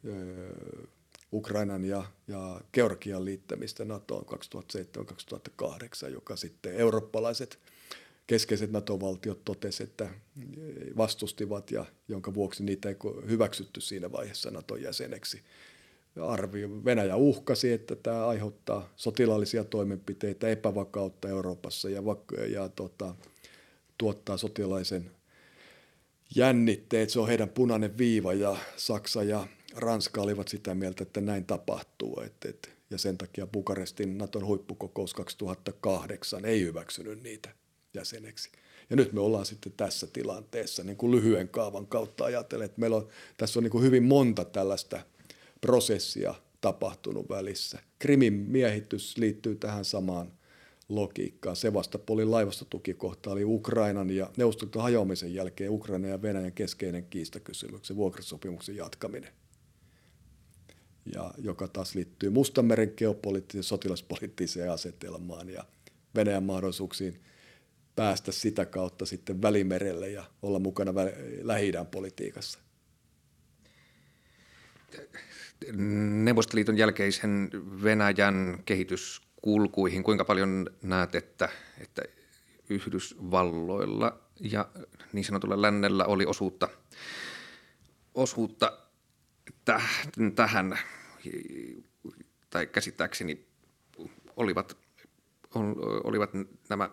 Ukrainan 1.33 1.85
ja, 1.85 2.03
ja 2.27 2.61
Georgian 2.73 3.25
liittämistä 3.25 3.85
NATOon 3.85 4.25
2007-2008, 6.05 6.09
joka 6.11 6.35
sitten 6.35 6.75
eurooppalaiset 6.75 7.59
keskeiset 8.27 8.71
NATO-valtiot 8.71 9.45
totesivat, 9.45 9.89
että 9.89 10.09
vastustivat 10.97 11.71
ja 11.71 11.85
jonka 12.07 12.33
vuoksi 12.33 12.63
niitä 12.63 12.89
ei 12.89 12.95
hyväksytty 13.27 13.81
siinä 13.81 14.11
vaiheessa 14.11 14.51
NATOn 14.51 14.81
jäseneksi. 14.81 15.41
Arvio, 16.19 16.69
Venäjä 16.85 17.15
uhkasi, 17.15 17.71
että 17.71 17.95
tämä 17.95 18.27
aiheuttaa 18.27 18.89
sotilaallisia 18.95 19.63
toimenpiteitä, 19.63 20.47
epävakautta 20.47 21.29
Euroopassa 21.29 21.89
ja, 21.89 22.01
ja 22.47 22.69
tota, 22.69 23.15
tuottaa 23.97 24.37
sotilaisen 24.37 25.11
jännitteet. 26.35 27.09
Se 27.09 27.19
on 27.19 27.27
heidän 27.27 27.49
punainen 27.49 27.97
viiva 27.97 28.33
ja 28.33 28.55
Saksa 28.77 29.23
ja 29.23 29.47
Ranska 29.75 30.21
olivat 30.21 30.47
sitä 30.47 30.75
mieltä, 30.75 31.03
että 31.03 31.21
näin 31.21 31.45
tapahtuu. 31.45 32.21
Et, 32.25 32.45
et, 32.45 32.69
ja 32.89 32.97
sen 32.97 33.17
takia 33.17 33.47
Bukarestin 33.47 34.17
Naton 34.17 34.45
huippukokous 34.45 35.13
2008 35.13 36.45
ei 36.45 36.61
hyväksynyt 36.61 37.23
niitä 37.23 37.49
jäseneksi. 37.93 38.49
Ja 38.89 38.95
nyt 38.95 39.13
me 39.13 39.21
ollaan 39.21 39.45
sitten 39.45 39.73
tässä 39.77 40.07
tilanteessa 40.07 40.83
niin 40.83 40.97
kuin 40.97 41.11
lyhyen 41.11 41.49
kaavan 41.49 41.87
kautta 41.87 42.25
ajatellen, 42.25 42.65
että 42.65 42.79
meillä 42.79 42.97
on, 42.97 43.07
tässä 43.37 43.59
on 43.59 43.63
niin 43.63 43.71
kuin 43.71 43.83
hyvin 43.83 44.03
monta 44.03 44.45
tällaista 44.45 44.99
prosessia 45.61 46.33
tapahtunut 46.61 47.29
välissä. 47.29 47.79
Krimin 47.99 48.33
miehitys 48.33 49.17
liittyy 49.17 49.55
tähän 49.55 49.85
samaan 49.85 50.31
logiikkaan. 50.89 51.55
Sevastopolin 51.55 52.31
laivastotukikohta 52.31 53.31
oli 53.31 53.43
Ukrainan 53.43 54.09
ja 54.09 54.31
neuvostoliiton 54.37 54.81
hajoamisen 54.81 55.33
jälkeen 55.33 55.71
Ukrainan 55.71 56.09
ja 56.09 56.21
Venäjän 56.21 56.53
keskeinen 56.53 57.05
kiistakysymyksen 57.05 57.95
vuokrasopimuksen 57.95 58.75
jatkaminen 58.75 59.33
ja 61.13 61.33
joka 61.37 61.67
taas 61.67 61.95
liittyy 61.95 62.29
Mustanmeren 62.29 62.93
geopoliittiseen 62.97 63.63
sotilaspoliittiseen 63.63 64.71
asetelmaan 64.71 65.49
ja 65.49 65.63
Venäjän 66.15 66.43
mahdollisuuksiin 66.43 67.21
päästä 67.95 68.31
sitä 68.31 68.65
kautta 68.65 69.05
sitten 69.05 69.41
Välimerelle 69.41 70.09
ja 70.09 70.23
olla 70.41 70.59
mukana 70.59 70.93
lähi 71.41 71.71
politiikassa. 71.91 72.59
Neuvostoliiton 76.23 76.77
jälkeisen 76.77 77.49
Venäjän 77.83 78.59
kehityskulkuihin, 78.65 80.03
kuinka 80.03 80.25
paljon 80.25 80.69
näet, 80.81 81.15
että, 81.15 81.49
että 81.79 82.01
Yhdysvalloilla 82.69 84.19
ja 84.39 84.69
niin 85.13 85.25
sanotulla 85.25 85.61
lännellä 85.61 86.05
oli 86.05 86.25
osuutta, 86.25 86.69
osuutta 88.13 88.77
tähän, 90.35 90.79
tai 92.49 92.67
käsittääkseni 92.67 93.47
olivat, 94.35 94.77
olivat 96.03 96.29
nämä 96.69 96.89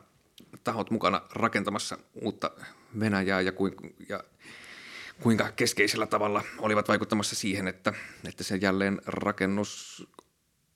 tahot 0.64 0.90
mukana 0.90 1.22
rakentamassa 1.32 1.98
uutta 2.14 2.50
Venäjää 3.00 3.40
ja, 3.40 3.52
ja 4.08 4.24
kuinka 5.22 5.52
keskeisellä 5.52 6.06
tavalla 6.06 6.42
olivat 6.58 6.88
vaikuttamassa 6.88 7.36
siihen, 7.36 7.68
että, 7.68 7.92
että 8.28 8.44
se 8.44 8.56
jälleen 8.56 9.00
rakennus 9.06 10.06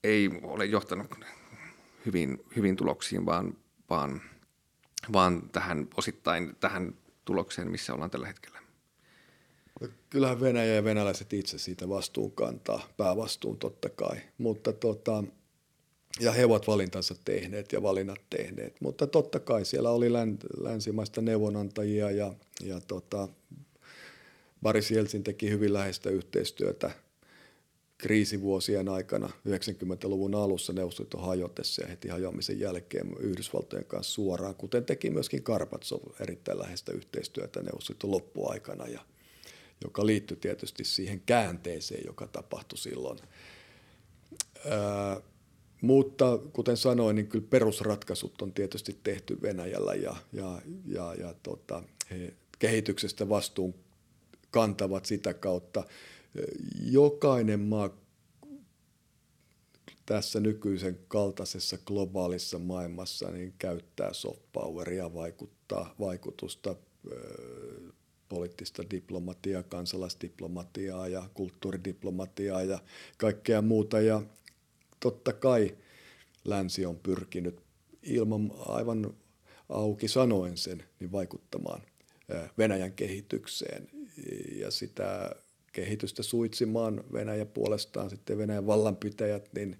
ei 0.03 0.29
ole 0.41 0.65
johtanut 0.65 1.15
hyvin, 2.05 2.43
hyvin 2.55 2.75
tuloksiin, 2.75 3.25
vaan, 3.25 3.57
vaan, 3.89 4.21
vaan 5.13 5.49
tähän 5.49 5.87
osittain 5.97 6.55
tähän 6.59 6.93
tulokseen, 7.25 7.71
missä 7.71 7.93
ollaan 7.93 8.11
tällä 8.11 8.27
hetkellä. 8.27 8.59
Kyllähän 10.09 10.41
Venäjä 10.41 10.73
ja 10.73 10.83
venäläiset 10.83 11.33
itse 11.33 11.57
siitä 11.57 11.89
vastuun 11.89 12.31
kantaa, 12.31 12.87
päävastuun 12.97 13.57
totta 13.57 13.89
kai, 13.89 14.17
mutta 14.37 14.73
tota, 14.73 15.23
ja 16.19 16.31
he 16.31 16.45
ovat 16.45 16.67
valintansa 16.67 17.15
tehneet 17.25 17.71
ja 17.71 17.81
valinnat 17.81 18.19
tehneet, 18.29 18.81
mutta 18.81 19.07
totta 19.07 19.39
kai 19.39 19.65
siellä 19.65 19.89
oli 19.89 20.13
länsimaista 20.57 21.21
neuvonantajia 21.21 22.11
ja, 22.11 22.33
ja 22.63 22.79
tota, 22.87 23.27
Boris 24.63 24.91
Jeltsin 24.91 25.23
teki 25.23 25.49
hyvin 25.49 25.73
läheistä 25.73 26.09
yhteistyötä 26.09 26.91
kriisivuosien 27.97 28.89
aikana 28.89 29.29
90-luvun 29.47 30.35
alussa 30.35 30.73
Neuvostoliiton 30.73 31.21
hajotessa 31.21 31.81
ja 31.81 31.87
heti 31.87 32.07
hajoamisen 32.07 32.59
jälkeen 32.59 33.15
Yhdysvaltojen 33.19 33.85
kanssa 33.85 34.13
suoraan, 34.13 34.55
kuten 34.55 34.85
teki 34.85 35.09
myöskin 35.09 35.43
Karpatsov 35.43 35.99
erittäin 36.19 36.59
läheistä 36.59 36.91
yhteistyötä 36.91 37.61
Neuvostoliiton 37.61 38.11
loppuaikana 38.11 38.87
ja 38.87 39.05
joka 39.83 40.05
liittyi 40.05 40.37
tietysti 40.37 40.83
siihen 40.83 41.21
käänteeseen, 41.25 42.03
joka 42.05 42.27
tapahtui 42.27 42.77
silloin. 42.77 43.19
Ää, 44.69 45.21
mutta 45.81 46.39
kuten 46.53 46.77
sanoin, 46.77 47.15
niin 47.15 47.27
kyllä 47.27 47.47
perusratkaisut 47.49 48.41
on 48.41 48.53
tietysti 48.53 48.99
tehty 49.03 49.41
Venäjällä 49.41 49.93
ja, 49.93 50.15
ja, 50.33 50.61
ja, 50.85 51.13
ja 51.13 51.35
tota, 51.43 51.83
he 52.11 52.33
kehityksestä 52.59 53.29
vastuun 53.29 53.82
kantavat 54.53 55.05
sitä 55.05 55.33
kautta. 55.33 55.83
Jokainen 56.81 57.59
maa 57.59 57.89
tässä 60.05 60.39
nykyisen 60.39 60.99
kaltaisessa 61.07 61.77
globaalissa 61.85 62.59
maailmassa 62.59 63.31
niin 63.31 63.53
käyttää 63.57 64.13
soft 64.13 64.41
poweria, 64.53 65.13
vaikuttaa, 65.13 65.95
vaikutusta 65.99 66.75
poliittista 68.29 68.83
diplomatiaa, 68.91 69.63
kansalaisdiplomatiaa 69.63 71.07
ja 71.07 71.29
kulttuuridiplomatiaa 71.33 72.63
ja 72.63 72.79
kaikkea 73.17 73.61
muuta. 73.61 74.01
Ja 74.01 74.21
totta 74.99 75.33
kai 75.33 75.77
länsi 76.45 76.85
on 76.85 76.99
pyrkinyt 76.99 77.61
ilman 78.03 78.51
aivan 78.65 79.13
auki 79.69 80.07
sanoen 80.07 80.57
sen, 80.57 80.83
niin 80.99 81.11
vaikuttamaan 81.11 81.81
Venäjän 82.57 82.93
kehitykseen 82.93 83.89
ja 84.55 84.71
sitä 84.71 85.35
kehitystä 85.73 86.23
suitsimaan 86.23 87.03
Venäjä 87.13 87.45
puolestaan 87.45 88.09
sitten 88.09 88.37
Venäjän 88.37 88.67
vallanpitäjät, 88.67 89.49
niin 89.55 89.77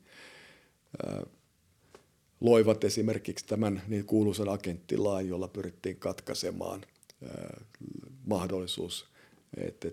loivat 2.41 2.83
esimerkiksi 2.83 3.45
tämän 3.45 3.81
niin 3.87 4.05
kuuluisan 4.05 4.49
agenttilain, 4.49 5.27
jolla 5.27 5.47
pyrittiin 5.47 5.99
katkaisemaan 5.99 6.85
mahdollisuus, 8.25 9.05
että 9.57 9.87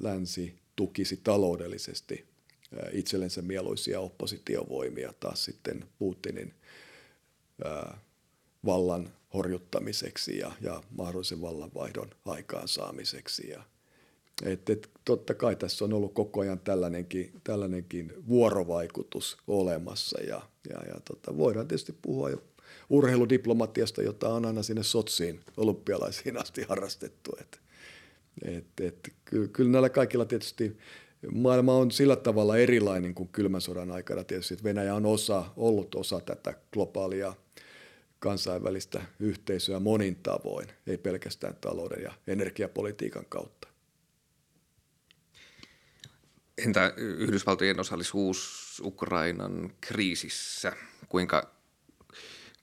länsi 0.00 0.54
tukisi 0.76 1.16
taloudellisesti 1.16 2.24
itsellensä 2.92 3.42
mieluisia 3.42 4.00
oppositiovoimia 4.00 5.12
taas 5.20 5.44
sitten 5.44 5.84
Putinin 5.98 6.54
vallan 8.64 9.12
horjuttamiseksi 9.34 10.38
ja, 10.38 10.52
ja 10.60 10.82
mahdollisen 10.90 11.40
vallanvaihdon 11.40 12.10
aikaansaamiseksi. 12.24 13.48
Ja, 13.50 13.62
et, 14.42 14.70
et, 14.70 14.90
totta 15.04 15.34
kai 15.34 15.56
tässä 15.56 15.84
on 15.84 15.92
ollut 15.92 16.14
koko 16.14 16.40
ajan 16.40 16.60
tällainenkin, 16.60 17.32
tällainenkin 17.44 18.12
vuorovaikutus 18.28 19.36
olemassa 19.46 20.20
ja, 20.20 20.42
ja, 20.70 20.78
ja 20.86 21.00
tota, 21.04 21.36
voidaan 21.36 21.68
tietysti 21.68 21.94
puhua 22.02 22.30
jo 22.30 22.42
urheiludiplomatiasta, 22.90 24.02
jota 24.02 24.28
on 24.28 24.46
aina 24.46 24.62
sinne 24.62 24.82
Sotsiin 24.82 25.40
olympialaisiin 25.56 26.40
asti 26.40 26.62
harrastettu. 26.68 27.36
Et, 27.40 27.60
et, 28.44 28.80
et, 28.80 29.12
kyllä, 29.24 29.48
kyllä 29.48 29.70
näillä 29.70 29.88
kaikilla 29.88 30.24
tietysti 30.24 30.76
maailma 31.32 31.74
on 31.74 31.90
sillä 31.90 32.16
tavalla 32.16 32.56
erilainen 32.56 33.14
kuin 33.14 33.28
kylmän 33.28 33.60
sodan 33.60 33.90
aikana 33.90 34.24
tietysti, 34.24 34.54
että 34.54 34.64
Venäjä 34.64 34.94
on 34.94 35.06
osa, 35.06 35.44
ollut 35.56 35.94
osa 35.94 36.20
tätä 36.20 36.54
globaalia 36.72 37.34
kansainvälistä 38.18 39.02
yhteisöä 39.20 39.80
monin 39.80 40.16
tavoin, 40.16 40.68
ei 40.86 40.98
pelkästään 40.98 41.56
talouden 41.60 42.02
ja 42.02 42.12
energiapolitiikan 42.26 43.24
kautta. 43.28 43.61
Entä 46.58 46.92
Yhdysvaltojen 46.96 47.80
osallisuus 47.80 48.62
Ukrainan 48.84 49.72
kriisissä? 49.80 50.72
Kuinka, 51.08 51.50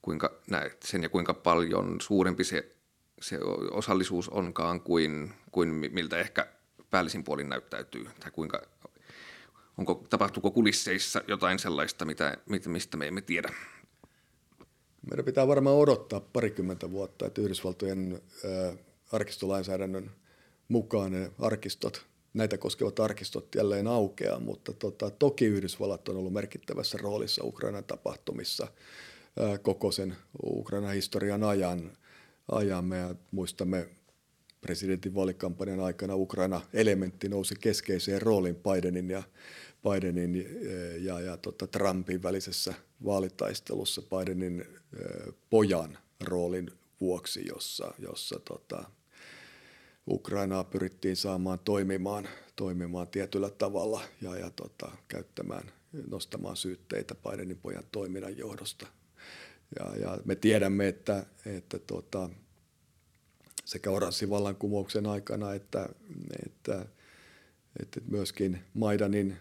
kuinka 0.02 0.42
näet 0.50 0.84
sen 0.84 1.04
ja 1.04 1.10
kuinka 1.10 1.34
paljon 1.34 2.02
suurempi 2.02 2.44
se, 2.44 2.76
se 3.22 3.40
osallisuus 3.72 4.30
onkaan 4.30 4.82
kuin, 4.82 5.34
kuin 5.52 5.70
miltä 5.70 6.18
ehkä 6.18 6.48
päällisin 6.90 7.24
puolin 7.24 7.50
näyttäytyy? 7.50 8.08
Tai 8.20 8.32
kuinka, 8.32 8.62
onko, 9.78 10.06
tapahtuuko 10.10 10.52
kulisseissa 10.52 11.22
jotain 11.28 11.60
sellaista, 11.60 12.06
mitä, 12.06 12.38
mistä 12.66 12.98
me 12.98 13.08
emme 13.08 13.22
tiedä? 13.22 13.54
Meidän 15.10 15.26
pitää 15.26 15.48
varmaan 15.48 15.76
odottaa 15.76 16.20
parikymmentä 16.20 16.92
vuotta, 16.92 17.26
että 17.26 17.42
Yhdysvaltojen 17.42 18.22
ää, 18.46 18.74
arkistolainsäädännön 19.12 20.12
mukaan 20.68 21.12
ne 21.12 21.32
arkistot, 21.40 22.09
näitä 22.34 22.58
koskevat 22.58 23.00
arkistot 23.00 23.56
jälleen 23.56 23.88
aukeaa, 23.88 24.40
mutta 24.40 24.74
tota, 24.74 25.10
toki 25.10 25.46
Yhdysvallat 25.46 26.10
on 26.10 26.18
ollut 26.18 26.34
merkittävässä 26.34 26.98
roolissa 27.02 27.44
Ukrainan 27.44 27.84
tapahtumissa 27.84 28.68
ää, 29.40 29.58
koko 29.58 29.92
sen 29.92 30.16
Ukrainan 30.44 30.94
historian 30.94 31.44
ajan. 31.44 31.92
ajan. 32.52 32.86
Me 32.86 33.16
muistamme 33.32 33.90
presidentin 34.62 35.16
vaalikampanjan 35.16 35.80
aikana 35.80 36.16
Ukraina-elementti 36.16 37.30
nousi 37.30 37.56
keskeiseen 37.60 38.22
rooliin 38.22 38.56
Bidenin 38.56 39.10
ja, 39.10 39.24
Bidenin 39.84 40.36
eh, 40.36 41.04
ja, 41.04 41.20
ja 41.20 41.38
tota 41.38 41.68
Trumpin 41.68 42.24
välisessä 42.24 42.74
vaalitaistelussa 43.06 44.02
Bidenin 44.02 44.66
pojan 45.50 45.98
roolin 46.24 46.72
vuoksi, 47.02 47.46
jossa, 47.48 47.94
jossa 48.00 48.40
tota, 48.40 48.84
Ukrainaa 50.08 50.64
pyrittiin 50.64 51.16
saamaan 51.16 51.60
toimimaan, 51.60 52.28
toimimaan 52.56 53.08
tietyllä 53.08 53.50
tavalla 53.50 54.02
ja, 54.22 54.36
ja 54.36 54.50
tota, 54.50 54.92
käyttämään, 55.08 55.72
nostamaan 56.10 56.56
syytteitä 56.56 57.16
Bidenin 57.16 57.58
pojan 57.58 57.84
toiminnan 57.92 58.38
johdosta. 58.38 58.88
Ja, 59.80 59.96
ja 59.96 60.18
me 60.26 60.36
tiedämme, 60.36 60.88
että, 60.88 61.26
että 61.46 61.80
tota, 61.80 62.30
sekä 63.66 63.92
oranssivallankumouksen 63.92 65.06
aikana 65.06 65.54
että, 65.54 65.90
että, 66.46 66.86
että 67.80 68.02
myöskin 68.08 68.60
Maidanin, 68.74 69.38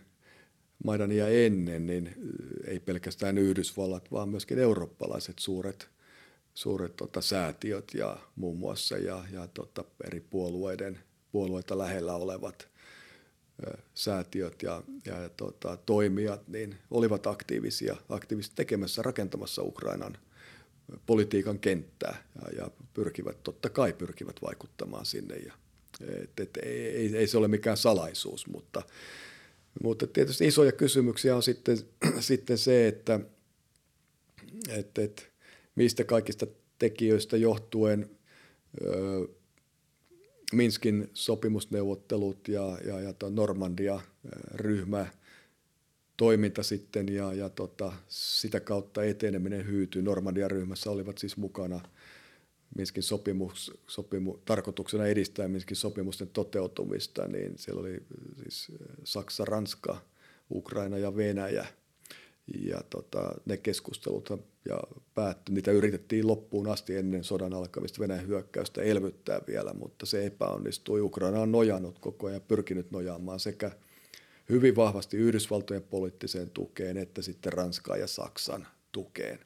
Maidania 0.84 1.28
ennen, 1.28 1.86
niin 1.86 2.14
ei 2.66 2.80
pelkästään 2.80 3.38
Yhdysvallat, 3.38 4.12
vaan 4.12 4.28
myöskin 4.28 4.58
eurooppalaiset 4.58 5.38
suuret, 5.38 5.88
suuret 6.58 6.96
tota, 6.96 7.20
säätiöt 7.20 7.94
ja 7.94 8.16
muun 8.36 8.58
muassa 8.58 8.96
ja, 8.96 9.24
ja 9.32 9.46
tota, 9.46 9.84
eri 10.06 10.20
puolueiden, 10.20 10.98
puolueita 11.32 11.78
lähellä 11.78 12.14
olevat 12.14 12.68
ö, 13.66 13.78
säätiöt 13.94 14.62
ja, 14.62 14.82
ja, 15.04 15.28
tota, 15.28 15.76
toimijat 15.76 16.48
niin 16.48 16.76
olivat 16.90 17.26
aktiivisia, 17.26 17.96
aktiivisesti 18.08 18.56
tekemässä, 18.56 19.02
rakentamassa 19.02 19.62
Ukrainan 19.62 20.18
politiikan 21.06 21.58
kenttää 21.58 22.24
ja, 22.42 22.62
ja 22.62 22.70
pyrkivät, 22.94 23.42
totta 23.42 23.68
kai 23.68 23.92
pyrkivät 23.92 24.36
vaikuttamaan 24.42 25.06
sinne. 25.06 25.36
Ja, 25.36 25.52
et, 26.22 26.40
et, 26.40 26.56
ei, 26.62 27.16
ei 27.16 27.26
se 27.26 27.38
ole 27.38 27.48
mikään 27.48 27.76
salaisuus, 27.76 28.46
mutta, 28.46 28.82
mutta 29.82 30.06
tietysti 30.06 30.46
isoja 30.46 30.72
kysymyksiä 30.72 31.36
on 31.36 31.42
sitten, 31.42 31.78
sitten 32.20 32.58
se, 32.58 32.88
että 32.88 33.20
et, 34.68 34.98
et, 34.98 35.37
mistä 35.78 36.04
kaikista 36.04 36.46
tekijöistä 36.78 37.36
johtuen 37.36 38.10
ö, 38.84 39.28
Minskin 40.52 41.10
sopimusneuvottelut 41.14 42.48
ja, 42.48 42.78
ja, 42.86 43.00
ja 43.00 43.14
Normandia-ryhmä– 43.30 45.06
toiminta 46.18 46.62
sitten 46.62 47.14
ja, 47.14 47.32
ja 47.32 47.48
tota, 47.48 47.92
sitä 48.08 48.60
kautta 48.60 49.04
eteneminen 49.04 49.66
hyytyi. 49.66 50.02
Normandian 50.02 50.50
ryhmässä 50.50 50.90
olivat 50.90 51.18
siis 51.18 51.36
mukana 51.36 51.80
Minskin 52.76 53.02
sopimus, 53.02 53.80
sopimu, 53.86 54.38
tarkoituksena 54.44 55.06
edistää 55.06 55.48
Minskin 55.48 55.76
sopimusten 55.76 56.28
toteutumista, 56.28 57.28
niin 57.28 57.58
siellä 57.58 57.80
oli 57.80 58.02
siis 58.42 58.72
Saksa, 59.04 59.44
Ranska, 59.44 60.00
Ukraina 60.50 60.98
ja 60.98 61.16
Venäjä. 61.16 61.66
Ja 62.66 62.80
tota, 62.90 63.34
ne 63.46 63.56
keskustelut 63.56 64.28
ja 64.68 64.80
päättyi, 65.14 65.54
niitä 65.54 65.70
yritettiin 65.70 66.26
loppuun 66.26 66.68
asti 66.68 66.96
ennen 66.96 67.24
sodan 67.24 67.54
alkamista 67.54 68.00
Venäjän 68.00 68.26
hyökkäystä 68.26 68.82
elvyttää 68.82 69.40
vielä, 69.46 69.72
mutta 69.72 70.06
se 70.06 70.26
epäonnistui. 70.26 71.00
Ukraina 71.00 71.40
on 71.40 71.52
nojannut 71.52 71.98
koko 71.98 72.26
ajan, 72.26 72.40
pyrkinyt 72.40 72.90
nojaamaan 72.90 73.40
sekä– 73.40 73.70
hyvin 74.48 74.76
vahvasti 74.76 75.16
Yhdysvaltojen 75.16 75.82
poliittiseen 75.82 76.50
tukeen, 76.50 76.96
että 76.96 77.22
sitten 77.22 77.52
Ranskaa 77.52 77.96
ja 77.96 78.06
Saksan 78.06 78.66
tukeen. 78.92 79.38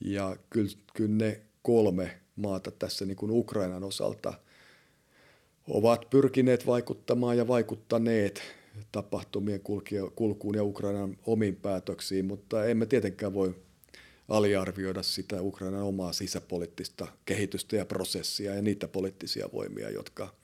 Ja 0.00 0.36
kyllä, 0.50 0.70
kyllä 0.94 1.16
ne 1.16 1.40
kolme 1.62 2.20
maata 2.36 2.70
tässä 2.70 3.04
niin 3.04 3.16
kuin 3.16 3.30
Ukrainan 3.30 3.84
osalta 3.84 4.34
ovat 5.68 6.10
pyrkineet 6.10 6.66
vaikuttamaan 6.66 7.36
ja 7.36 7.48
vaikuttaneet 7.48 8.42
tapahtumien 8.92 9.60
kulkuun 10.14 10.54
ja 10.54 10.64
Ukrainan 10.64 11.16
omiin 11.26 11.56
päätöksiin, 11.56 12.24
mutta 12.24 12.66
emme 12.66 12.86
tietenkään 12.86 13.34
voi 13.34 13.54
aliarvioida 14.28 15.02
sitä 15.02 15.42
Ukrainan 15.42 15.82
omaa 15.82 16.12
sisäpoliittista 16.12 17.06
kehitystä 17.24 17.76
ja 17.76 17.84
prosessia 17.84 18.54
ja 18.54 18.62
niitä 18.62 18.88
poliittisia 18.88 19.48
voimia, 19.52 19.90
jotka 19.90 20.34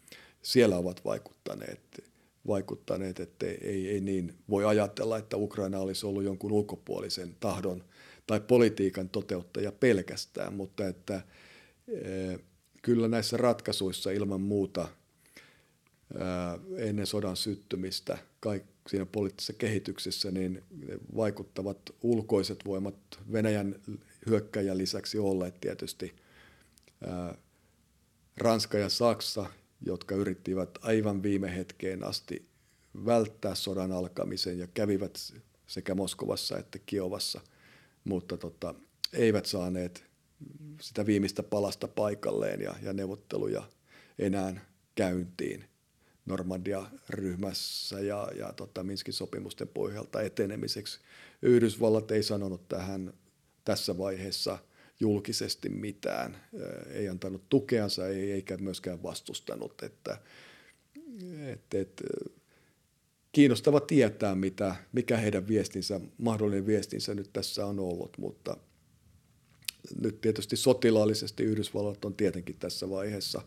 siellä 0.43 0.77
ovat 0.77 1.05
vaikuttaneet 1.05 2.05
vaikuttaneet, 2.47 3.21
että 3.21 3.47
ei, 3.47 3.89
ei 3.89 4.01
niin 4.01 4.35
voi 4.51 4.65
ajatella, 4.65 5.19
että 5.19 5.37
Ukraina 5.37 5.79
olisi 5.79 6.07
ollut 6.07 6.25
jonkun 6.25 6.53
ulkopuolisen 6.53 7.37
tahdon 7.41 7.85
tai 8.27 8.41
politiikan 8.41 9.09
toteuttaja 9.09 9.73
pelkästään, 9.73 10.55
mutta 10.55 10.87
että 10.87 11.23
e, 11.89 12.39
kyllä 12.83 13.09
näissä 13.09 13.37
ratkaisuissa 13.37 14.11
ilman 14.11 14.41
muuta 14.41 14.89
ennen 16.77 17.07
sodan 17.07 17.37
syttymistä 17.37 18.19
siinä 18.89 19.07
poliittisessa 19.07 19.53
kehityksessä 19.53 20.31
niin 20.31 20.63
vaikuttavat 21.17 21.79
ulkoiset 22.03 22.59
voimat 22.65 22.95
Venäjän 23.33 23.75
hyökkäjän 24.27 24.79
lisäksi 24.79 25.19
olleet 25.19 25.61
tietysti 25.61 26.15
Ranska 28.37 28.79
ja 28.79 28.89
Saksa, 28.89 29.47
jotka 29.87 30.15
yrittivät 30.15 30.71
aivan 30.83 31.23
viime 31.23 31.57
hetkeen 31.57 32.05
asti 32.05 32.49
välttää 33.07 33.55
sodan 33.55 33.93
alkamisen 33.93 34.59
ja 34.59 34.67
kävivät 34.67 35.19
sekä 35.67 35.95
Moskovassa 35.95 36.59
että 36.59 36.79
Kiovassa, 36.87 37.41
mutta 38.05 38.37
tota, 38.37 38.75
eivät 39.13 39.47
saaneet 39.47 40.05
sitä 40.81 41.07
viimeistä 41.07 41.43
palasta 41.43 41.89
paikalleen 41.89 42.61
ja, 42.61 42.75
ja 42.83 42.93
neuvotteluja 42.93 43.63
enää 44.19 44.67
käyntiin 44.95 45.65
Normandia-ryhmässä 46.27 48.01
ja, 48.01 48.29
ja 48.39 48.53
tota, 48.53 48.83
Minskin 48.83 49.15
sopimusten 49.15 49.69
pohjalta 49.69 50.23
etenemiseksi. 50.23 51.01
Yhdysvallat 51.43 52.11
ei 52.11 52.23
sanonut 52.23 52.69
tähän 52.69 53.13
tässä 53.65 53.99
vaiheessa– 53.99 54.59
julkisesti 55.01 55.69
mitään, 55.69 56.37
ei 56.91 57.09
antanut 57.09 57.49
tukeansa 57.49 58.09
ei, 58.09 58.33
eikä 58.33 58.57
myöskään 58.57 59.03
vastustanut. 59.03 59.83
Että, 59.83 60.19
et, 61.47 61.75
et, 61.75 62.03
kiinnostava 63.33 63.81
tietää, 63.81 64.35
mitä, 64.35 64.77
mikä 64.93 65.17
heidän 65.17 65.49
viestinsä, 65.49 66.01
mahdollinen 66.19 66.67
viestinsä 66.67 67.15
nyt 67.15 67.33
tässä 67.33 67.67
on 67.67 67.81
ollut, 67.81 68.19
mutta 68.19 68.57
nyt 70.01 70.21
tietysti 70.21 70.57
sotilaallisesti 70.57 71.43
Yhdysvallat 71.43 72.05
on 72.05 72.15
tietenkin 72.15 72.57
tässä 72.59 72.91
vaiheessa 72.91 73.43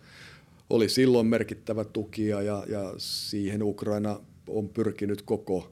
oli 0.69 0.89
silloin 0.89 1.27
merkittävä 1.27 1.83
tukija 1.83 2.41
ja, 2.41 2.65
ja 2.69 2.93
siihen 2.97 3.63
Ukraina 3.63 4.19
on 4.47 4.69
pyrkinyt 4.69 5.21
koko 5.21 5.71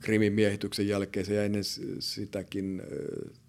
Krimin 0.00 0.32
miehityksen 0.32 0.88
jälkeen 0.88 1.26
ja 1.28 1.44
ennen 1.44 1.64
sitäkin 1.98 2.82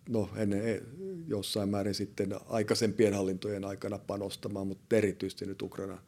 no 0.10 0.30
ennen, 0.36 0.70
e, 0.70 0.82
jossain 1.28 1.70
määrin 1.70 1.96
sitten 1.96 2.36
aikaisempien 2.50 3.14
hallintojen 3.14 3.66
aikana 3.66 3.98
panostamaan, 3.98 4.68
mutta 4.68 4.96
erityisesti 4.96 5.46
nyt 5.46 5.62
Ukraina 5.62 6.02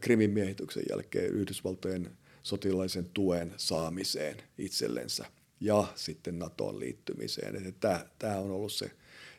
Krimin 0.00 0.30
miehityksen 0.30 0.82
jälkeen 0.90 1.32
Yhdysvaltojen 1.32 2.10
sotilaisen 2.42 3.10
tuen 3.14 3.52
saamiseen 3.56 4.36
itsellensä 4.58 5.26
ja 5.60 5.84
sitten 5.94 6.38
NATOon 6.38 6.80
liittymiseen. 6.80 7.74
Tämä, 8.18 8.38
on 8.38 8.50
ollut 8.50 8.72
se 8.72 8.90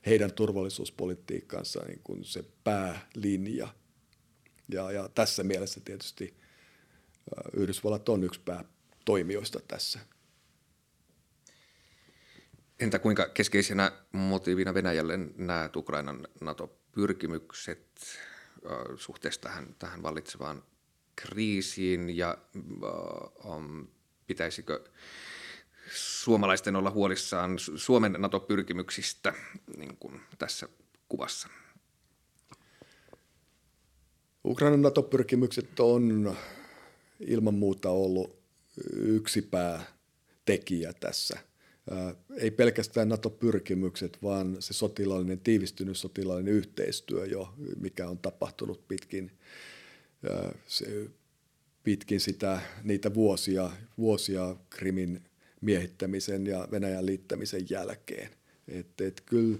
heidän 0.05 0.33
turvallisuuspolitiikkansa 0.33 1.85
niin 1.87 2.01
kuin 2.03 2.23
se 2.23 2.43
päälinja. 2.63 3.67
Ja, 4.67 4.91
ja 4.91 5.09
tässä 5.09 5.43
mielessä 5.43 5.81
tietysti 5.85 6.33
Yhdysvallat 7.53 8.09
on 8.09 8.23
yksi 8.23 8.39
päätoimijoista 8.39 9.59
tässä. 9.67 9.99
Entä 12.79 12.99
kuinka 12.99 13.29
keskeisenä 13.29 13.91
motiivina 14.11 14.73
Venäjälle 14.73 15.17
näet 15.37 15.75
Ukrainan 15.75 16.27
NATO-pyrkimykset 16.41 17.87
suhteessa 18.97 19.41
tähän, 19.41 19.75
tähän 19.79 20.03
vallitsevaan 20.03 20.63
kriisiin 21.15 22.17
ja 22.17 22.37
um, 23.45 23.87
pitäisikö 24.27 24.83
suomalaisten 25.95 26.75
olla 26.75 26.91
huolissaan 26.91 27.59
Suomen 27.59 28.15
NATO-pyrkimyksistä 28.17 29.33
niin 29.77 29.97
kuin 29.97 30.21
tässä 30.37 30.67
kuvassa? 31.09 31.47
Ukrainan 34.45 34.81
NATO-pyrkimykset 34.81 35.79
on 35.79 36.35
ilman 37.19 37.53
muuta 37.53 37.89
ollut 37.89 38.39
yksi 38.93 39.41
päätekijä 39.41 40.93
tässä. 40.93 41.39
Ei 42.37 42.51
pelkästään 42.51 43.09
NATO-pyrkimykset, 43.09 44.17
vaan 44.23 44.57
se 44.59 44.73
sotilaallinen, 44.73 45.39
tiivistynyt 45.39 45.97
sotilaallinen 45.97 46.53
yhteistyö 46.53 47.25
jo, 47.25 47.53
mikä 47.79 48.09
on 48.09 48.17
tapahtunut 48.17 48.87
pitkin, 48.87 49.31
se, 50.67 51.09
pitkin 51.83 52.19
sitä, 52.19 52.61
niitä 52.83 53.13
vuosia, 53.13 53.71
vuosia 53.97 54.55
Krimin 54.69 55.21
miehittämisen 55.61 56.47
ja 56.47 56.67
Venäjän 56.71 57.05
liittämisen 57.05 57.65
jälkeen. 57.69 58.29
Et, 58.67 59.01
et 59.01 59.21
kyllä 59.25 59.57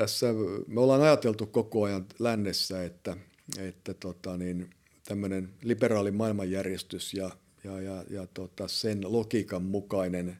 tässä 0.00 0.26
me 0.66 0.80
ollaan 0.80 1.02
ajateltu 1.02 1.46
koko 1.46 1.82
ajan 1.82 2.06
lännessä, 2.18 2.84
että, 2.84 3.16
että 3.58 3.94
tota 3.94 4.36
niin, 4.36 4.70
tämmöinen 5.04 5.48
liberaali 5.62 6.10
maailmanjärjestys 6.10 7.14
ja, 7.14 7.30
ja, 7.64 7.80
ja, 7.80 8.04
ja 8.10 8.26
tota 8.34 8.68
sen 8.68 9.12
logiikan 9.12 9.62
mukainen 9.62 10.36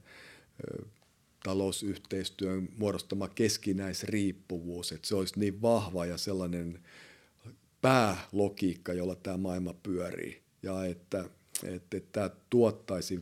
talousyhteistyön 1.43 2.69
muodostama 2.79 3.29
keskinäisriippuvuus, 3.29 4.93
että 4.93 5.09
se 5.09 5.15
olisi 5.15 5.41
niin 5.41 5.63
vahva 5.63 6.07
ja 6.07 6.17
sellainen 6.19 6.79
päälogiikka, 7.81 8.93
jolla 8.93 9.15
tämä 9.15 9.37
maailma 9.37 9.75
pyörii. 9.75 10.43
Ja 10.63 10.85
että, 10.85 11.25
että, 11.65 11.97
että 11.97 12.13
tämä 12.13 12.31
tuottaisi 12.51 13.21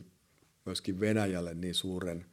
myöskin 0.65 0.99
Venäjälle 0.99 1.53
niin 1.53 1.75
suuren 1.75 2.25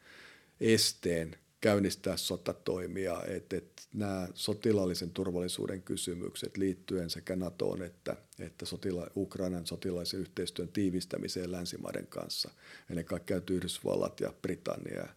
esteen 0.60 1.36
käynnistää 1.60 2.16
sotatoimia, 2.16 3.22
että, 3.28 3.56
että 3.56 3.82
nämä 3.94 4.28
sotilaallisen 4.34 5.10
turvallisuuden 5.10 5.82
kysymykset 5.82 6.56
liittyen 6.56 7.10
sekä 7.10 7.36
NATOon 7.36 7.82
että, 7.82 8.16
että 8.38 8.66
sotila, 8.66 9.06
Ukrainan 9.16 9.66
sotilaisen 9.66 10.20
yhteistyön 10.20 10.68
tiivistämiseen 10.68 11.52
länsimaiden 11.52 12.06
kanssa, 12.06 12.50
ennen 12.90 13.04
kaikkea 13.04 13.40
Yhdysvallat 13.50 14.20
ja 14.20 14.32
Britannia 14.42 14.96
ja 14.96 15.08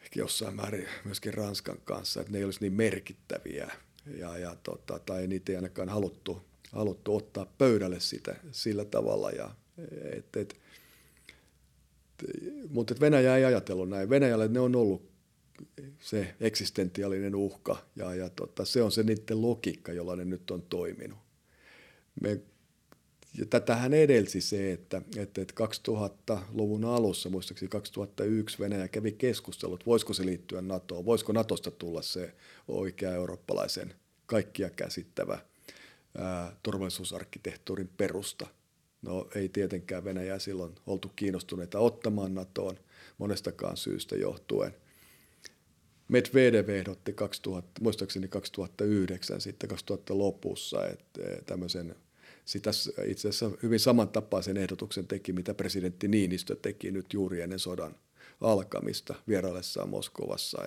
ehkä 0.00 0.20
jossain 0.20 0.56
määrin 0.56 0.88
myöskin 1.04 1.34
Ranskan 1.34 1.78
kanssa, 1.84 2.20
että 2.20 2.32
ne 2.32 2.38
ei 2.38 2.44
olisi 2.44 2.60
niin 2.60 2.72
merkittäviä 2.72 3.70
ja, 4.18 4.38
ja 4.38 4.56
tota, 4.62 4.98
tai 4.98 5.26
niitä 5.26 5.52
ei 5.52 5.56
ainakaan 5.56 5.88
haluttu, 5.88 6.42
haluttu 6.72 7.16
ottaa 7.16 7.46
pöydälle 7.58 8.00
sitä 8.00 8.36
sillä 8.52 8.84
tavalla. 8.84 9.30
Ja, 9.30 9.54
et, 10.12 10.36
et, 10.36 10.56
mutta 12.68 12.94
Venäjä 13.00 13.36
ei 13.36 13.44
ajatellut 13.44 13.88
näin. 13.88 14.10
Venäjälle 14.10 14.48
ne 14.48 14.60
on 14.60 14.76
ollut 14.76 15.10
se 16.00 16.34
eksistentiaalinen 16.40 17.34
uhka 17.34 17.76
ja, 17.96 18.14
ja 18.14 18.28
tota, 18.28 18.64
se 18.64 18.82
on 18.82 18.92
se 18.92 19.02
niiden 19.02 19.42
logiikka, 19.42 19.92
jolla 19.92 20.16
ne 20.16 20.24
nyt 20.24 20.50
on 20.50 20.62
toiminut. 20.62 21.18
Me, 22.20 22.40
ja 23.38 23.46
tätähän 23.46 23.94
edelsi 23.94 24.40
se, 24.40 24.72
että, 24.72 25.02
että, 25.16 25.42
että 25.42 25.54
2000-luvun 25.64 26.84
alussa, 26.84 27.28
muistaakseni 27.28 27.68
2001, 27.68 28.58
Venäjä 28.58 28.88
kävi 28.88 29.12
keskustelut, 29.12 29.86
voisiko 29.86 30.12
se 30.12 30.26
liittyä 30.26 30.62
NATOon, 30.62 31.04
voisiko 31.04 31.32
NATOsta 31.32 31.70
tulla 31.70 32.02
se 32.02 32.34
oikea 32.68 33.14
eurooppalaisen 33.14 33.94
kaikkia 34.26 34.70
käsittävä 34.70 35.38
ää, 36.18 36.56
turvallisuusarkkitehtuurin 36.62 37.90
perusta. 37.96 38.46
No 39.06 39.28
ei 39.34 39.48
tietenkään 39.48 40.04
Venäjää 40.04 40.38
silloin 40.38 40.74
oltu 40.86 41.12
kiinnostuneita 41.16 41.78
ottamaan 41.78 42.34
NATOon 42.34 42.76
monestakaan 43.18 43.76
syystä 43.76 44.16
johtuen. 44.16 44.74
Medvedev 46.08 46.68
ehdotti 46.68 47.12
2000, 47.12 47.70
muistaakseni 47.80 48.28
2009, 48.28 49.40
sitten 49.40 49.68
2000 49.68 50.18
lopussa, 50.18 50.86
että 50.86 51.20
tämmöisen 51.46 51.94
sitä 52.44 52.70
itse 53.06 53.28
asiassa 53.28 53.50
hyvin 53.62 53.80
samantapaisen 53.80 54.56
ehdotuksen 54.56 55.06
teki, 55.06 55.32
mitä 55.32 55.54
presidentti 55.54 56.08
Niinistö 56.08 56.56
teki 56.56 56.90
nyt 56.90 57.12
juuri 57.12 57.40
ennen 57.40 57.58
sodan 57.58 57.94
alkamista 58.40 59.14
vieraillessaan 59.28 59.88
Moskovassa, 59.88 60.58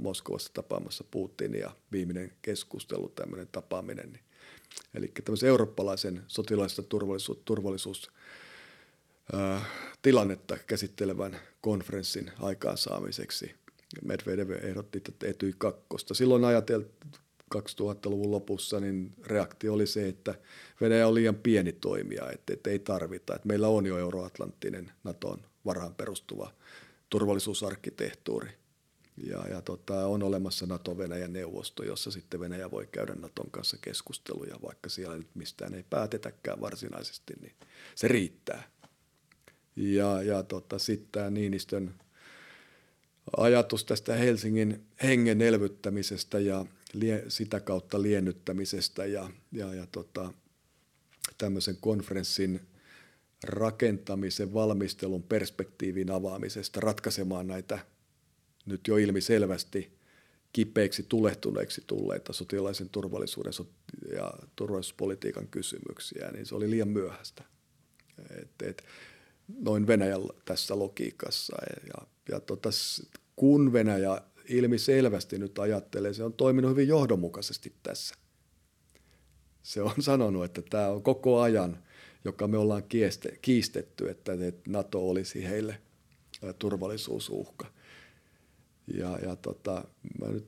Moskovassa 0.00 0.50
tapaamassa 0.54 1.04
Putinia, 1.10 1.70
viimeinen 1.92 2.32
keskustelu, 2.42 3.08
tämmöinen 3.08 3.48
tapaaminen, 3.52 4.12
niin 4.12 4.24
Eli 4.94 5.12
tämmöisen 5.24 5.48
eurooppalaisen 5.48 6.22
sotilaista 6.26 6.82
turvallisuus, 6.82 7.38
turvallisuus 7.44 8.10
tilannetta 10.02 10.58
käsittelevän 10.66 11.40
konferenssin 11.60 12.30
aikaansaamiseksi. 12.40 13.54
Medvedev 14.04 14.50
ehdotti 14.50 15.00
tätä 15.00 15.26
Etyj 15.26 15.52
2. 15.58 15.84
Silloin 16.12 16.44
ajateltiin 16.44 16.94
2000-luvun 17.54 18.30
lopussa, 18.30 18.80
niin 18.80 19.12
reaktio 19.26 19.74
oli 19.74 19.86
se, 19.86 20.08
että 20.08 20.34
Venäjä 20.80 21.08
on 21.08 21.14
liian 21.14 21.34
pieni 21.34 21.72
toimija, 21.72 22.30
että, 22.30 22.52
että 22.52 22.70
ei 22.70 22.78
tarvita. 22.78 23.34
Että 23.34 23.48
meillä 23.48 23.68
on 23.68 23.86
jo 23.86 23.98
euroatlanttinen 23.98 24.92
NATOn 25.04 25.40
varaan 25.64 25.94
perustuva 25.94 26.52
turvallisuusarkkitehtuuri. 27.10 28.50
Ja, 29.26 29.44
ja 29.50 29.62
tota, 29.62 30.06
on 30.06 30.22
olemassa 30.22 30.66
NATO-Venäjän 30.66 31.32
neuvosto, 31.32 31.82
jossa 31.82 32.10
sitten 32.10 32.40
Venäjä 32.40 32.70
voi 32.70 32.88
käydä 32.92 33.14
Naton 33.14 33.50
kanssa 33.50 33.76
keskusteluja, 33.80 34.56
vaikka 34.62 34.88
siellä 34.88 35.18
nyt 35.18 35.34
mistään 35.34 35.74
ei 35.74 35.84
päätetäkään 35.90 36.60
varsinaisesti, 36.60 37.34
niin 37.40 37.54
se 37.94 38.08
riittää. 38.08 38.70
Ja, 39.76 40.22
ja 40.22 40.42
tota, 40.42 40.78
sitten 40.78 41.08
tämä 41.12 41.30
Niinistön 41.30 41.94
ajatus 43.36 43.84
tästä 43.84 44.14
Helsingin 44.14 44.86
hengen 45.02 45.42
elvyttämisestä 45.42 46.38
ja 46.38 46.66
lie, 46.92 47.24
sitä 47.28 47.60
kautta 47.60 48.02
liennyttämisestä 48.02 49.06
ja, 49.06 49.30
ja, 49.52 49.74
ja 49.74 49.86
tota, 49.92 50.32
tämmöisen 51.38 51.76
konferenssin 51.80 52.60
rakentamisen, 53.44 54.54
valmistelun 54.54 55.22
perspektiivin 55.22 56.10
avaamisesta 56.10 56.80
ratkaisemaan 56.80 57.46
näitä 57.46 57.78
nyt 58.70 58.88
jo 58.88 58.96
ilmiselvästi 58.96 60.00
kipeiksi 60.52 61.02
tulehtuneeksi 61.08 61.82
tulleita 61.86 62.32
sotilaisen 62.32 62.88
turvallisuuden 62.88 63.52
ja 64.12 64.32
turvallisuuspolitiikan 64.56 65.48
kysymyksiä, 65.48 66.30
niin 66.30 66.46
se 66.46 66.54
oli 66.54 66.70
liian 66.70 66.88
myöhäistä. 66.88 67.44
Et, 68.42 68.62
et, 68.62 68.82
noin 69.58 69.86
Venäjällä 69.86 70.32
tässä 70.44 70.78
logiikassa. 70.78 71.56
Ja, 71.86 72.06
ja 72.32 72.40
tota, 72.40 72.68
kun 73.36 73.72
Venäjä 73.72 74.20
ilmiselvästi 74.48 75.38
nyt 75.38 75.58
ajattelee, 75.58 76.14
se 76.14 76.24
on 76.24 76.32
toiminut 76.32 76.70
hyvin 76.70 76.88
johdonmukaisesti 76.88 77.72
tässä. 77.82 78.14
Se 79.62 79.82
on 79.82 79.94
sanonut, 80.10 80.44
että 80.44 80.62
tämä 80.70 80.88
on 80.88 81.02
koko 81.02 81.40
ajan, 81.40 81.82
joka 82.24 82.48
me 82.48 82.58
ollaan 82.58 82.82
kiistetty, 83.42 84.10
että 84.10 84.32
NATO 84.68 85.08
olisi 85.08 85.44
heille 85.44 85.80
turvallisuusuhka. 86.58 87.66
Ja, 88.94 89.18
ja 89.22 89.36
tota, 89.36 89.84
mä 90.20 90.28
nyt 90.28 90.46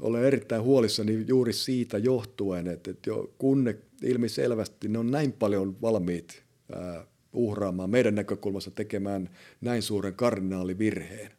olen 0.00 0.24
erittäin 0.24 0.62
huolissani 0.62 1.24
juuri 1.28 1.52
siitä 1.52 1.98
johtuen, 1.98 2.68
että, 2.68 2.90
että 2.90 3.10
jo, 3.10 3.34
kun 3.38 3.64
ne 3.64 3.76
ilmiselvästi 4.02 4.88
ne 4.88 4.98
on 4.98 5.10
näin 5.10 5.32
paljon 5.32 5.80
valmiit 5.82 6.42
ää, 6.72 7.06
uhraamaan 7.32 7.90
meidän 7.90 8.14
näkökulmasta 8.14 8.70
tekemään 8.70 9.30
näin 9.60 9.82
suuren 9.82 10.14
kardinaalivirheen 10.14 11.30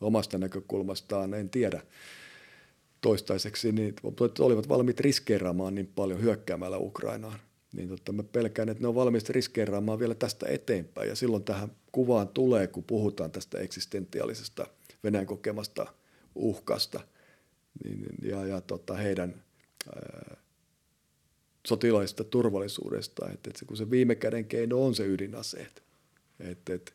omasta 0.00 0.38
näkökulmastaan, 0.38 1.34
en 1.34 1.50
tiedä 1.50 1.82
toistaiseksi, 3.00 3.72
niin 3.72 3.94
olivat 4.38 4.68
valmiit 4.68 5.00
riskeeraamaan 5.00 5.74
niin 5.74 5.92
paljon 5.94 6.22
hyökkäämällä 6.22 6.78
Ukrainaan. 6.78 7.38
Niin 7.72 7.88
totta, 7.88 8.12
mä 8.12 8.22
pelkään, 8.22 8.68
että 8.68 8.82
ne 8.82 8.88
on 8.88 8.94
valmiit 8.94 9.30
riskeeraamaan 9.30 9.98
vielä 9.98 10.14
tästä 10.14 10.46
eteenpäin 10.48 11.08
ja 11.08 11.16
silloin 11.16 11.44
tähän 11.44 11.72
kuvaan 11.92 12.28
tulee, 12.28 12.66
kun 12.66 12.84
puhutaan 12.84 13.30
tästä 13.30 13.58
eksistentiaalisesta– 13.58 14.66
Venäjän 15.04 15.26
kokemasta 15.26 15.86
uhkasta 16.34 17.00
niin, 17.84 18.06
ja, 18.22 18.46
ja 18.46 18.60
tota, 18.60 18.94
heidän 18.94 19.42
ää, 19.94 20.36
turvallisuudesta. 22.30 23.30
Että, 23.30 23.50
että 23.50 23.58
se, 23.58 23.64
kun 23.64 23.76
se 23.76 23.90
viime 23.90 24.14
käden 24.14 24.44
keino 24.44 24.84
on 24.84 24.94
se 24.94 25.06
ydinaseet. 25.06 25.82
Että, 26.40 26.74
että, 26.74 26.92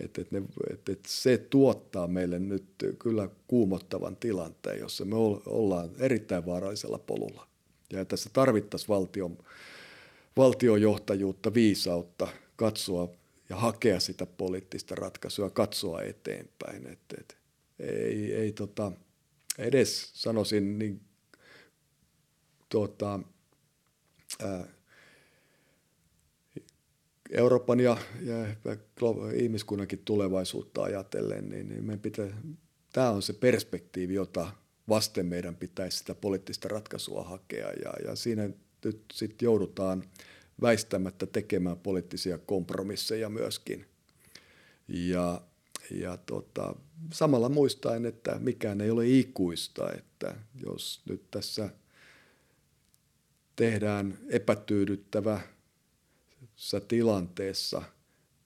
että, 0.00 0.20
että, 0.20 0.40
ne, 0.40 0.46
että, 0.70 0.92
että 0.92 1.08
se 1.08 1.38
tuottaa 1.38 2.08
meille 2.08 2.38
nyt 2.38 2.64
kyllä 2.98 3.28
kuumottavan 3.48 4.16
tilanteen, 4.16 4.80
jossa 4.80 5.04
me 5.04 5.16
ollaan 5.46 5.90
erittäin 5.98 6.46
vaarallisella 6.46 6.98
polulla. 6.98 7.46
Ja 7.92 8.04
tässä 8.04 8.30
tarvittaisiin 8.32 8.88
valtion, 8.88 9.38
valtiojohtajuutta, 10.36 11.54
viisautta 11.54 12.28
katsoa 12.56 13.08
ja 13.48 13.56
hakea 13.56 14.00
sitä 14.00 14.26
poliittista 14.26 14.94
ratkaisua, 14.94 15.50
katsoa 15.50 16.02
eteenpäin. 16.02 16.86
Että, 16.86 17.16
että 17.20 17.34
ei, 17.78 18.34
ei 18.34 18.52
tota, 18.52 18.92
edes 19.58 20.10
sanoisin 20.14 20.78
niin, 20.78 21.00
tota, 22.68 23.20
ää, 24.42 24.66
Euroopan 27.30 27.80
ja, 27.80 27.96
ja 28.20 28.34
ihmiskunnankin 29.34 29.98
tulevaisuutta 30.04 30.82
ajatellen, 30.82 31.48
niin, 31.48 31.68
niin 31.68 31.84
meidän 31.84 32.00
pitää, 32.00 32.26
tämä 32.92 33.10
on 33.10 33.22
se 33.22 33.32
perspektiivi, 33.32 34.14
jota 34.14 34.52
vasten 34.88 35.26
meidän 35.26 35.56
pitäisi 35.56 35.98
sitä 35.98 36.14
poliittista 36.14 36.68
ratkaisua 36.68 37.24
hakea 37.24 37.70
ja, 37.70 37.92
ja 38.04 38.16
siinä 38.16 38.50
nyt 38.84 39.04
sitten 39.12 39.46
joudutaan 39.46 40.04
väistämättä 40.60 41.26
tekemään 41.26 41.78
poliittisia 41.78 42.38
kompromisseja 42.38 43.28
myöskin. 43.28 43.86
Ja, 44.88 45.40
ja 45.90 46.16
tota, 46.16 46.74
samalla 47.12 47.48
muistaen, 47.48 48.06
että 48.06 48.38
mikään 48.38 48.80
ei 48.80 48.90
ole 48.90 49.08
ikuista, 49.08 49.92
että 49.92 50.34
jos 50.66 51.02
nyt 51.08 51.30
tässä 51.30 51.70
tehdään 53.56 54.18
epätyydyttävä 54.28 55.40
tilanteessa, 56.88 57.82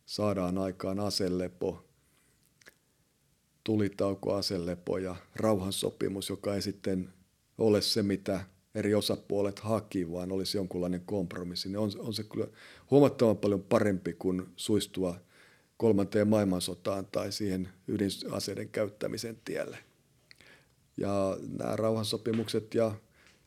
saadaan 0.06 0.58
aikaan 0.58 1.00
aselepo, 1.00 1.84
tulitauko, 3.64 4.34
aselepo 4.34 4.98
ja 4.98 5.16
rauhansopimus, 5.36 6.28
joka 6.28 6.54
ei 6.54 6.62
sitten 6.62 7.12
ole 7.58 7.80
se, 7.82 8.02
mitä 8.02 8.44
eri 8.74 8.94
osapuolet 8.94 9.58
haki, 9.58 10.12
vaan 10.12 10.32
olisi 10.32 10.58
jonkunlainen 10.58 11.02
kompromissi, 11.06 11.68
niin 11.68 11.78
on, 11.78 11.90
on 11.98 12.14
se 12.14 12.24
kyllä 12.24 12.46
huomattavan 12.90 13.36
paljon 13.36 13.62
parempi 13.62 14.12
kuin 14.12 14.46
suistua 14.56 15.20
kolmanteen 15.76 16.28
maailmansotaan 16.28 17.06
tai 17.12 17.32
siihen 17.32 17.68
ydinaseiden 17.88 18.68
käyttämisen 18.68 19.38
tielle. 19.44 19.78
Ja 20.96 21.38
nämä 21.58 21.76
rauhansopimukset 21.76 22.74
ja 22.74 22.94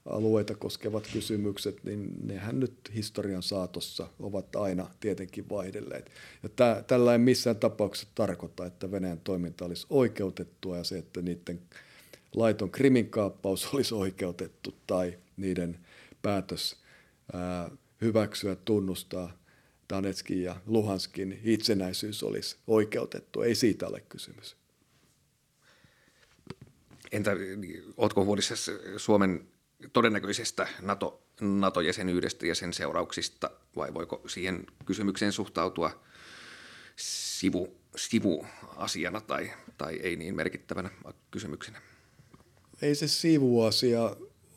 alueita 0.06 0.56
koskevat 0.56 1.08
kysymykset, 1.14 1.84
niin 1.84 2.14
nehän 2.24 2.60
nyt 2.60 2.74
historian 2.96 3.44
saatossa 3.44 4.10
ovat 4.20 4.56
aina 4.56 4.90
tietenkin 5.00 5.50
vaihdelleet. 5.50 6.12
Ja 6.44 6.50
tämä, 6.50 6.84
tällä 6.88 7.12
ei 7.12 7.18
missään 7.18 7.56
tapauksessa 7.56 8.08
tarkoita, 8.16 8.66
että 8.66 8.92
Venäjän 8.92 9.20
toiminta 9.24 9.66
olisi 9.66 9.88
oikeutettua 9.90 10.78
ja 10.78 10.84
se, 10.84 10.98
että 10.98 11.22
niiden 11.22 11.62
laiton 12.36 12.72
krimin 12.72 13.10
kaappaus 13.10 13.68
olisi 13.74 13.94
oikeutettu 13.94 14.76
tai 14.88 15.20
niiden 15.38 15.80
päätös 16.22 16.76
ää, 17.34 17.72
hyväksyä, 18.02 18.56
tunnustaa 18.56 19.38
Donetskin 19.90 20.44
ja 20.44 20.56
Luhanskin 20.66 21.40
itsenäisyys 21.44 22.24
olisi 22.24 22.58
oikeutettu. 22.68 23.42
Ei 23.42 23.56
siitä 23.56 23.88
ole 23.88 24.02
kysymys. 24.10 24.58
Entä 27.12 27.32
oletko 27.98 28.26
huolissasi 28.26 28.72
Suomen 28.98 29.48
todennäköisestä 29.94 30.68
NATO, 30.82 31.24
NATO-jäsenyydestä 31.42 32.48
ja 32.48 32.56
sen 32.56 32.74
seurauksista, 32.74 33.52
vai 33.76 33.94
voiko 33.94 34.22
siihen 34.28 34.66
kysymykseen 34.86 35.32
suhtautua 35.32 36.04
sivu, 36.96 37.78
sivuasiana 37.96 39.22
tai, 39.22 39.52
tai 39.78 39.96
ei 39.96 40.16
niin 40.16 40.36
merkittävänä 40.36 40.90
kysymyksenä? 41.32 41.82
Ei 42.84 42.96
se 42.96 43.08
sivuasia 43.08 44.16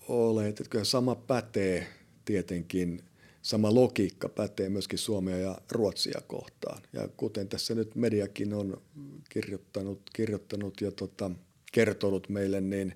ole, 0.09 0.49
että 0.49 0.65
kyllä 0.71 0.85
sama 0.85 1.15
pätee 1.15 1.87
tietenkin, 2.25 3.03
sama 3.43 3.75
logiikka 3.75 4.29
pätee 4.29 4.69
myöskin 4.69 4.99
Suomea 4.99 5.37
ja 5.37 5.59
Ruotsia 5.71 6.21
kohtaan. 6.27 6.83
Ja 6.93 7.09
kuten 7.17 7.49
tässä 7.49 7.75
nyt 7.75 7.95
mediakin 7.95 8.55
on 8.55 8.83
kirjoittanut, 9.29 10.01
kirjoittanut 10.13 10.81
ja 10.81 10.93
tota, 10.93 11.31
kertonut 11.73 12.29
meille, 12.29 12.61
niin 12.61 12.95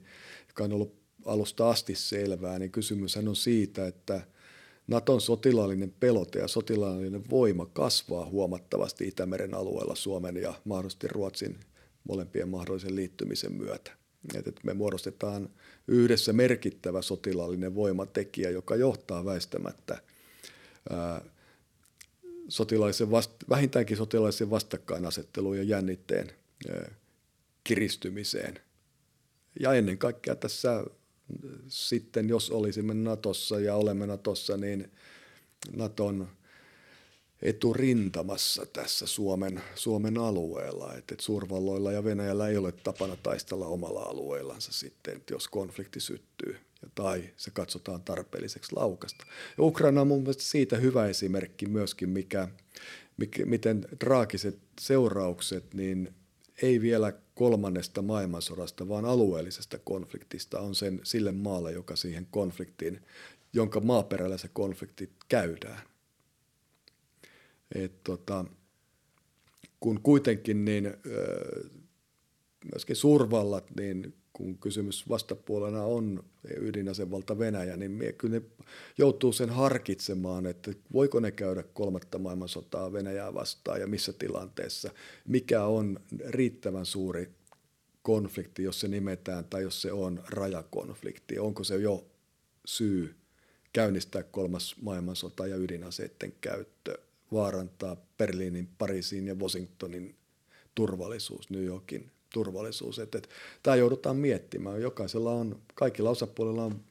joka 0.49 0.65
on 0.65 0.73
ollut 0.73 0.95
alusta 1.25 1.71
asti 1.71 1.95
selvää, 1.95 2.59
niin 2.59 2.73
kysymyshän 2.73 3.29
on 3.29 3.37
siitä, 3.37 3.87
että 3.87 4.27
Naton 4.87 5.21
sotilaallinen 5.21 5.95
pelote 6.01 6.39
ja 6.39 6.49
sotilaallinen 6.49 7.31
voima 7.31 7.67
kasvaa 7.67 8.27
huomattavasti 8.27 9.09
Itämeren 9.09 9.55
alueella 9.55 9.95
Suomen 9.95 10.37
ja 10.37 10.55
mahdollisesti 10.65 11.09
Ruotsin 11.09 11.61
molempien 12.09 12.49
mahdollisen 12.49 12.97
liittymisen 12.97 13.53
myötä. 13.53 14.00
Että 14.35 14.53
me 14.65 14.75
muodostetaan 14.75 15.51
yhdessä 15.89 16.33
merkittävä 16.33 17.03
sotilaallinen 17.03 17.75
voimatekijä, 17.75 18.51
joka 18.51 18.77
johtaa 18.77 19.25
väistämättä 19.25 20.03
sotilaisen 22.49 23.11
vast, 23.11 23.31
vähintäänkin 23.49 23.97
sotilaisen 23.97 24.51
vastakkainasetteluun 24.51 25.57
ja 25.57 25.63
jännitteen 25.63 26.31
kiristymiseen. 27.65 28.61
Ja 29.61 29.73
ennen 29.73 29.99
kaikkea 29.99 30.37
tässä 30.37 30.85
sitten, 31.69 32.29
jos 32.29 32.51
olisimme 32.51 32.95
Natossa 32.95 33.61
ja 33.61 33.77
olemme 33.77 34.07
Natossa, 34.07 34.57
niin 34.57 34.91
Naton 35.77 36.29
eturintamassa 37.43 38.67
tässä 38.67 39.07
Suomen, 39.07 39.63
Suomen 39.75 40.19
alueella. 40.19 40.95
Että 40.95 41.15
et 41.15 41.21
suurvalloilla 41.21 41.93
ja 41.93 42.05
Venäjällä 42.05 42.49
ei 42.49 42.57
ole 42.57 42.73
tapana 42.73 43.17
taistella 43.17 43.67
omalla 43.67 44.03
alueellansa 44.03 44.73
sitten, 44.73 45.17
että 45.17 45.35
jos 45.35 45.49
konflikti 45.49 46.01
syttyy 46.01 46.57
tai 46.95 47.31
se 47.37 47.51
katsotaan 47.51 48.03
tarpeelliseksi 48.03 48.77
laukasta. 48.77 49.25
Ja 49.59 49.65
Ukraina 49.65 50.01
on 50.01 50.07
mun 50.07 50.21
mielestä 50.21 50.43
siitä 50.43 50.77
hyvä 50.77 51.07
esimerkki 51.07 51.67
myöskin, 51.67 52.09
mikä, 52.09 52.49
mikä, 53.17 53.47
miten 53.47 53.87
traagiset 53.99 54.59
seuraukset 54.81 55.75
niin 55.75 56.15
ei 56.63 56.81
vielä 56.81 57.13
kolmannesta 57.35 58.03
maailmansodasta, 58.03 58.89
vaan 58.89 59.05
alueellisesta 59.05 59.79
konfliktista 59.79 60.61
on 60.61 60.75
sen 60.75 61.01
sille 61.03 61.33
maalle, 61.33 61.73
joka 61.73 61.97
siihen 61.97 62.27
konfliktiin, 62.31 63.03
jonka 63.53 63.81
maaperällä 63.81 64.39
se 64.39 64.49
konflikti 64.53 65.11
käydään. 65.29 65.90
Et 67.75 68.05
tota, 68.05 68.45
kun 69.81 70.01
kuitenkin 70.03 70.65
niin, 70.65 70.95
myöskin 72.73 72.97
suurvallat, 72.97 73.65
niin 73.77 74.15
kun 74.33 74.59
kysymys 74.59 75.09
vastapuolena 75.09 75.83
on 75.83 76.25
ydinasevalta 76.61 77.39
Venäjä, 77.39 77.77
niin 77.77 78.15
kyllä 78.19 78.35
ne 78.35 78.43
joutuu 78.99 79.33
sen 79.33 79.51
harkitsemaan, 79.51 80.47
että 80.47 80.73
voiko 80.93 81.21
ne 81.21 81.31
käydä 81.31 81.63
kolmatta 81.63 82.19
maailmansotaa 82.19 82.93
Venäjää 82.93 83.35
vastaan 83.35 83.81
ja 83.81 83.87
missä 83.87 84.13
tilanteessa, 84.13 84.91
mikä 85.27 85.65
on 85.65 86.01
riittävän 86.29 86.87
suuri 86.87 87.31
konflikti, 88.03 88.63
jos 88.63 88.81
se 88.81 88.89
nimetään 88.89 89.45
tai 89.45 89.63
jos 89.63 89.83
se 89.83 89.93
on 89.93 90.23
rajakonflikti, 90.29 91.39
onko 91.39 91.65
se 91.65 91.77
jo 91.77 92.07
syy 92.65 93.15
käynnistää 93.73 94.23
kolmas 94.23 94.77
maailmansota 94.83 95.47
ja 95.47 95.57
ydinaseiden 95.57 96.33
käyttö, 96.41 96.99
vaarantaa 97.33 97.97
Berliinin, 98.19 98.69
Pariisin 98.79 99.27
ja 99.27 99.35
Washingtonin 99.35 100.15
turvallisuus, 100.75 101.51
New 101.51 101.65
Yorkin 101.65 102.11
turvallisuus. 102.33 102.99
Että, 102.99 103.19
että, 103.19 103.31
tämä 103.63 103.77
joudutaan 103.77 104.17
miettimään. 104.17 104.83
Jokaisella 104.83 105.33
on, 105.33 105.61
kaikilla 105.75 106.11
osapuolilla 106.11 106.65
on 106.65 106.85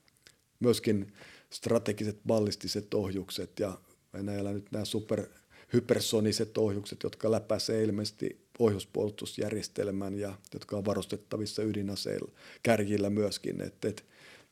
myöskin 0.60 1.14
strategiset 1.50 2.20
ballistiset 2.28 2.94
ohjukset 2.94 3.60
ja 3.60 3.78
Venäjällä 4.14 4.54
nyt 4.54 4.72
nämä 4.72 4.86
super 4.86 5.26
hypersoniset 5.74 6.58
ohjukset, 6.58 7.04
jotka 7.04 7.32
läpäisee 7.32 7.84
ilmeisesti 7.84 8.46
ohjuspuolustusjärjestelmän 8.60 10.20
ja 10.20 10.34
jotka 10.54 10.78
on 10.78 10.86
varustettavissa 10.86 11.64
ydinaseilla, 11.64 12.32
kärjillä 12.64 13.10
myöskin. 13.10 13.62
Että, 13.62 13.88
että, 13.88 14.04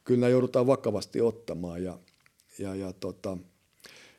kyllä 0.04 0.20
nämä 0.20 0.30
joudutaan 0.30 0.68
vakavasti 0.68 1.22
ottamaan 1.22 1.84
ja, 1.84 2.00
ja, 2.60 2.76
ja 2.76 2.94
tota, 2.94 3.38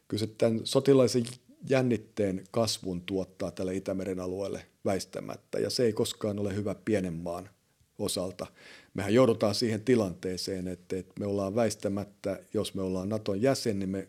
kyllä 0.08 0.20
se 0.20 0.26
tämän 0.26 0.60
sotilaisen 0.64 1.24
jännitteen 1.68 2.44
kasvun 2.50 3.02
tuottaa 3.02 3.50
tälle 3.50 3.74
Itämeren 3.74 4.20
alueelle 4.20 4.66
väistämättä, 4.84 5.58
ja 5.58 5.70
se 5.70 5.84
ei 5.84 5.92
koskaan 5.92 6.38
ole 6.38 6.54
hyvä 6.54 6.74
pienen 6.84 7.14
maan 7.14 7.50
osalta. 7.98 8.46
Mehän 8.94 9.14
joudutaan 9.14 9.54
siihen 9.54 9.80
tilanteeseen, 9.84 10.68
että, 10.68 10.96
me 11.18 11.26
ollaan 11.26 11.54
väistämättä, 11.54 12.40
jos 12.54 12.74
me 12.74 12.82
ollaan 12.82 13.08
Naton 13.08 13.42
jäsen, 13.42 13.78
niin 13.78 13.90
me 13.90 14.08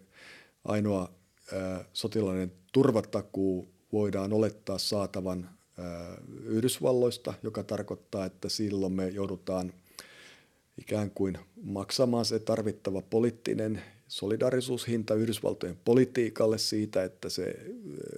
ainoa 0.65 1.09
sotilainen 1.93 2.51
turvatakuu 2.71 3.69
voidaan 3.91 4.33
olettaa 4.33 4.77
saatavan 4.77 5.49
Yhdysvalloista, 6.43 7.33
joka 7.43 7.63
tarkoittaa, 7.63 8.25
että 8.25 8.49
silloin 8.49 8.93
me 8.93 9.09
joudutaan 9.09 9.73
ikään 10.77 11.11
kuin 11.11 11.37
maksamaan 11.63 12.25
se 12.25 12.39
tarvittava 12.39 13.01
poliittinen 13.01 13.81
solidarisuushinta 14.09 15.15
Yhdysvaltojen 15.15 15.77
politiikalle 15.85 16.57
siitä, 16.57 17.03
että 17.03 17.29
se 17.29 17.55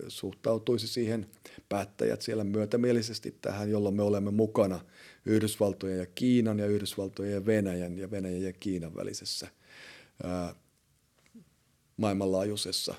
suhtautuisi 0.07 0.88
siihen 0.88 1.26
päättäjät 1.69 2.22
siellä 2.22 2.43
myötämielisesti 2.43 3.35
tähän, 3.41 3.69
jolloin 3.69 3.95
me 3.95 4.03
olemme 4.03 4.31
mukana 4.31 4.80
Yhdysvaltojen 5.26 5.97
ja 5.97 6.05
Kiinan 6.05 6.59
ja 6.59 6.65
Yhdysvaltojen 6.65 7.34
ja 7.34 7.45
Venäjän 7.45 7.97
ja 7.97 8.11
Venäjän 8.11 8.41
ja 8.41 8.53
Kiinan 8.53 8.95
välisessä 8.95 9.47
maailmanlaajuisessa 11.97 12.95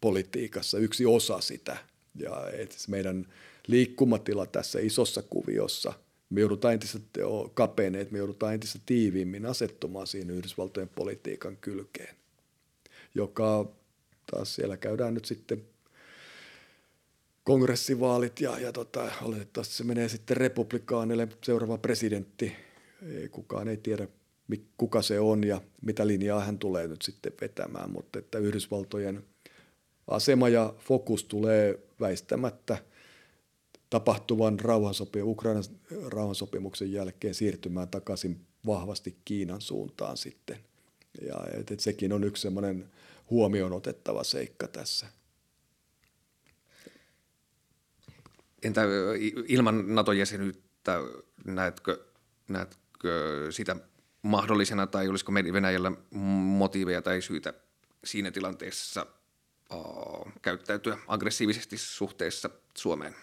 politiikassa, 0.00 0.78
yksi 0.78 1.06
osa 1.06 1.40
sitä. 1.40 1.76
Ja 2.14 2.30
meidän 2.88 3.26
liikkumatila 3.66 4.46
tässä 4.46 4.78
isossa 4.80 5.22
kuviossa– 5.22 5.92
me 6.30 6.40
joudutaan 6.40 6.74
entistä 6.74 6.98
kapeneet, 7.54 8.10
me 8.10 8.18
joudutaan 8.18 8.54
entistä 8.54 8.78
tiiviimmin 8.86 9.46
asettumaan 9.46 10.06
siinä 10.06 10.32
Yhdysvaltojen 10.32 10.88
politiikan 10.88 11.56
kylkeen, 11.56 12.16
joka 13.14 13.66
taas 14.30 14.54
siellä 14.54 14.76
käydään 14.76 15.14
nyt 15.14 15.24
sitten 15.24 15.64
kongressivaalit 17.44 18.40
ja, 18.40 18.58
ja 18.58 18.72
tota, 18.72 19.12
oletettavasti 19.22 19.74
se 19.74 19.84
menee 19.84 20.08
sitten 20.08 20.36
republikaanille 20.36 21.28
seuraava 21.44 21.78
presidentti. 21.78 22.52
Ei, 23.08 23.28
kukaan 23.28 23.68
ei 23.68 23.76
tiedä, 23.76 24.08
kuka 24.76 25.02
se 25.02 25.20
on 25.20 25.44
ja 25.44 25.60
mitä 25.82 26.06
linjaa 26.06 26.44
hän 26.44 26.58
tulee 26.58 26.88
nyt 26.88 27.02
sitten 27.02 27.32
vetämään, 27.40 27.90
mutta 27.90 28.18
että 28.18 28.38
Yhdysvaltojen 28.38 29.24
asema 30.08 30.48
ja 30.48 30.74
fokus 30.78 31.24
tulee 31.24 31.78
väistämättä– 32.00 32.78
tapahtuvan 33.96 34.60
rauhansopi- 34.60 35.22
Ukrainan 35.22 35.64
rauhansopimuksen 36.06 36.92
jälkeen 36.92 37.34
siirtymään 37.34 37.88
takaisin 37.88 38.46
vahvasti 38.66 39.16
Kiinan 39.24 39.60
suuntaan 39.60 40.16
sitten. 40.16 40.58
Ja 41.22 41.36
et, 41.52 41.70
et 41.70 41.80
sekin 41.80 42.12
on 42.12 42.24
yksi 42.24 42.40
semmoinen 42.40 42.90
huomioon 43.30 43.72
otettava 43.72 44.24
seikka 44.24 44.68
tässä. 44.68 45.06
Entä 48.62 48.82
ilman 49.48 49.94
NATO-jäsenyyttä 49.94 51.00
näetkö, 51.44 52.04
näetkö 52.48 53.46
sitä 53.50 53.76
mahdollisena 54.22 54.86
tai 54.86 55.08
olisiko 55.08 55.34
Venäjällä 55.34 55.92
motiiveja 56.58 57.02
tai 57.02 57.22
syitä 57.22 57.54
siinä 58.04 58.30
tilanteessa 58.30 59.06
uh, 59.74 60.32
käyttäytyä 60.42 60.98
aggressiivisesti 61.08 61.78
suhteessa 61.78 62.50
Suomeen? 62.78 63.14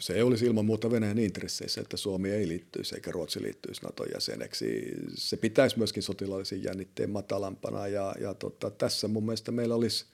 Se 0.00 0.22
olisi 0.22 0.46
ilman 0.46 0.64
muuta 0.64 0.90
Venäjän 0.90 1.18
intresseissä, 1.18 1.80
että 1.80 1.96
Suomi 1.96 2.30
ei 2.30 2.48
liittyisi 2.48 2.94
eikä 2.94 3.10
Ruotsi 3.10 3.42
liittyisi 3.42 3.82
Naton 3.82 4.06
jäseneksi. 4.14 4.92
Se 5.14 5.36
pitäisi 5.36 5.78
myöskin 5.78 6.02
sotilaallisen 6.02 6.62
jännitteen 6.62 7.10
matalampana 7.10 7.88
ja, 7.88 8.14
ja 8.20 8.34
tota, 8.34 8.70
tässä 8.70 9.08
mun 9.08 9.24
mielestä 9.24 9.52
meillä 9.52 9.74
olisi 9.74 10.04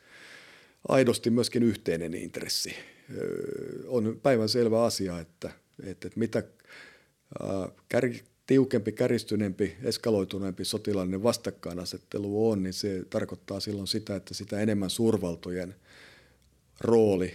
aidosti 0.89 1.31
myöskin 1.31 1.63
yhteinen 1.63 2.15
intressi. 2.15 2.75
On 3.87 4.21
päivän 4.23 4.49
selvä 4.49 4.85
asia, 4.85 5.21
että, 5.21 5.51
että, 5.85 6.09
että 6.09 6.19
mitä 6.19 6.43
kär, 7.89 8.11
tiukempi, 8.47 8.93
käristyneempi, 8.93 9.77
eskaloituneempi 9.83 10.65
sotilaallinen 10.65 11.23
vastakkainasettelu 11.23 12.51
on, 12.51 12.63
niin 12.63 12.73
se 12.73 13.05
tarkoittaa 13.11 13.61
silloin 13.61 13.87
sitä, 13.87 14.17
että 14.17 14.35
sitä 14.35 14.61
enemmän 14.61 14.91
suurvaltojen 14.91 15.75
rooli 16.81 17.35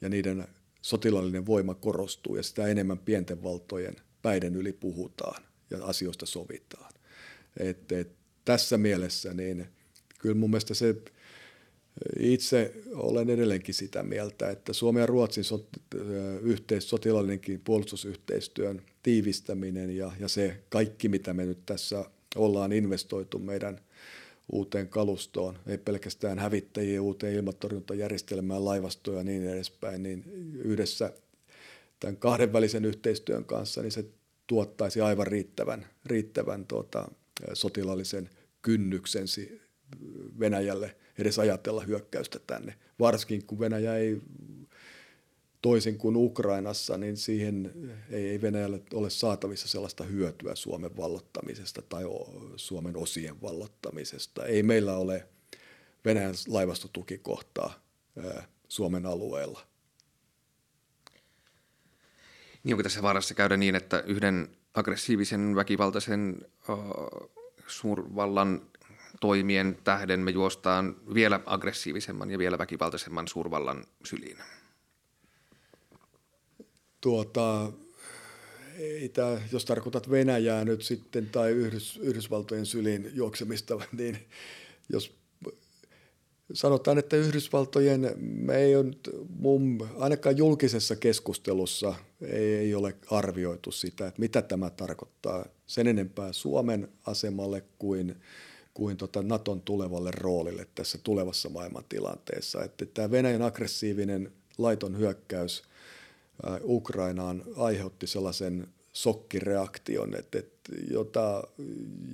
ja 0.00 0.08
niiden 0.08 0.48
sotilaallinen 0.88 1.46
voima 1.46 1.74
korostuu 1.74 2.36
ja 2.36 2.42
sitä 2.42 2.66
enemmän 2.66 2.98
pienten 2.98 3.42
valtojen 3.42 3.96
päiden 4.22 4.56
yli 4.56 4.72
puhutaan 4.72 5.42
ja 5.70 5.84
asioista 5.84 6.26
sovitaan. 6.26 6.92
Et, 7.56 7.92
et, 7.92 8.12
tässä 8.44 8.78
mielessä 8.78 9.34
niin 9.34 9.66
kyllä 10.18 10.34
mun 10.34 10.50
mielestä 10.50 10.74
se 10.74 10.94
itse 12.18 12.74
olen 12.94 13.30
edelleenkin 13.30 13.74
sitä 13.74 14.02
mieltä, 14.02 14.50
että 14.50 14.72
Suomen 14.72 15.00
ja 15.00 15.06
Ruotsin 15.06 15.44
sot, 15.44 15.68
yhteis, 16.42 16.90
sotilaallinenkin 16.90 17.60
puolustusyhteistyön 17.60 18.82
tiivistäminen 19.02 19.96
ja, 19.96 20.12
ja 20.20 20.28
se 20.28 20.60
kaikki, 20.68 21.08
mitä 21.08 21.34
me 21.34 21.46
nyt 21.46 21.66
tässä 21.66 22.04
ollaan 22.36 22.72
investoitu 22.72 23.38
meidän 23.38 23.80
uuteen 24.52 24.88
kalustoon, 24.88 25.58
ei 25.66 25.78
pelkästään 25.78 26.38
hävittäjiä, 26.38 27.02
uuteen 27.02 27.34
ilmatorjuntajärjestelmään, 27.34 28.64
laivastoja 28.64 29.18
ja 29.18 29.24
niin 29.24 29.48
edespäin, 29.48 30.02
niin 30.02 30.24
yhdessä 30.54 31.12
tämän 32.00 32.16
kahdenvälisen 32.16 32.84
yhteistyön 32.84 33.44
kanssa, 33.44 33.82
niin 33.82 33.92
se 33.92 34.04
tuottaisi 34.46 35.00
aivan 35.00 35.26
riittävän, 35.26 35.86
riittävän 36.06 36.66
tuota, 36.66 37.08
sotilaallisen 37.52 38.30
kynnyksen 38.62 39.26
Venäjälle 40.40 40.96
edes 41.18 41.38
ajatella 41.38 41.82
hyökkäystä 41.82 42.38
tänne. 42.46 42.74
Varsinkin 43.00 43.46
kun 43.46 43.60
Venäjä 43.60 43.96
ei 43.96 44.20
toisin 45.62 45.98
kuin 45.98 46.16
Ukrainassa, 46.16 46.98
niin 46.98 47.16
siihen 47.16 47.72
ei 48.10 48.40
Venäjälle 48.42 48.82
ole 48.94 49.10
saatavissa 49.10 49.68
sellaista 49.68 50.04
hyötyä 50.04 50.54
Suomen 50.54 50.96
vallottamisesta 50.96 51.82
tai 51.82 52.04
Suomen 52.56 52.96
osien 52.96 53.42
vallottamisesta. 53.42 54.44
Ei 54.44 54.62
meillä 54.62 54.96
ole 54.96 55.28
Venäjän 56.04 56.34
laivastotukikohtaa 56.48 57.74
Suomen 58.68 59.06
alueella. 59.06 59.60
Niin 62.64 62.74
onko 62.74 62.82
tässä 62.82 63.02
vaarassa 63.02 63.34
käydä 63.34 63.56
niin, 63.56 63.74
että 63.74 64.00
yhden 64.06 64.48
aggressiivisen 64.74 65.56
väkivaltaisen 65.56 66.36
uh, 66.68 67.30
suurvallan 67.66 68.62
toimien 69.20 69.78
tähden 69.84 70.20
me 70.20 70.30
juostaan 70.30 70.96
vielä 71.14 71.40
aggressiivisemman 71.46 72.30
ja 72.30 72.38
vielä 72.38 72.58
väkivaltaisemman 72.58 73.28
suurvallan 73.28 73.84
syliin? 74.04 74.38
Tuota, 77.00 77.72
ei 78.78 79.08
tämä, 79.08 79.40
jos 79.52 79.64
tarkoitat 79.64 80.10
Venäjää 80.10 80.64
nyt 80.64 80.82
sitten 80.82 81.26
tai 81.26 81.50
Yhdys, 81.50 81.96
Yhdysvaltojen 82.02 82.66
syliin 82.66 83.10
juoksemista, 83.14 83.80
niin 83.98 84.18
jos 84.88 85.18
sanotaan, 86.52 86.98
että 86.98 87.16
Yhdysvaltojen, 87.16 88.12
me 88.18 88.56
ei 88.56 88.76
ole, 88.76 88.92
mun, 89.38 89.88
ainakaan 89.98 90.36
julkisessa 90.36 90.96
keskustelussa 90.96 91.94
ei, 92.20 92.54
ei 92.54 92.74
ole 92.74 92.94
arvioitu 93.10 93.72
sitä, 93.72 94.06
että 94.06 94.20
mitä 94.20 94.42
tämä 94.42 94.70
tarkoittaa 94.70 95.46
sen 95.66 95.86
enempää 95.86 96.32
Suomen 96.32 96.88
asemalle 97.06 97.64
kuin, 97.78 98.16
kuin 98.74 98.96
tota 98.96 99.22
Naton 99.22 99.62
tulevalle 99.62 100.10
roolille 100.10 100.66
tässä 100.74 100.98
tulevassa 101.02 101.48
maailmantilanteessa. 101.48 102.64
Että 102.64 102.86
tämä 102.86 103.10
Venäjän 103.10 103.42
aggressiivinen 103.42 104.32
laiton 104.58 104.98
hyökkäys– 104.98 105.62
Ukrainaan 106.62 107.44
aiheutti 107.56 108.06
sellaisen 108.06 108.68
sokkireaktion, 108.92 110.14
että, 110.14 110.38
että 110.38 110.72
jota, 110.90 111.44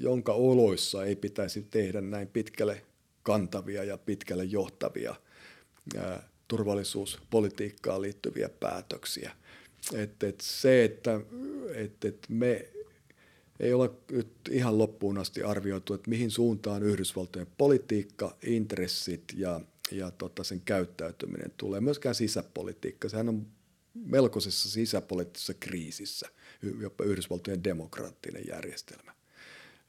jonka 0.00 0.32
oloissa 0.32 1.04
ei 1.04 1.16
pitäisi 1.16 1.66
tehdä 1.70 2.00
näin 2.00 2.28
pitkälle 2.28 2.82
kantavia 3.22 3.84
ja 3.84 3.98
pitkälle 3.98 4.44
johtavia 4.44 5.14
ää, 5.96 6.28
turvallisuuspolitiikkaan 6.48 8.02
liittyviä 8.02 8.48
päätöksiä. 8.48 9.32
Et, 9.94 10.22
et 10.22 10.40
se, 10.40 10.84
että 10.84 11.20
et, 11.74 12.04
et 12.04 12.26
me 12.28 12.68
ei 13.60 13.72
ole 13.72 13.90
nyt 14.10 14.28
ihan 14.50 14.78
loppuun 14.78 15.18
asti 15.18 15.42
arvioitu, 15.42 15.94
että 15.94 16.10
mihin 16.10 16.30
suuntaan 16.30 16.82
Yhdysvaltojen 16.82 17.46
politiikka, 17.58 18.36
intressit 18.42 19.24
ja, 19.36 19.60
ja 19.90 20.10
tota 20.10 20.44
sen 20.44 20.60
käyttäytyminen 20.60 21.52
tulee. 21.56 21.80
Myöskään 21.80 22.14
sisäpolitiikka, 22.14 23.08
sehän 23.08 23.28
on 23.28 23.46
melkoisessa 23.94 24.70
sisäpoliittisessa 24.70 25.54
kriisissä, 25.54 26.28
jopa 26.80 27.04
Yhdysvaltojen 27.04 27.64
demokraattinen 27.64 28.44
järjestelmä. 28.48 29.14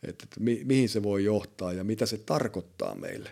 Että, 0.03 0.23
että 0.23 0.39
mi, 0.39 0.61
mihin 0.63 0.89
se 0.89 1.03
voi 1.03 1.23
johtaa 1.23 1.73
ja 1.73 1.83
mitä 1.83 2.05
se 2.05 2.17
tarkoittaa 2.17 2.95
meille. 2.95 3.31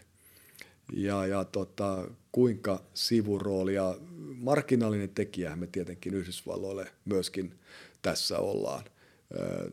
Ja, 0.93 1.27
ja 1.27 1.45
tota, 1.45 2.07
kuinka 2.31 2.83
sivurooli 2.93 3.73
ja 3.73 3.97
marginaalinen 4.35 5.09
tekijä 5.09 5.55
me 5.55 5.67
tietenkin 5.67 6.13
Yhdysvalloille 6.13 6.91
myöskin 7.05 7.59
tässä 8.01 8.39
ollaan 8.39 8.83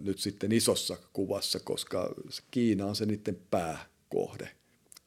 nyt 0.01 0.19
sitten 0.19 0.53
isossa 0.53 0.97
kuvassa, 1.13 1.61
koska 1.61 2.15
Kiina 2.51 2.87
on 2.87 2.97
se 2.97 3.07
niiden 3.07 3.39
pääkohde. 3.51 4.51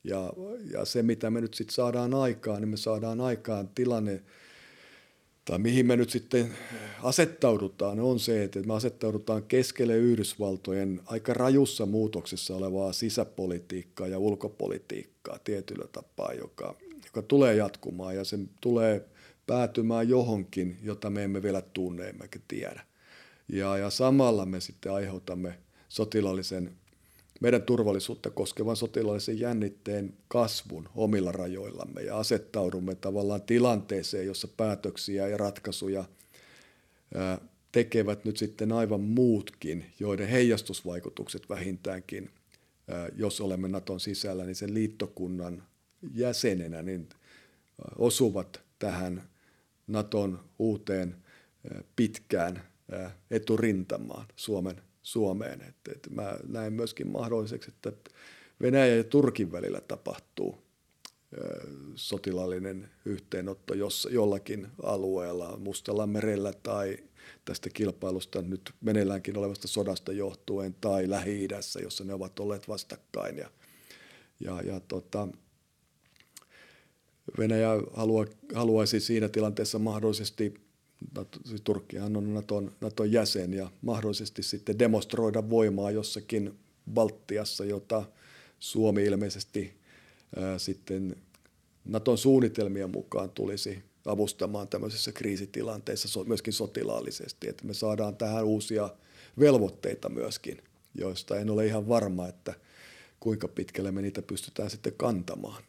Ja, 0.04 0.34
ja 0.72 0.86
se, 0.86 1.04
mitä 1.04 1.30
me 1.30 1.42
nyt 1.42 1.54
sitten 1.54 1.76
saadaan 1.76 2.14
aikaan, 2.14 2.62
niin 2.62 2.70
me 2.70 2.78
saadaan 2.78 3.22
aikaan 3.22 3.70
tilanne, 3.76 4.24
tai 5.46 5.60
mihin 5.60 5.86
me 5.88 5.96
nyt 5.96 6.10
sitten 6.10 6.54
asettaudutaan, 7.04 8.00
on 8.00 8.20
se, 8.20 8.44
että 8.44 8.60
me 8.60 8.74
asettaudutaan 8.74 9.44
keskelle 9.44 9.98
Yhdysvaltojen 9.98 11.02
aika 11.06 11.34
rajussa 11.34 11.86
muutoksessa 11.86 12.56
olevaa 12.56 12.94
sisäpolitiikkaa 12.94 14.08
ja 14.08 14.20
ulkopolitiikkaa 14.20 15.40
tietyllä 15.40 15.88
tapaa, 15.92 16.34
joka, 16.34 16.76
joka 17.06 17.22
tulee 17.22 17.56
jatkumaan 17.56 18.16
ja 18.16 18.24
se 18.24 18.40
tulee 18.62 19.06
päätymään 19.48 20.10
johonkin, 20.10 20.78
jota 20.84 21.10
me 21.10 21.24
emme 21.24 21.44
vielä 21.44 21.62
tunne 21.62 22.10
emmekä 22.10 22.40
tiedä. 22.48 22.86
Ja, 23.48 23.78
ja 23.78 23.90
samalla 23.90 24.46
me 24.46 24.60
sitten 24.60 24.92
aiheutamme 24.92 25.60
sotilaallisen, 25.90 26.72
meidän 27.42 27.62
turvallisuutta 27.62 28.30
koskevan 28.30 28.76
sotilaallisen 28.76 29.40
jännitteen 29.40 30.14
kasvun 30.28 30.90
omilla 30.96 31.32
rajoillamme 31.32 32.02
ja 32.02 32.18
asettaudumme 32.18 32.96
tavallaan 32.96 33.42
tilanteeseen, 33.42 34.26
jossa 34.26 34.48
päätöksiä 34.48 35.28
ja 35.28 35.38
ratkaisuja 35.38 36.06
tekevät 37.72 38.26
nyt 38.26 38.38
sitten 38.38 38.72
aivan 38.72 39.02
muutkin, 39.02 39.86
joiden 40.00 40.28
heijastusvaikutukset 40.28 41.50
vähintäänkin, 41.50 42.30
ää, 42.88 43.10
jos 43.16 43.42
olemme 43.42 43.68
Naton 43.68 44.00
sisällä, 44.00 44.46
niin 44.46 44.56
sen 44.56 44.74
liittokunnan 44.74 45.64
jäsenenä, 46.14 46.82
niin 46.82 47.10
osuvat 47.98 48.62
tähän 48.80 49.24
Naton 49.88 50.40
uuteen 50.60 51.16
pitkään 51.96 52.64
eturintamaan 53.32 54.26
Suomen, 54.36 54.82
Suomeen. 55.04 55.62
Et, 55.62 55.96
et 55.96 56.08
mä 56.10 56.38
näen 56.48 56.74
myöskin 56.74 57.08
mahdolliseksi, 57.08 57.72
että 57.72 58.12
Venäjän 58.62 58.98
ja 58.98 59.04
Turkin 59.04 59.52
välillä 59.52 59.82
tapahtuu 59.82 60.64
sotilallinen 61.96 62.90
yhteenotto 63.06 63.74
jos, 63.74 64.08
jollakin 64.12 64.68
alueella, 64.84 65.58
Mustalla 65.58 66.08
merellä 66.08 66.54
tai 66.64 66.98
tästä 67.46 67.70
kilpailusta 67.70 68.42
nyt 68.42 68.74
meneilläänkin 68.82 69.38
olevasta 69.38 69.68
sodasta 69.68 70.12
johtuen 70.12 70.76
tai 70.82 71.10
Lähi-idässä, 71.10 71.80
jossa 71.80 72.04
ne 72.04 72.14
ovat 72.14 72.40
olleet 72.40 72.68
vastakkain. 72.68 73.38
Ja, 73.38 73.50
ja, 74.40 74.62
ja 74.62 74.80
tota, 74.80 75.28
Venäjä 77.38 77.70
halua, 77.94 78.26
haluaisi 78.54 79.00
siinä 79.00 79.30
tilanteessa 79.30 79.80
mahdollisesti, 79.80 80.54
siis 81.46 81.62
Turkkihan 81.62 82.18
on 82.18 82.34
Naton, 82.34 82.72
Naton 82.82 83.12
jäsen 83.12 83.54
ja 83.54 83.72
mahdollisesti 83.82 84.44
sitten 84.44 84.80
demonstroida 84.80 85.50
voimaa 85.50 85.92
jossakin 85.92 86.60
Baltiassa, 86.94 87.66
jota 87.66 88.06
Suomi 88.60 89.04
ilmeisesti 89.04 89.74
ää, 90.36 90.60
sitten 90.60 91.16
Naton 91.86 92.18
suunnitelmien 92.18 92.90
mukaan 92.90 93.30
tulisi 93.30 93.84
avustamaan 94.06 94.68
tämmöisessä 94.68 95.12
kriisitilanteessa 95.12 96.24
myöskin 96.24 96.54
sotilaallisesti, 96.54 97.50
että 97.50 97.66
me 97.66 97.74
saadaan 97.74 98.16
tähän 98.16 98.46
uusia 98.46 98.90
velvoitteita 99.40 100.10
myöskin, 100.10 100.62
joista 100.96 101.40
en 101.40 101.50
ole 101.50 101.66
ihan 101.66 101.88
varma, 101.88 102.28
että 102.28 102.54
kuinka 103.20 103.48
pitkälle 103.48 103.92
me 103.92 104.02
niitä 104.02 104.22
pystytään 104.22 104.70
sitten 104.70 104.94
kantamaan. 104.98 105.64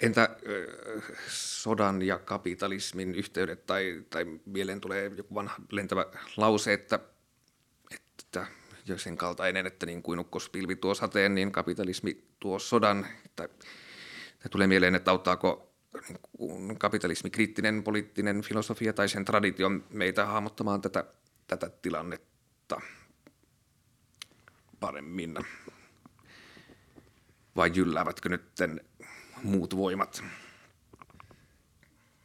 Entä 0.00 0.36
sodan 1.28 2.02
ja 2.02 2.18
kapitalismin 2.18 3.14
yhteydet 3.14 3.66
tai, 3.66 4.04
tai 4.10 4.24
mieleen 4.46 4.80
tulee 4.80 5.10
joku 5.16 5.34
vanha 5.34 5.56
lentävä 5.70 6.06
lause, 6.36 6.72
että, 6.72 6.98
että 7.94 8.46
sen 8.96 9.16
kaltainen, 9.16 9.66
että 9.66 9.86
niin 9.86 10.02
kuin 10.02 10.18
ukkospilvi 10.18 10.76
tuo 10.76 10.94
sateen, 10.94 11.34
niin 11.34 11.52
kapitalismi 11.52 12.24
tuo 12.40 12.58
sodan. 12.58 13.06
Että, 13.24 13.44
että 13.44 14.48
tulee 14.50 14.66
mieleen, 14.66 14.94
että 14.94 15.10
auttaako 15.10 15.72
niin 16.38 16.78
kapitalismi 16.78 17.30
kriittinen 17.30 17.82
poliittinen 17.82 18.42
filosofia 18.42 18.92
tai 18.92 19.08
sen 19.08 19.24
traditio 19.24 19.70
meitä 19.90 20.26
hahmottamaan 20.26 20.80
tätä, 20.80 21.04
tätä 21.46 21.70
tilannetta 21.82 22.80
paremmin. 24.80 25.34
Vai 27.56 27.70
jylläävätkö 27.74 28.28
nyt 28.28 28.42
muut 29.42 29.76
voimat? 29.76 30.22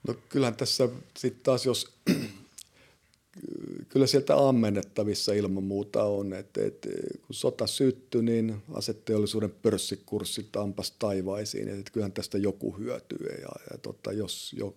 No 0.08 0.16
kyllähän 0.30 0.56
tässä 0.56 0.90
sitten 1.18 1.44
taas, 1.44 1.66
jos 1.66 1.94
kyllä 3.90 4.08
sieltä 4.08 4.48
ammennettavissa 4.48 5.34
ilman 5.34 5.64
muuta 5.64 6.04
on, 6.04 6.34
että, 6.34 6.66
että 6.66 6.90
kun 7.28 7.36
sota 7.36 7.68
syttyi, 7.68 8.24
niin 8.24 8.56
asetteollisuuden 8.74 9.52
pörssikurssit 9.62 10.56
ampas 10.56 10.92
taivaisiin, 10.92 11.68
että 11.68 11.92
kyllähän 11.92 12.12
tästä 12.12 12.38
joku 12.38 12.78
hyötyy 12.78 13.28
ja, 13.42 13.50
ja 13.72 13.78
tota, 13.78 14.12
jos 14.12 14.54
jo, 14.58 14.76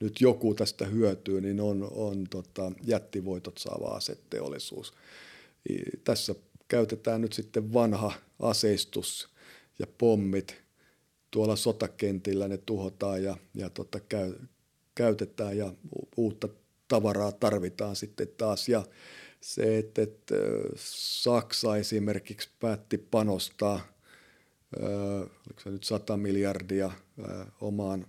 nyt 0.00 0.20
joku 0.20 0.54
tästä 0.54 0.86
hyötyy, 0.86 1.40
niin 1.40 1.60
on, 1.60 1.88
on 1.90 2.26
tota, 2.30 2.72
jättivoitot 2.82 3.58
saava 3.58 3.88
asetteollisuus. 3.88 4.92
Tässä 6.04 6.34
käytetään 6.68 7.20
nyt 7.20 7.32
sitten 7.32 7.72
vanha 7.72 8.12
aseistus 8.40 9.28
ja 9.78 9.86
pommit 9.98 10.62
tuolla 11.32 11.56
sotakentillä 11.56 12.48
ne 12.48 12.58
tuhotaan 12.58 13.22
ja, 13.22 13.36
ja 13.54 13.70
tota, 13.70 14.00
käy, 14.00 14.34
käytetään 14.94 15.56
ja 15.56 15.72
uutta 16.16 16.48
tavaraa 16.88 17.32
tarvitaan 17.32 17.96
sitten 17.96 18.28
taas. 18.36 18.68
Ja 18.68 18.84
se, 19.40 19.78
että, 19.78 20.02
että 20.02 20.34
Saksa 20.76 21.76
esimerkiksi 21.76 22.50
päätti 22.60 22.98
panostaa, 22.98 23.80
oliko 25.46 25.60
se 25.62 25.70
nyt 25.70 25.84
100 25.84 26.16
miljardia 26.16 26.90
omaan 27.60 28.06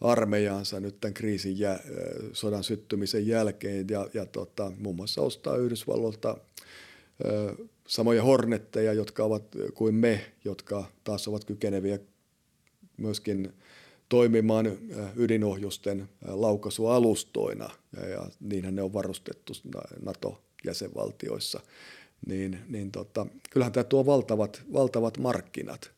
armeijaansa 0.00 0.80
nyt 0.80 1.00
tämän 1.00 1.14
kriisin 1.14 1.58
jä, 1.58 1.80
sodan 2.32 2.64
syttymisen 2.64 3.26
jälkeen 3.26 3.86
ja, 3.90 4.08
ja 4.14 4.26
tota, 4.26 4.72
muun 4.78 4.96
muassa 4.96 5.22
ostaa 5.22 5.56
Yhdysvalloilta 5.56 6.36
samoja 7.88 8.22
hornetteja, 8.22 8.92
jotka 8.92 9.24
ovat 9.24 9.44
kuin 9.74 9.94
me, 9.94 10.32
jotka 10.44 10.84
taas 11.04 11.28
ovat 11.28 11.44
kykeneviä 11.44 11.98
myöskin 12.96 13.52
toimimaan 14.08 14.66
äh, 14.66 15.12
ydinohjusten 15.16 16.00
äh, 16.00 16.34
laukaisualustoina, 16.34 17.70
ja, 18.10 18.30
niinhän 18.40 18.74
ne 18.74 18.82
on 18.82 18.92
varustettu 18.92 19.52
NATO-jäsenvaltioissa, 20.04 21.60
niin, 22.26 22.58
niin 22.68 22.92
tota, 22.92 23.26
kyllähän 23.50 23.72
tämä 23.72 23.84
tuo 23.84 24.06
valtavat, 24.06 24.62
valtavat 24.72 25.18
markkinat 25.18 25.90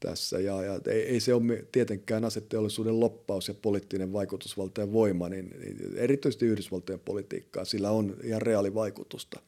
tässä, 0.00 0.40
ja, 0.40 0.62
ja 0.62 0.80
ei, 0.88 1.02
ei 1.02 1.20
se 1.20 1.34
ole 1.34 1.64
tietenkään 1.72 2.24
aseteollisuuden 2.24 3.00
loppaus 3.00 3.48
ja 3.48 3.54
poliittinen 3.54 4.12
vaikutusvalta 4.12 4.80
ja 4.80 4.92
voima, 4.92 5.28
niin, 5.28 5.56
niin 5.60 5.96
erityisesti 5.96 6.46
Yhdysvaltojen 6.46 7.00
politiikkaa, 7.00 7.64
sillä 7.64 7.90
on 7.90 8.16
ihan 8.22 8.42
reaalivaikutusta 8.42 9.40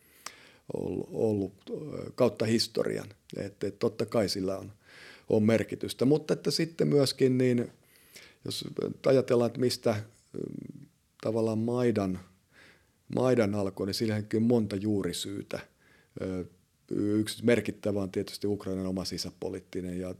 ollut, 0.74 1.08
ollut 1.12 1.52
äh, 1.70 2.04
kautta 2.14 2.44
historian, 2.44 3.08
että 3.36 3.66
et 3.66 3.78
totta 3.78 4.06
kai 4.06 4.28
sillä 4.28 4.58
on– 4.58 4.72
on 5.28 5.42
merkitystä. 5.42 6.04
Mutta 6.04 6.34
että 6.34 6.50
sitten 6.50 6.88
myöskin, 6.88 7.38
niin, 7.38 7.72
jos 8.44 8.64
ajatellaan, 9.06 9.46
että 9.46 9.60
mistä 9.60 9.92
mm, 10.32 10.86
tavallaan 11.20 11.58
Maidan, 11.58 12.20
Maidan 13.14 13.54
alkoi, 13.54 13.86
niin 13.86 13.94
sillähän 13.94 14.26
on 14.36 14.42
monta 14.42 14.76
juurisyytä. 14.76 15.60
Yksi 16.90 17.44
merkittävä 17.44 18.02
on 18.02 18.10
tietysti 18.10 18.46
Ukrainan 18.46 18.86
oma 18.86 19.04
sisäpoliittinen 19.04 20.00
ja 20.00 20.14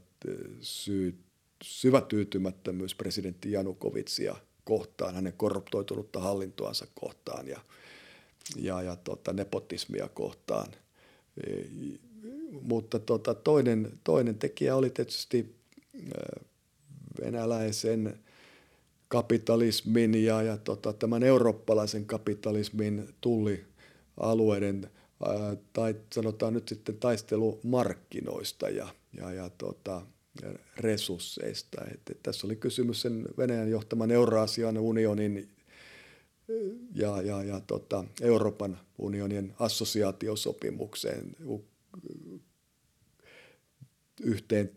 syy, 0.61 1.15
syvä 1.63 2.01
tyytymättömyys 2.01 2.95
presidentti 2.95 3.51
Janukovitsia 3.51 4.35
kohtaan, 4.63 5.15
hänen 5.15 5.33
korruptoitunutta 5.33 6.19
hallintoansa 6.19 6.87
kohtaan 6.95 7.47
ja, 7.47 7.59
ja, 8.55 8.81
ja 8.81 8.95
tota, 8.95 9.33
nepotismia 9.33 10.07
kohtaan 10.07 10.67
mutta 12.51 12.99
tota, 12.99 13.33
toinen, 13.33 13.99
toinen 14.03 14.35
tekijä 14.35 14.75
oli 14.75 14.89
tietysti 14.89 15.55
venäläisen 17.21 18.19
kapitalismin 19.07 20.23
ja, 20.23 20.41
ja 20.41 20.57
tota, 20.57 20.93
tämän 20.93 21.23
eurooppalaisen 21.23 22.05
kapitalismin 22.05 23.09
tullialueiden 23.21 24.89
ää, 25.25 25.55
tai 25.73 25.95
sanotaan 26.13 26.53
nyt 26.53 26.67
sitten 26.67 26.97
taistelu 26.97 27.59
markkinoista 27.63 28.69
ja, 28.69 28.87
ja, 29.17 29.31
ja 29.31 29.49
tota, 29.49 30.01
resursseista. 30.77 31.81
Et, 31.93 32.01
et 32.11 32.23
tässä 32.23 32.47
oli 32.47 32.55
kysymys 32.55 33.01
sen 33.01 33.25
Venäjän 33.37 33.69
johtaman 33.69 34.11
Euraasian 34.11 34.77
unionin 34.77 35.49
ja, 36.95 37.21
ja, 37.21 37.43
ja 37.43 37.61
tota, 37.67 38.03
Euroopan 38.21 38.79
unionin 38.97 39.53
assosiaatiosopimukseen 39.59 41.35
yhteen 44.21 44.71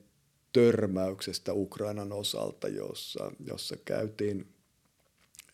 törmäyksestä 0.53 1.53
Ukrainan 1.55 2.13
osalta, 2.13 2.69
jossa, 2.69 3.33
jossa 3.47 3.77
käytiin, 3.85 4.47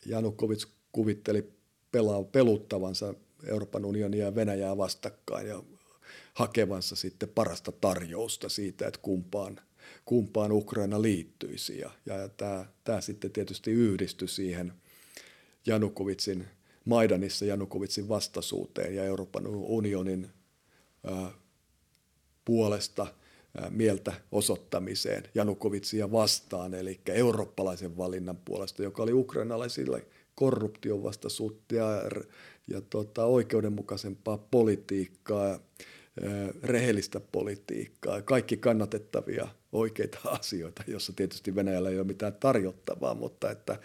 Janukovic 0.07 0.67
kuvitteli 0.93 1.53
pelaa, 1.93 2.25
peluttavansa 2.25 3.15
Euroopan 3.45 3.85
unionia 3.85 4.25
ja 4.25 4.35
Venäjää 4.35 4.77
vastakkain 4.77 5.49
ja 5.49 5.63
hakevansa 6.35 6.97
sitten 6.97 7.29
parasta 7.29 7.73
tarjousta 7.73 8.49
siitä, 8.49 8.87
että 8.87 9.01
kumpaan, 9.03 9.61
kumpaan 10.05 10.53
Ukraina 10.53 11.03
liittyisi. 11.03 11.79
Ja, 11.79 11.91
ja 12.07 12.29
tämä, 12.29 12.67
tämä 12.85 13.01
sitten 13.01 13.31
tietysti 13.31 13.71
yhdistyi 13.71 14.29
siihen 14.29 14.73
Janukovitsin, 15.67 16.47
Maidanissa 16.85 17.45
Janukovitsin 17.45 18.09
vastaisuuteen 18.09 18.95
ja 18.95 19.05
Euroopan 19.05 19.47
unionin 19.47 20.31
ää, 21.05 21.31
puolesta– 22.45 23.07
mieltä 23.71 24.13
osoittamiseen 24.33 25.23
Janukovitsia 25.35 26.13
vastaan, 26.13 26.75
eli 26.75 27.01
eurooppalaisen 27.07 27.97
valinnan 27.97 28.37
puolesta, 28.45 28.83
joka 28.83 29.03
oli 29.03 29.13
ukrainalaisille 29.13 30.07
korruption 30.35 31.03
vastaisuutta 31.03 31.75
ja, 31.75 32.03
ja 32.69 32.81
tota, 32.81 33.25
oikeudenmukaisempaa 33.25 34.39
politiikkaa, 34.39 35.59
rehellistä 36.63 37.21
politiikkaa, 37.21 38.23
kaikki 38.23 38.57
kannatettavia 38.57 39.49
oikeita 39.73 40.19
asioita, 40.41 40.83
jossa 40.87 41.13
tietysti 41.13 41.55
Venäjällä 41.55 41.91
ei 41.91 41.99
ole 41.99 42.07
mitään 42.07 42.35
tarjottavaa, 42.35 43.15
mutta 43.15 43.51
että, 43.51 43.79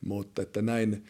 mutta 0.00 0.42
että 0.42 0.62
näin 0.62 1.04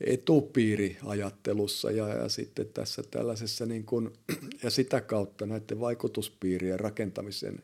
etupiiriajattelussa 0.00 1.90
ja, 1.90 2.08
ja 2.08 2.28
sitten 2.28 2.66
tässä 2.74 3.02
tällaisessa 3.10 3.66
niin 3.66 3.84
kuin, 3.84 4.12
ja 4.62 4.70
sitä 4.70 5.00
kautta 5.00 5.46
näiden 5.46 5.80
vaikutuspiirien 5.80 6.80
rakentamisen 6.80 7.62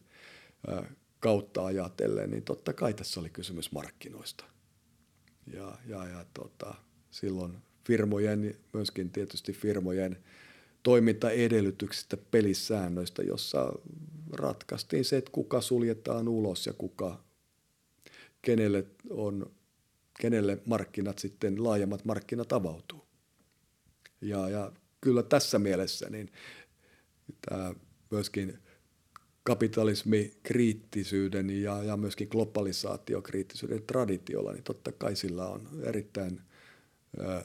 kautta 1.21 1.67
ajatellen, 1.67 2.31
niin 2.31 2.43
totta 2.43 2.73
kai 2.73 2.95
tässä 2.95 3.21
oli 3.21 3.31
kysymys 3.31 3.73
markkinoista. 3.73 4.45
Ja, 5.55 5.79
ja, 5.87 6.09
ja 6.09 6.25
tota, 6.35 6.75
silloin 7.11 7.57
firmojen, 7.87 8.57
myöskin 8.73 9.11
tietysti 9.11 9.53
firmojen 9.53 10.17
toimintaedellytyksistä, 10.83 12.17
pelisäännöistä, 12.17 13.23
jossa 13.23 13.73
ratkaistiin 14.33 15.05
se, 15.05 15.17
että 15.17 15.31
kuka 15.31 15.61
suljetaan 15.61 16.29
ulos 16.29 16.67
ja 16.67 16.73
kuka, 16.73 17.21
kenelle, 18.43 18.85
on, 19.11 19.51
kenelle 20.21 20.59
markkinat 20.67 21.19
sitten, 21.19 21.65
laajemmat 21.65 22.05
markkinat 22.05 22.53
avautuu. 22.53 23.05
Ja, 24.21 24.49
ja 24.49 24.73
kyllä 25.01 25.23
tässä 25.23 25.59
mielessä 25.59 26.11
niin 26.11 26.33
tämä 27.47 27.75
myöskin 28.11 28.59
kapitalismikriittisyyden 29.43 31.51
ja, 31.51 31.83
ja 31.83 31.97
myöskin 31.97 32.29
globalisaatiokriittisyyden 32.31 33.83
traditiolla, 33.83 34.53
niin 34.53 34.65
totta 34.65 34.93
kai 34.93 35.17
sillä 35.17 35.47
on 35.47 35.69
erittäin 35.83 36.41
ö, 37.19 37.43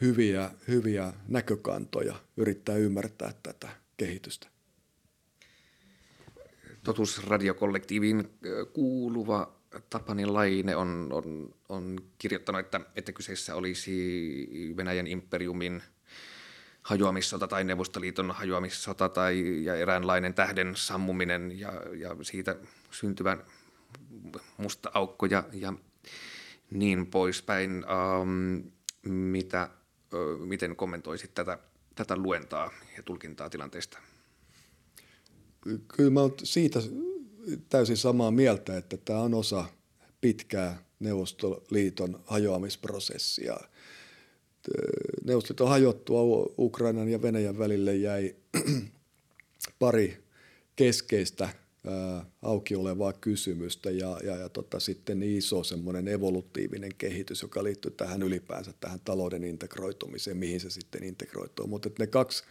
hyviä, 0.00 0.50
hyviä 0.68 1.12
näkökantoja 1.28 2.14
yrittää 2.36 2.76
ymmärtää 2.76 3.34
tätä 3.42 3.68
kehitystä. 3.96 4.48
Totuusradiokollektiiviin 6.84 8.30
kuuluva 8.72 9.55
Tapani 9.90 10.26
Laine 10.26 10.76
on, 10.76 11.08
on, 11.12 11.54
on 11.68 12.00
kirjoittanut, 12.18 12.60
että, 12.60 12.80
että 12.96 13.12
kyseessä 13.12 13.54
olisi 13.54 14.74
Venäjän 14.76 15.06
imperiumin 15.06 15.82
hajoamissota 16.82 17.48
tai 17.48 17.64
Neuvostoliiton 17.64 18.30
hajoamissota 18.30 19.08
tai 19.08 19.64
ja 19.64 19.74
eräänlainen 19.74 20.34
tähden 20.34 20.76
sammuminen 20.76 21.58
ja, 21.58 21.72
ja 21.94 22.16
siitä 22.22 22.56
syntyvä 22.90 23.38
musta 24.56 24.90
aukko 24.94 25.26
ja, 25.26 25.44
ja 25.52 25.72
niin 26.70 27.06
poispäin. 27.06 27.84
Ähm, 27.90 28.66
mitä, 29.06 29.70
miten 30.38 30.76
kommentoisit 30.76 31.34
tätä, 31.34 31.58
tätä 31.94 32.16
luentaa 32.16 32.70
ja 32.96 33.02
tulkintaa 33.02 33.50
tilanteesta? 33.50 33.98
Kyllä 35.96 36.10
mä 36.10 36.20
olen 36.20 36.32
siitä 36.42 36.78
täysin 37.68 37.96
samaa 37.96 38.30
mieltä, 38.30 38.76
että 38.76 38.96
tämä 38.96 39.20
on 39.20 39.34
osa 39.34 39.64
pitkää 40.20 40.86
Neuvostoliiton 41.00 42.20
hajoamisprosessia. 42.24 43.56
Neuvostoliiton 45.24 45.68
hajottua 45.68 46.52
Ukrainan 46.58 47.08
ja 47.08 47.22
Venäjän 47.22 47.58
välille 47.58 47.96
jäi 47.96 48.36
pari 49.78 50.24
keskeistä 50.76 51.48
auki 52.42 52.76
olevaa 52.76 53.12
kysymystä 53.12 53.90
ja, 53.90 54.20
ja, 54.24 54.36
ja 54.36 54.48
tota, 54.48 54.80
sitten 54.80 55.22
iso 55.22 55.64
semmoinen 55.64 56.08
evolutiivinen 56.08 56.92
kehitys, 56.98 57.42
joka 57.42 57.64
liittyy 57.64 57.90
tähän 57.90 58.22
ylipäänsä 58.22 58.72
tähän 58.80 59.00
talouden 59.04 59.44
integroitumiseen, 59.44 60.36
mihin 60.36 60.60
se 60.60 60.70
sitten 60.70 61.04
integroituu. 61.04 61.66
Mutta 61.66 61.90
ne 61.98 62.06
kaksi, 62.06 62.44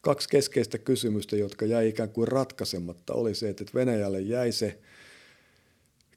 kaksi 0.00 0.28
keskeistä 0.28 0.78
kysymystä, 0.78 1.36
jotka 1.36 1.66
jäi 1.66 1.88
ikään 1.88 2.10
kuin 2.10 2.28
ratkaisematta, 2.28 3.14
oli 3.14 3.34
se, 3.34 3.48
että 3.48 3.64
Venäjälle 3.74 4.20
jäi 4.20 4.52
se 4.52 4.78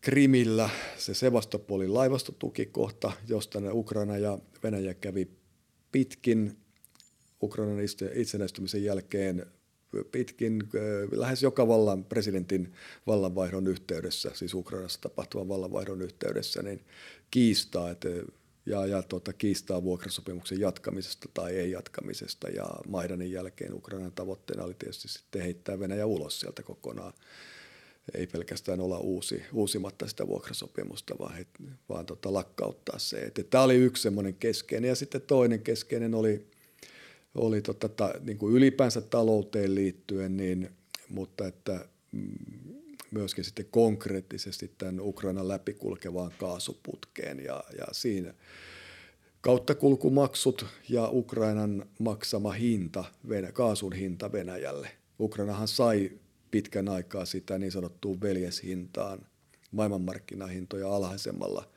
Krimillä 0.02 0.70
se 0.98 1.14
Sevastopolin 1.14 1.94
laivastotukikohta, 1.94 3.12
josta 3.28 3.60
ne 3.60 3.72
Ukraina 3.72 4.18
ja 4.18 4.40
Venäjä 4.64 4.94
kävi 4.94 5.28
pitkin 5.92 6.58
Ukrainan 7.44 7.78
itsenäistymisen 8.16 8.84
jälkeen 8.84 9.46
pitkin 10.12 10.64
lähes 11.12 11.44
joka 11.44 11.68
vallan 11.68 12.06
presidentin 12.06 12.74
vallanvaihdon 13.08 13.68
yhteydessä, 13.68 14.32
siis 14.34 14.54
Ukrainassa 14.54 15.02
tapahtuvan 15.02 15.48
vallanvaihdon 15.48 16.02
yhteydessä, 16.02 16.62
niin 16.62 16.86
kiistaa, 17.32 17.90
että 17.92 18.10
ja, 18.66 18.86
ja 18.86 19.02
tuota, 19.02 19.34
kiistaa 19.34 19.84
vuokrasopimuksen 19.84 20.60
jatkamisesta 20.60 21.30
tai 21.34 21.56
ei 21.56 21.72
jatkamisesta. 21.72 22.50
Ja 22.50 22.66
Maidanin 22.88 23.32
jälkeen 23.32 23.74
Ukrainan 23.74 24.12
tavoitteena 24.12 24.64
oli 24.64 24.74
tietysti 24.74 25.08
sitten 25.08 25.42
heittää 25.42 25.80
Venäjä 25.80 26.06
ulos 26.06 26.40
sieltä 26.40 26.64
kokonaan. 26.64 27.14
Ei 28.14 28.28
pelkästään 28.28 28.80
olla 28.80 29.00
uusi, 29.00 29.44
uusimatta 29.54 30.08
sitä 30.08 30.28
vuokrasopimusta, 30.28 31.16
vaan, 31.20 31.36
he, 31.36 31.46
vaan 31.90 32.06
tota, 32.06 32.34
lakkauttaa 32.34 33.00
se. 33.00 33.18
Että 33.18 33.44
tämä 33.44 33.64
oli 33.64 33.76
yksi 33.76 34.04
semmoinen 34.04 34.34
keskeinen. 34.34 34.88
Ja 34.88 34.96
sitten 34.96 35.22
toinen 35.22 35.62
keskeinen 35.62 36.16
oli 36.16 36.52
oli 37.36 37.62
tota, 37.62 37.90
ta, 37.90 38.14
niin 38.22 38.38
kuin 38.38 38.56
ylipäänsä 38.56 39.02
talouteen 39.02 39.76
liittyen, 39.76 40.38
niin, 40.38 40.70
mutta 41.10 41.48
että 41.48 41.86
mm, 42.12 42.81
myöskin 43.12 43.44
sitten 43.44 43.66
konkreettisesti 43.72 44.72
tämän 44.78 45.00
Ukrainan 45.00 45.48
läpikulkevaan 45.48 46.32
kaasuputkeen 46.38 47.40
ja, 47.40 47.64
ja 47.78 47.86
siinä 47.92 48.34
kauttakulkumaksut 49.42 50.66
ja 50.90 51.10
Ukrainan 51.10 51.86
maksama 52.00 52.52
hinta, 52.52 53.04
kaasun 53.54 53.94
hinta 53.94 54.32
Venäjälle. 54.32 54.92
Ukrainahan 55.20 55.68
sai 55.68 56.12
pitkän 56.52 56.90
aikaa 56.90 57.26
sitä 57.26 57.58
niin 57.58 57.72
sanottuun 57.72 58.22
veljeshintaan, 58.22 59.26
maailmanmarkkinahintoja 59.72 60.96
alhaisemmalla 60.96 61.70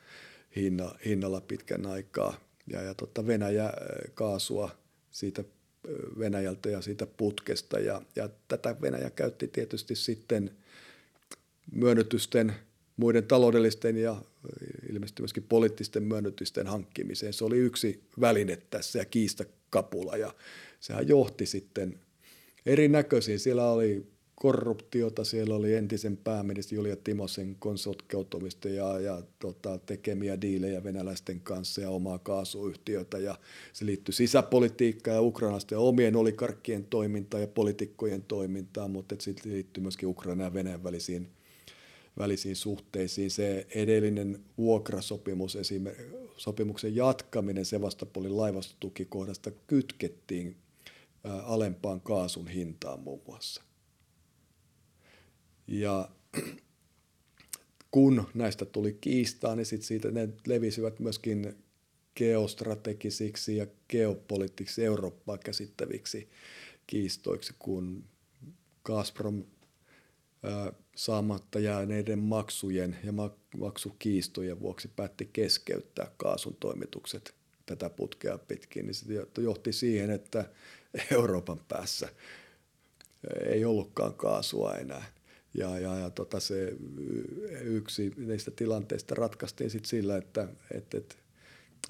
hinna, 0.56 0.94
hinnalla 1.04 1.40
pitkän 1.40 1.86
aikaa. 1.86 2.34
Ja, 2.72 2.82
ja 2.82 2.94
totta 2.94 3.26
Venäjä 3.26 3.72
kaasua– 4.14 4.70
siitä 5.14 5.44
Venäjältä 6.18 6.70
ja 6.70 6.80
siitä 6.80 7.06
putkesta. 7.06 7.78
Ja, 7.78 8.02
ja 8.16 8.28
tätä 8.48 8.76
Venäjä 8.82 9.10
käytti 9.10 9.48
tietysti 9.48 9.94
sitten 9.94 10.50
myönnytysten, 11.72 12.54
muiden 12.96 13.24
taloudellisten 13.24 13.96
ja 13.96 14.22
ilmeisesti 14.90 15.22
myöskin 15.22 15.42
poliittisten 15.48 16.02
myönnytysten 16.02 16.66
hankkimiseen. 16.66 17.32
Se 17.32 17.44
oli 17.44 17.58
yksi 17.58 18.04
väline 18.20 18.56
tässä 18.70 18.98
ja 18.98 19.04
kiistakapula 19.04 20.16
ja 20.16 20.34
sehän 20.80 21.08
johti 21.08 21.46
sitten 21.46 22.00
erinäköisiin. 22.66 23.38
Siellä 23.38 23.70
oli 23.70 24.06
korruptiota, 24.34 25.24
siellä 25.24 25.54
oli 25.54 25.74
entisen 25.74 26.16
pääministeri 26.16 26.76
Julia 26.76 26.96
Timosen 26.96 27.56
konsultkeutumista 27.58 28.68
ja, 28.68 29.00
ja 29.00 29.22
tota, 29.38 29.78
tekemiä 29.78 30.40
diilejä 30.40 30.84
venäläisten 30.84 31.40
kanssa 31.40 31.80
ja 31.80 31.90
omaa 31.90 32.18
kaasuyhtiötä 32.18 33.18
ja 33.18 33.38
se 33.72 33.86
liittyi 33.86 34.12
sisäpolitiikkaan 34.14 35.14
ja 35.14 35.22
ukrainalaisten 35.22 35.78
omien 35.78 36.16
olikarkkien 36.16 36.84
toimintaan 36.84 37.40
ja 37.40 37.46
poliitikkojen 37.46 38.22
toimintaan, 38.22 38.90
mutta 38.90 39.14
sitten 39.18 39.52
liittyy 39.52 39.82
myöskin 39.82 40.08
Ukraina 40.08 40.44
ja 40.44 40.54
Venäjän 40.54 40.84
välisiin, 40.84 41.28
välisiin 42.18 42.56
suhteisiin. 42.56 43.30
Se 43.30 43.66
edellinen 43.74 44.44
vuokrasopimus, 44.58 45.58
sopimuksen 46.36 46.96
jatkaminen 46.96 47.64
Sevastopolin 47.64 48.36
laivastotukikohdasta 48.36 49.50
kytkettiin 49.50 50.56
alempaan 51.42 52.00
kaasun 52.00 52.48
hintaan 52.48 53.00
muun 53.00 53.22
muassa. 53.26 53.62
Ja 55.66 56.10
kun 57.90 58.26
näistä 58.34 58.64
tuli 58.64 58.98
kiistaa, 59.00 59.56
niin 59.56 59.66
sit 59.66 59.82
siitä 59.82 60.10
ne 60.10 60.28
levisivät 60.46 61.00
myöskin 61.00 61.54
geostrategisiksi 62.16 63.56
ja 63.56 63.66
geopoliittisiksi 63.88 64.84
Eurooppaa 64.84 65.38
käsittäviksi 65.38 66.28
kiistoiksi, 66.86 67.54
kun 67.58 68.04
Gazprom 68.84 69.44
saamatta 70.94 71.58
jääneiden 71.58 72.18
maksujen 72.18 72.96
ja 73.04 73.12
maksukiistojen 73.58 74.60
vuoksi 74.60 74.90
päätti 74.96 75.30
keskeyttää 75.32 76.10
kaasun 76.16 76.56
toimitukset 76.60 77.34
tätä 77.66 77.90
putkea 77.90 78.38
pitkin, 78.38 78.86
niin 78.86 78.94
se 78.94 79.04
johti 79.38 79.72
siihen, 79.72 80.10
että 80.10 80.50
Euroopan 81.12 81.60
päässä 81.68 82.08
ei 83.46 83.64
ollutkaan 83.64 84.14
kaasua 84.14 84.74
enää. 84.74 85.04
Ja, 85.54 85.78
ja, 85.78 85.98
ja 85.98 86.10
tota 86.10 86.40
se 86.40 86.72
yksi 87.60 88.12
niistä 88.16 88.50
tilanteista 88.50 89.14
ratkaistiin 89.14 89.70
sitten 89.70 89.88
sillä, 89.88 90.16
että, 90.16 90.48
että, 90.74 90.98
että 90.98 91.14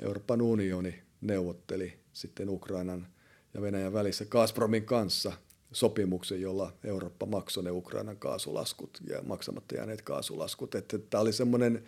Euroopan 0.03 0.43
unioni 0.43 1.03
neuvotteli 1.21 1.99
sitten 2.13 2.49
Ukrainan 2.49 3.07
ja 3.55 3.63
Venäjän 3.63 3.93
välissä 3.93 4.25
Gazpromin 4.25 4.85
kanssa 4.85 5.33
sopimuksen, 5.75 6.41
jolla 6.41 6.73
Eurooppa 6.85 7.27
maksoi 7.27 7.65
ne 7.65 7.71
Ukrainan 7.71 8.17
kaasulaskut 8.17 8.99
ja 9.09 9.23
maksamatta 9.23 9.75
jääneet 9.75 10.03
kaasulaskut. 10.03 10.75
Että 10.75 10.99
tämä 10.99 11.21
oli 11.21 11.33
semmoinen 11.33 11.85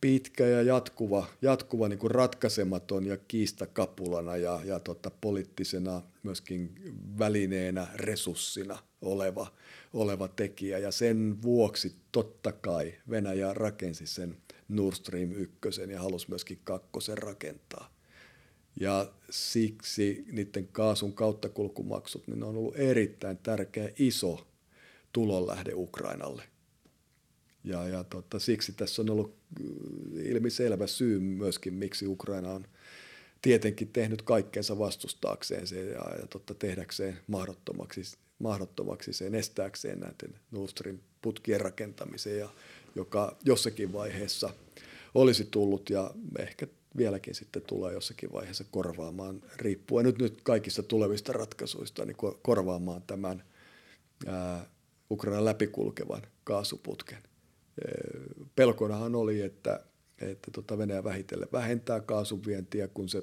pitkä 0.00 0.46
ja 0.46 0.62
jatkuva, 0.62 1.26
jatkuva 1.42 1.88
niin 1.88 1.98
kuin 1.98 2.10
ratkaisematon 2.10 3.06
ja 3.06 3.16
kiistakapulana 3.16 4.36
ja, 4.36 4.60
ja 4.64 4.80
tota, 4.80 5.10
poliittisena 5.20 6.02
myöskin 6.22 6.74
välineenä, 7.18 7.86
resurssina 7.94 8.78
oleva, 9.02 9.46
oleva 9.92 10.28
tekijä. 10.28 10.78
Ja 10.78 10.90
sen 10.90 11.42
vuoksi 11.42 11.96
totta 12.12 12.52
kai 12.52 12.94
Venäjä 13.10 13.54
rakensi 13.54 14.06
sen 14.06 14.36
Nord 14.68 14.94
Stream 14.94 15.32
1 15.32 15.58
ja 15.90 16.00
halusi 16.00 16.26
myöskin 16.28 16.60
kakkosen 16.64 17.18
rakentaa. 17.18 17.97
Ja 18.80 19.12
siksi 19.30 20.24
niiden 20.32 20.68
kaasun 20.72 21.12
kauttakulkumaksut 21.12 22.26
niin 22.26 22.42
on 22.42 22.56
ollut 22.56 22.76
erittäin 22.76 23.38
tärkeä 23.38 23.90
iso 23.98 24.46
tulonlähde 25.12 25.72
Ukrainalle. 25.74 26.42
Ja, 27.64 27.88
ja 27.88 28.04
tota, 28.04 28.38
siksi 28.38 28.72
tässä 28.72 29.02
on 29.02 29.10
ollut 29.10 29.36
äh, 29.60 29.66
ilmiselvä 30.26 30.86
syy 30.86 31.20
myöskin, 31.20 31.74
miksi 31.74 32.06
Ukraina 32.06 32.52
on 32.52 32.66
tietenkin 33.42 33.88
tehnyt 33.88 34.22
kaikkeensa 34.22 34.78
vastustaakseen 34.78 35.66
se 35.66 35.84
ja, 35.84 36.16
ja 36.20 36.26
totta, 36.26 36.54
tehdäkseen 36.54 37.18
mahdottomaksi, 37.26 38.02
mahdottomaksi 38.38 39.12
sen, 39.12 39.34
estääkseen 39.34 40.00
näiden 40.00 40.40
Nord 40.50 40.68
Stream 40.68 40.98
putkien 41.22 41.60
rakentamisen, 41.60 42.38
ja, 42.38 42.48
joka 42.94 43.36
jossakin 43.44 43.92
vaiheessa 43.92 44.50
olisi 45.14 45.44
tullut 45.44 45.90
ja 45.90 46.10
ehkä 46.38 46.66
vieläkin 46.98 47.34
sitten 47.34 47.62
tulee 47.62 47.92
jossakin 47.92 48.32
vaiheessa 48.32 48.64
korvaamaan, 48.70 49.42
riippuen 49.56 50.06
nyt, 50.06 50.18
nyt 50.18 50.42
kaikista 50.42 50.82
tulevista 50.82 51.32
ratkaisuista, 51.32 52.04
niin 52.04 52.16
korvaamaan 52.42 53.02
tämän 53.02 53.44
ää, 54.26 54.66
Ukrainan 55.10 55.44
läpikulkevan 55.44 56.22
kaasuputken. 56.44 57.22
Pelkonahan 58.56 59.14
oli, 59.14 59.40
että, 59.40 59.84
että 60.20 60.50
tota 60.50 60.78
Venäjä 60.78 61.04
vähitellen 61.04 61.48
vähentää 61.52 62.00
kaasun 62.00 62.44
vientiä, 62.46 62.88
kun 62.88 63.08
se 63.08 63.22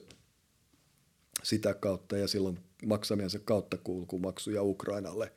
sitä 1.44 1.74
kautta 1.74 2.18
ja 2.18 2.28
silloin 2.28 2.60
maksamiensa 2.86 3.40
kautta 3.40 3.78
kulkumaksuja 3.78 4.64
Ukrainalle, 4.64 5.34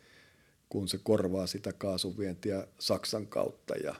kun 0.69 0.89
se 0.89 0.98
korvaa 0.98 1.47
sitä 1.47 1.73
kaasun 1.73 2.19
vientiä 2.19 2.66
Saksan 2.78 3.27
kautta 3.27 3.74
ja, 3.77 3.94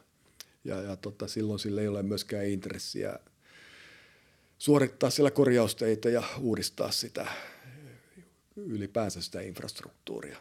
ja, 0.65 0.82
ja 0.82 0.97
tota, 0.97 1.28
silloin 1.28 1.59
sillä 1.59 1.81
ei 1.81 1.89
ole 1.89 2.02
myöskään 2.02 2.47
intressiä 2.47 3.19
suorittaa 4.59 5.10
siellä 5.10 5.30
korjausteita 5.30 6.09
ja 6.09 6.22
uudistaa 6.40 6.90
sitä 6.90 7.26
ylipäänsä 8.56 9.22
sitä 9.22 9.40
infrastruktuuria, 9.40 10.36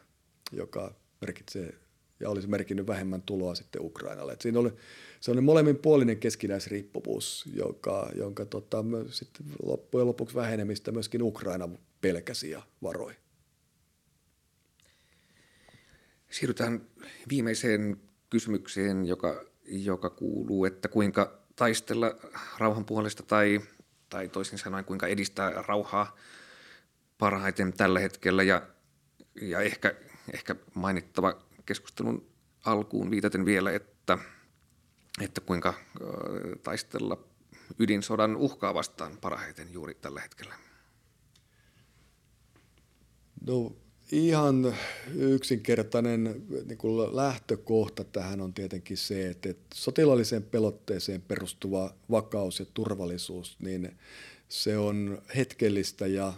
joka 0.51 0.95
merkitsee 1.21 1.73
ja 2.19 2.29
olisi 2.29 2.47
merkinnyt 2.47 2.87
vähemmän 2.87 3.21
tuloa 3.21 3.55
sitten 3.55 3.81
Ukrainalle. 3.81 4.33
Et 4.33 4.41
siinä 4.41 4.59
oli 4.59 4.73
se 5.19 5.41
molemminpuolinen 5.41 6.17
keskinäisriippuvuus, 6.17 7.45
joka, 7.53 8.09
jonka 8.15 8.45
tota, 8.45 8.85
sitten 9.09 9.45
loppujen 9.63 10.07
lopuksi 10.07 10.35
vähenemistä 10.35 10.91
myöskin 10.91 11.23
Ukraina 11.23 11.69
pelkäsi 12.01 12.49
ja 12.49 12.61
varoi. 12.83 13.13
Siirrytään 16.29 16.81
viimeiseen 17.29 17.97
kysymykseen, 18.29 19.05
joka, 19.05 19.45
joka 19.65 20.09
kuuluu, 20.09 20.65
että 20.65 20.87
kuinka 20.87 21.39
taistella 21.55 22.15
rauhan 22.57 22.85
puolesta 22.85 23.23
tai 23.23 23.61
tai 24.09 24.29
toisin 24.29 24.59
sanoen 24.59 24.85
kuinka 24.85 25.07
edistää 25.07 25.51
rauhaa 25.67 26.15
parhaiten 27.17 27.73
tällä 27.73 27.99
hetkellä 27.99 28.43
ja, 28.43 28.61
ja 29.41 29.61
ehkä, 29.61 29.95
ehkä 30.33 30.55
mainittava 30.73 31.41
keskustelun 31.65 32.27
alkuun 32.65 33.11
viitaten 33.11 33.45
vielä, 33.45 33.71
että, 33.71 34.17
että 35.21 35.41
kuinka 35.41 35.73
taistella 36.63 37.17
ydinsodan 37.79 38.35
uhkaa 38.35 38.73
vastaan 38.73 39.17
parhaiten 39.17 39.73
juuri 39.73 39.93
tällä 39.93 40.21
hetkellä. 40.21 40.55
No 43.47 43.75
ihan 44.11 44.75
yksinkertainen 45.15 46.43
niin 46.65 46.77
kuin 46.77 47.15
lähtökohta 47.15 48.03
tähän 48.03 48.41
on 48.41 48.53
tietenkin 48.53 48.97
se, 48.97 49.29
että 49.29 49.53
sotilaalliseen 49.73 50.43
pelotteeseen 50.43 51.21
perustuva 51.21 51.93
vakaus 52.11 52.59
ja 52.59 52.65
turvallisuus, 52.73 53.57
niin 53.59 53.97
se 54.49 54.77
on 54.77 55.21
hetkellistä 55.35 56.07
ja 56.07 56.33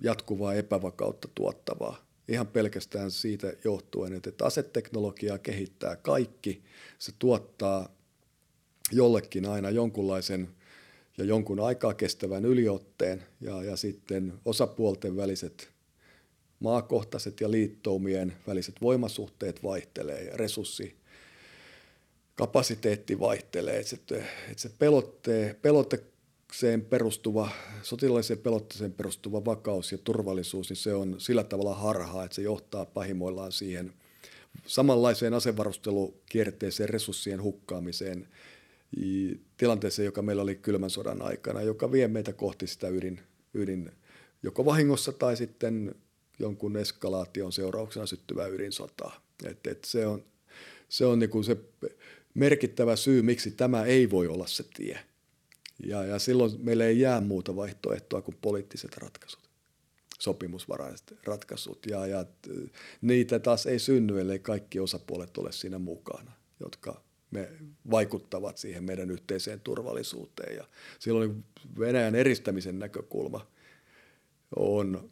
jatkuvaa 0.00 0.54
epävakautta 0.54 1.28
tuottavaa. 1.34 2.06
Ihan 2.28 2.46
pelkästään 2.46 3.10
siitä 3.10 3.52
johtuen, 3.64 4.12
että 4.12 4.44
aseteknologiaa 4.44 5.38
kehittää 5.38 5.96
kaikki. 5.96 6.62
Se 6.98 7.12
tuottaa 7.18 7.88
jollekin 8.92 9.46
aina 9.46 9.70
jonkunlaisen 9.70 10.48
ja 11.18 11.24
jonkun 11.24 11.60
aikaa 11.60 11.94
kestävän 11.94 12.44
yliotteen 12.44 13.22
ja, 13.40 13.62
ja 13.62 13.76
sitten 13.76 14.32
osapuolten 14.44 15.16
väliset 15.16 15.71
maakohtaiset 16.62 17.40
ja 17.40 17.50
liittoumien 17.50 18.32
väliset 18.46 18.74
voimasuhteet 18.82 19.62
vaihtelee 19.62 20.24
ja 20.24 20.36
resurssi 20.36 20.96
kapasiteetti 22.34 23.20
vaihtelee, 23.20 23.78
että 23.78 23.90
se, 23.90 23.96
että 24.50 24.62
se 24.62 24.70
pelotte, 24.78 25.56
pelotteeseen 25.62 26.82
perustuva, 26.84 27.48
sotilaalliseen 27.82 28.38
pelotteeseen 28.38 28.92
perustuva 28.92 29.44
vakaus 29.44 29.92
ja 29.92 29.98
turvallisuus, 29.98 30.68
niin 30.68 30.76
se 30.76 30.94
on 30.94 31.14
sillä 31.18 31.44
tavalla 31.44 31.74
harhaa, 31.74 32.24
että 32.24 32.34
se 32.34 32.42
johtaa 32.42 32.84
pahimoillaan 32.84 33.52
siihen 33.52 33.92
samanlaiseen 34.66 35.34
asevarustelukierteeseen, 35.34 36.88
resurssien 36.88 37.42
hukkaamiseen, 37.42 38.28
tilanteeseen, 39.56 40.06
joka 40.06 40.22
meillä 40.22 40.42
oli 40.42 40.54
kylmän 40.54 40.90
sodan 40.90 41.22
aikana, 41.22 41.62
joka 41.62 41.92
vie 41.92 42.08
meitä 42.08 42.32
kohti 42.32 42.66
sitä 42.66 42.88
ydin, 42.88 43.20
ydin 43.54 43.92
joko 44.42 44.64
vahingossa 44.64 45.12
tai 45.12 45.36
sitten 45.36 45.94
jonkun 46.38 46.76
eskalaation 46.76 47.52
seurauksena 47.52 48.06
syttyvää 48.06 48.46
ydinsotaa. 48.46 49.20
Et, 49.44 49.66
et 49.66 49.84
se 49.84 50.06
on, 50.06 50.24
se, 50.88 51.06
on 51.06 51.18
niinku 51.18 51.42
se 51.42 51.56
merkittävä 52.34 52.96
syy, 52.96 53.22
miksi 53.22 53.50
tämä 53.50 53.84
ei 53.84 54.10
voi 54.10 54.28
olla 54.28 54.46
se 54.46 54.64
tie. 54.74 54.98
Ja, 55.86 56.04
ja 56.04 56.18
silloin 56.18 56.52
meille 56.58 56.86
ei 56.86 57.00
jää 57.00 57.20
muuta 57.20 57.56
vaihtoehtoa 57.56 58.22
kuin 58.22 58.36
poliittiset 58.42 58.96
ratkaisut, 58.96 59.40
sopimusvaraiset 60.18 61.14
ratkaisut. 61.24 61.86
Ja, 61.86 62.06
ja 62.06 62.24
niitä 63.00 63.38
taas 63.38 63.66
ei 63.66 63.78
synny, 63.78 64.20
ellei 64.20 64.38
kaikki 64.38 64.80
osapuolet 64.80 65.38
ole 65.38 65.52
siinä 65.52 65.78
mukana, 65.78 66.32
jotka 66.60 67.02
me 67.30 67.48
vaikuttavat 67.90 68.58
siihen 68.58 68.84
meidän 68.84 69.10
yhteiseen 69.10 69.60
turvallisuuteen. 69.60 70.56
Ja 70.56 70.64
silloin 70.98 71.44
Venäjän 71.78 72.14
eristämisen 72.14 72.78
näkökulma 72.78 73.46
on 74.56 75.10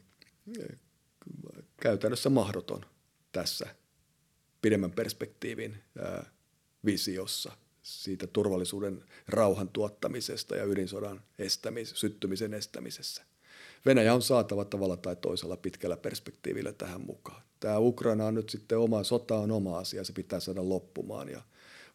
käytännössä 1.83 2.31
mahdoton 2.31 2.85
tässä 3.33 3.67
pidemmän 4.63 4.91
perspektiivin 4.91 5.79
visiossa 6.85 7.53
siitä 7.83 8.27
turvallisuuden 8.27 9.05
rauhan 9.29 9.69
tuottamisesta 9.69 10.57
ja 10.57 10.65
ydinsodan 10.65 11.23
estämis, 11.39 11.93
syttymisen 11.95 12.55
estämisessä. 12.55 13.23
Venäjä 13.87 14.15
on 14.15 14.23
saatava 14.23 14.65
tavalla 14.65 14.97
tai 14.97 15.17
toisella 15.17 15.57
pitkällä 15.57 15.97
perspektiivillä 15.97 16.73
tähän 16.73 17.01
mukaan. 17.01 17.43
Tämä 17.61 17.79
Ukraina 17.79 18.27
on 18.27 18.35
nyt 18.35 18.49
sitten 18.49 18.79
oma, 18.79 19.05
sota 19.05 19.35
on 19.35 19.51
oma 19.51 19.79
asia, 19.79 20.05
se 20.05 20.13
pitää 20.13 20.41
saada 20.41 20.69
loppumaan 20.69 21.29
ja 21.29 21.43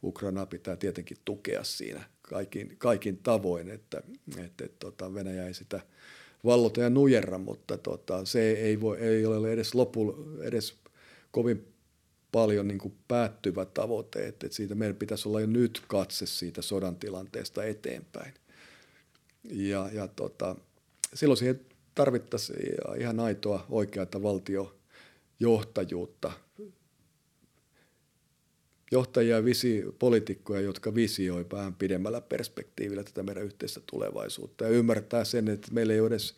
Ukraina 0.03 0.45
pitää 0.45 0.75
tietenkin 0.75 1.17
tukea 1.25 1.63
siinä 1.63 2.03
kaikin, 2.21 2.75
kaikin 2.77 3.17
tavoin, 3.17 3.69
että, 3.69 4.03
että, 4.37 4.65
että 4.65 4.77
tota, 4.79 5.13
Venäjä 5.13 5.47
ei 5.47 5.53
sitä– 5.53 5.81
vallota 6.45 6.81
ja 6.81 6.89
nujerra, 6.89 7.37
mutta 7.37 7.77
tota, 7.77 8.25
se 8.25 8.51
ei, 8.51 8.81
voi, 8.81 8.97
ei 8.97 9.25
ole 9.25 9.51
edes, 9.51 9.75
lopu, 9.75 10.15
edes 10.41 10.75
kovin 11.31 11.67
paljon 12.31 12.67
niin 12.67 12.77
kuin 12.77 12.93
päättyvä 13.07 13.65
tavoite, 13.65 14.27
että 14.27 14.47
siitä 14.49 14.75
meidän 14.75 14.95
pitäisi 14.95 15.29
olla 15.29 15.41
jo 15.41 15.47
nyt 15.47 15.83
katse 15.87 16.25
siitä 16.25 16.61
sodan 16.61 16.95
tilanteesta 16.95 17.63
eteenpäin. 17.63 18.33
Ja, 19.43 19.89
ja 19.93 20.07
tota, 20.07 20.55
silloin 21.13 21.37
siihen 21.37 21.59
tarvittaisiin 21.95 22.59
ihan 22.99 23.19
aitoa 23.19 23.65
oikeata 23.69 24.23
valtiojohtajuutta, 24.23 26.31
johtajia, 28.95 29.45
visi, 29.45 29.83
poliitikkoja, 29.99 30.61
jotka 30.61 30.95
visioi 30.95 31.45
vähän 31.51 31.75
pidemmällä 31.75 32.21
perspektiivillä 32.21 33.03
tätä 33.03 33.23
meidän 33.23 33.43
yhteistä 33.43 33.81
tulevaisuutta 33.91 34.63
ja 34.63 34.69
ymmärtää 34.69 35.23
sen, 35.23 35.47
että 35.47 35.67
meillä 35.71 35.93
ei 35.93 35.99
ole 35.99 36.07
edes 36.07 36.35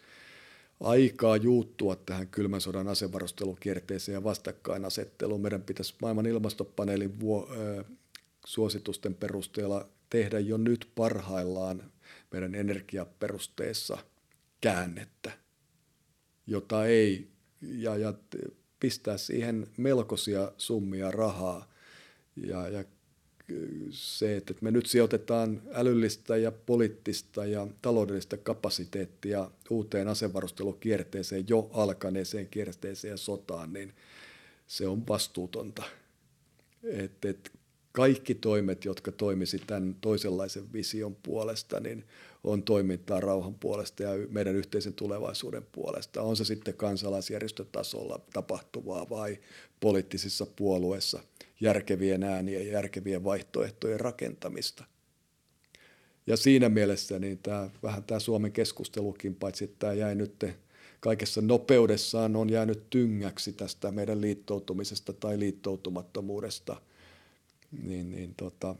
aikaa 0.80 1.38
juuttua 1.38 1.96
tähän 1.96 2.28
kylmän 2.28 2.62
sodan 2.62 2.88
asevarustelukierteeseen 2.88 4.14
ja 4.14 4.24
vastakkainasetteluun. 4.24 5.42
Meidän 5.42 5.62
pitäisi 5.62 5.96
maailman 6.02 6.26
ilmastopaneelin 6.26 7.20
vuo, 7.20 7.50
ö, 7.58 7.84
suositusten 8.46 9.16
perusteella 9.16 9.90
tehdä 10.10 10.40
jo 10.40 10.58
nyt 10.58 10.90
parhaillaan 10.96 11.92
meidän 12.32 12.56
energiaperusteessa 12.56 13.98
käännettä, 14.62 15.32
jota 16.48 16.86
ei, 16.86 17.28
ja, 17.62 17.98
ja 17.98 18.14
pistää 18.80 19.18
siihen 19.18 19.68
melkoisia 19.78 20.52
summia 20.58 21.12
rahaa. 21.12 21.77
Ja, 22.44 22.68
ja 22.68 22.84
se, 23.90 24.38
että 24.38 24.54
me 24.62 24.72
nyt 24.72 24.86
sijoitetaan 24.86 25.62
älyllistä 25.74 26.38
ja 26.38 26.52
poliittista 26.52 27.46
ja 27.46 27.68
taloudellista 27.82 28.38
kapasiteettia 28.38 29.52
uuteen 29.70 30.08
asevarustelukierteeseen, 30.08 31.46
jo 31.48 31.70
alkaneeseen 31.74 32.48
kierteeseen 32.48 33.12
ja 33.12 33.18
sotaan, 33.18 33.74
niin 33.74 33.94
se 34.68 34.88
on 34.88 35.08
vastuutonta. 35.08 35.84
Et, 36.84 37.26
et 37.26 37.52
kaikki 37.92 38.36
toimet, 38.36 38.86
jotka 38.86 39.12
toimisi 39.12 39.62
tämän 39.68 39.96
toisenlaisen 40.02 40.74
vision 40.74 41.16
puolesta, 41.16 41.80
niin 41.80 42.06
on 42.44 42.64
toimintaa 42.64 43.20
rauhan 43.20 43.56
puolesta 43.56 44.04
ja 44.04 44.10
meidän 44.30 44.56
yhteisen 44.56 44.94
tulevaisuuden 44.94 45.64
puolesta. 45.72 46.22
On 46.22 46.38
se 46.38 46.46
sitten 46.46 46.74
kansalaisjärjestötasolla 46.74 48.20
tapahtuvaa 48.34 49.10
vai 49.10 49.40
poliittisissa 49.80 50.46
puolueissa 50.46 51.20
järkevien 51.60 52.24
äänien 52.24 52.66
ja 52.68 52.72
järkevien 52.74 53.24
vaihtoehtojen 53.24 54.00
rakentamista. 54.00 54.84
Ja 56.28 56.38
siinä 56.38 56.70
mielessä 56.70 57.20
niin 57.20 57.38
tämä, 57.38 57.70
vähän 57.84 58.04
tämä 58.04 58.20
Suomen 58.20 58.52
keskustelukin, 58.52 59.36
paitsi 59.36 59.64
että 59.64 59.76
tämä 59.80 59.94
jäi 59.94 60.16
nyt 60.16 60.46
kaikessa 61.00 61.42
nopeudessaan, 61.42 62.36
on 62.36 62.50
jäänyt 62.50 62.90
tyngäksi 62.90 63.54
tästä 63.54 63.92
meidän 63.92 64.22
liittoutumisesta 64.22 65.14
tai 65.14 65.40
liittoutumattomuudesta, 65.40 66.82
niin, 67.84 68.12
niin 68.12 68.34
tota, 68.38 68.76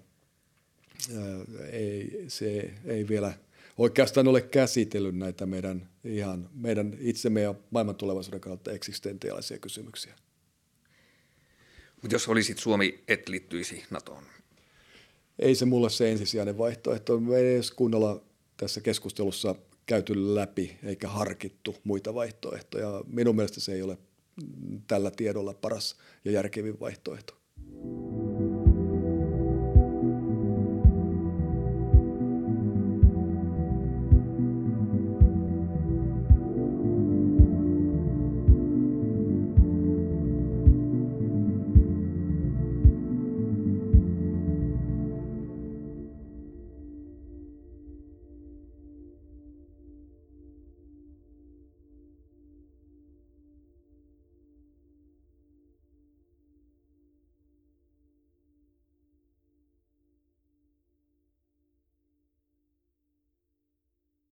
ei, 1.72 2.26
se 2.28 2.74
ei 2.86 3.08
vielä 3.08 3.34
oikeastaan 3.78 4.28
ole 4.28 4.42
käsitellyt 4.42 5.16
näitä 5.16 5.46
meidän, 5.46 5.90
ihan, 6.04 6.50
meidän 6.54 6.98
itsemme 7.00 7.42
ja 7.42 7.56
maailman 7.72 7.96
tulevaisuuden 7.96 8.40
kannalta 8.40 8.72
eksistentiaalisia 8.72 9.60
kysymyksiä. 9.60 10.16
Mutta 12.02 12.16
jos 12.16 12.28
olisit 12.28 12.58
Suomi, 12.58 13.04
et 13.08 13.30
liittyisi 13.30 13.84
NATOon? 13.90 14.24
Ei 15.40 15.56
se 15.56 15.66
mulle 15.66 15.90
se 15.90 16.12
ensisijainen 16.12 16.58
vaihtoehto. 16.58 17.20
Me 17.20 17.38
ei 17.38 17.56
edes 17.56 17.72
kunnolla 17.72 18.22
tässä 18.58 18.82
keskustelussa 18.82 19.56
käyty 19.86 20.36
läpi 20.36 20.78
eikä 20.84 21.08
harkittu 21.08 21.76
muita 21.84 22.14
vaihtoehtoja. 22.14 23.04
Minun 23.08 23.36
mielestä 23.36 23.60
se 23.60 23.74
ei 23.74 23.82
ole 23.82 23.98
tällä 24.88 25.12
tiedolla 25.12 25.54
paras 25.54 25.98
ja 26.26 26.32
järkevin 26.32 26.80
vaihtoehto. 26.80 27.38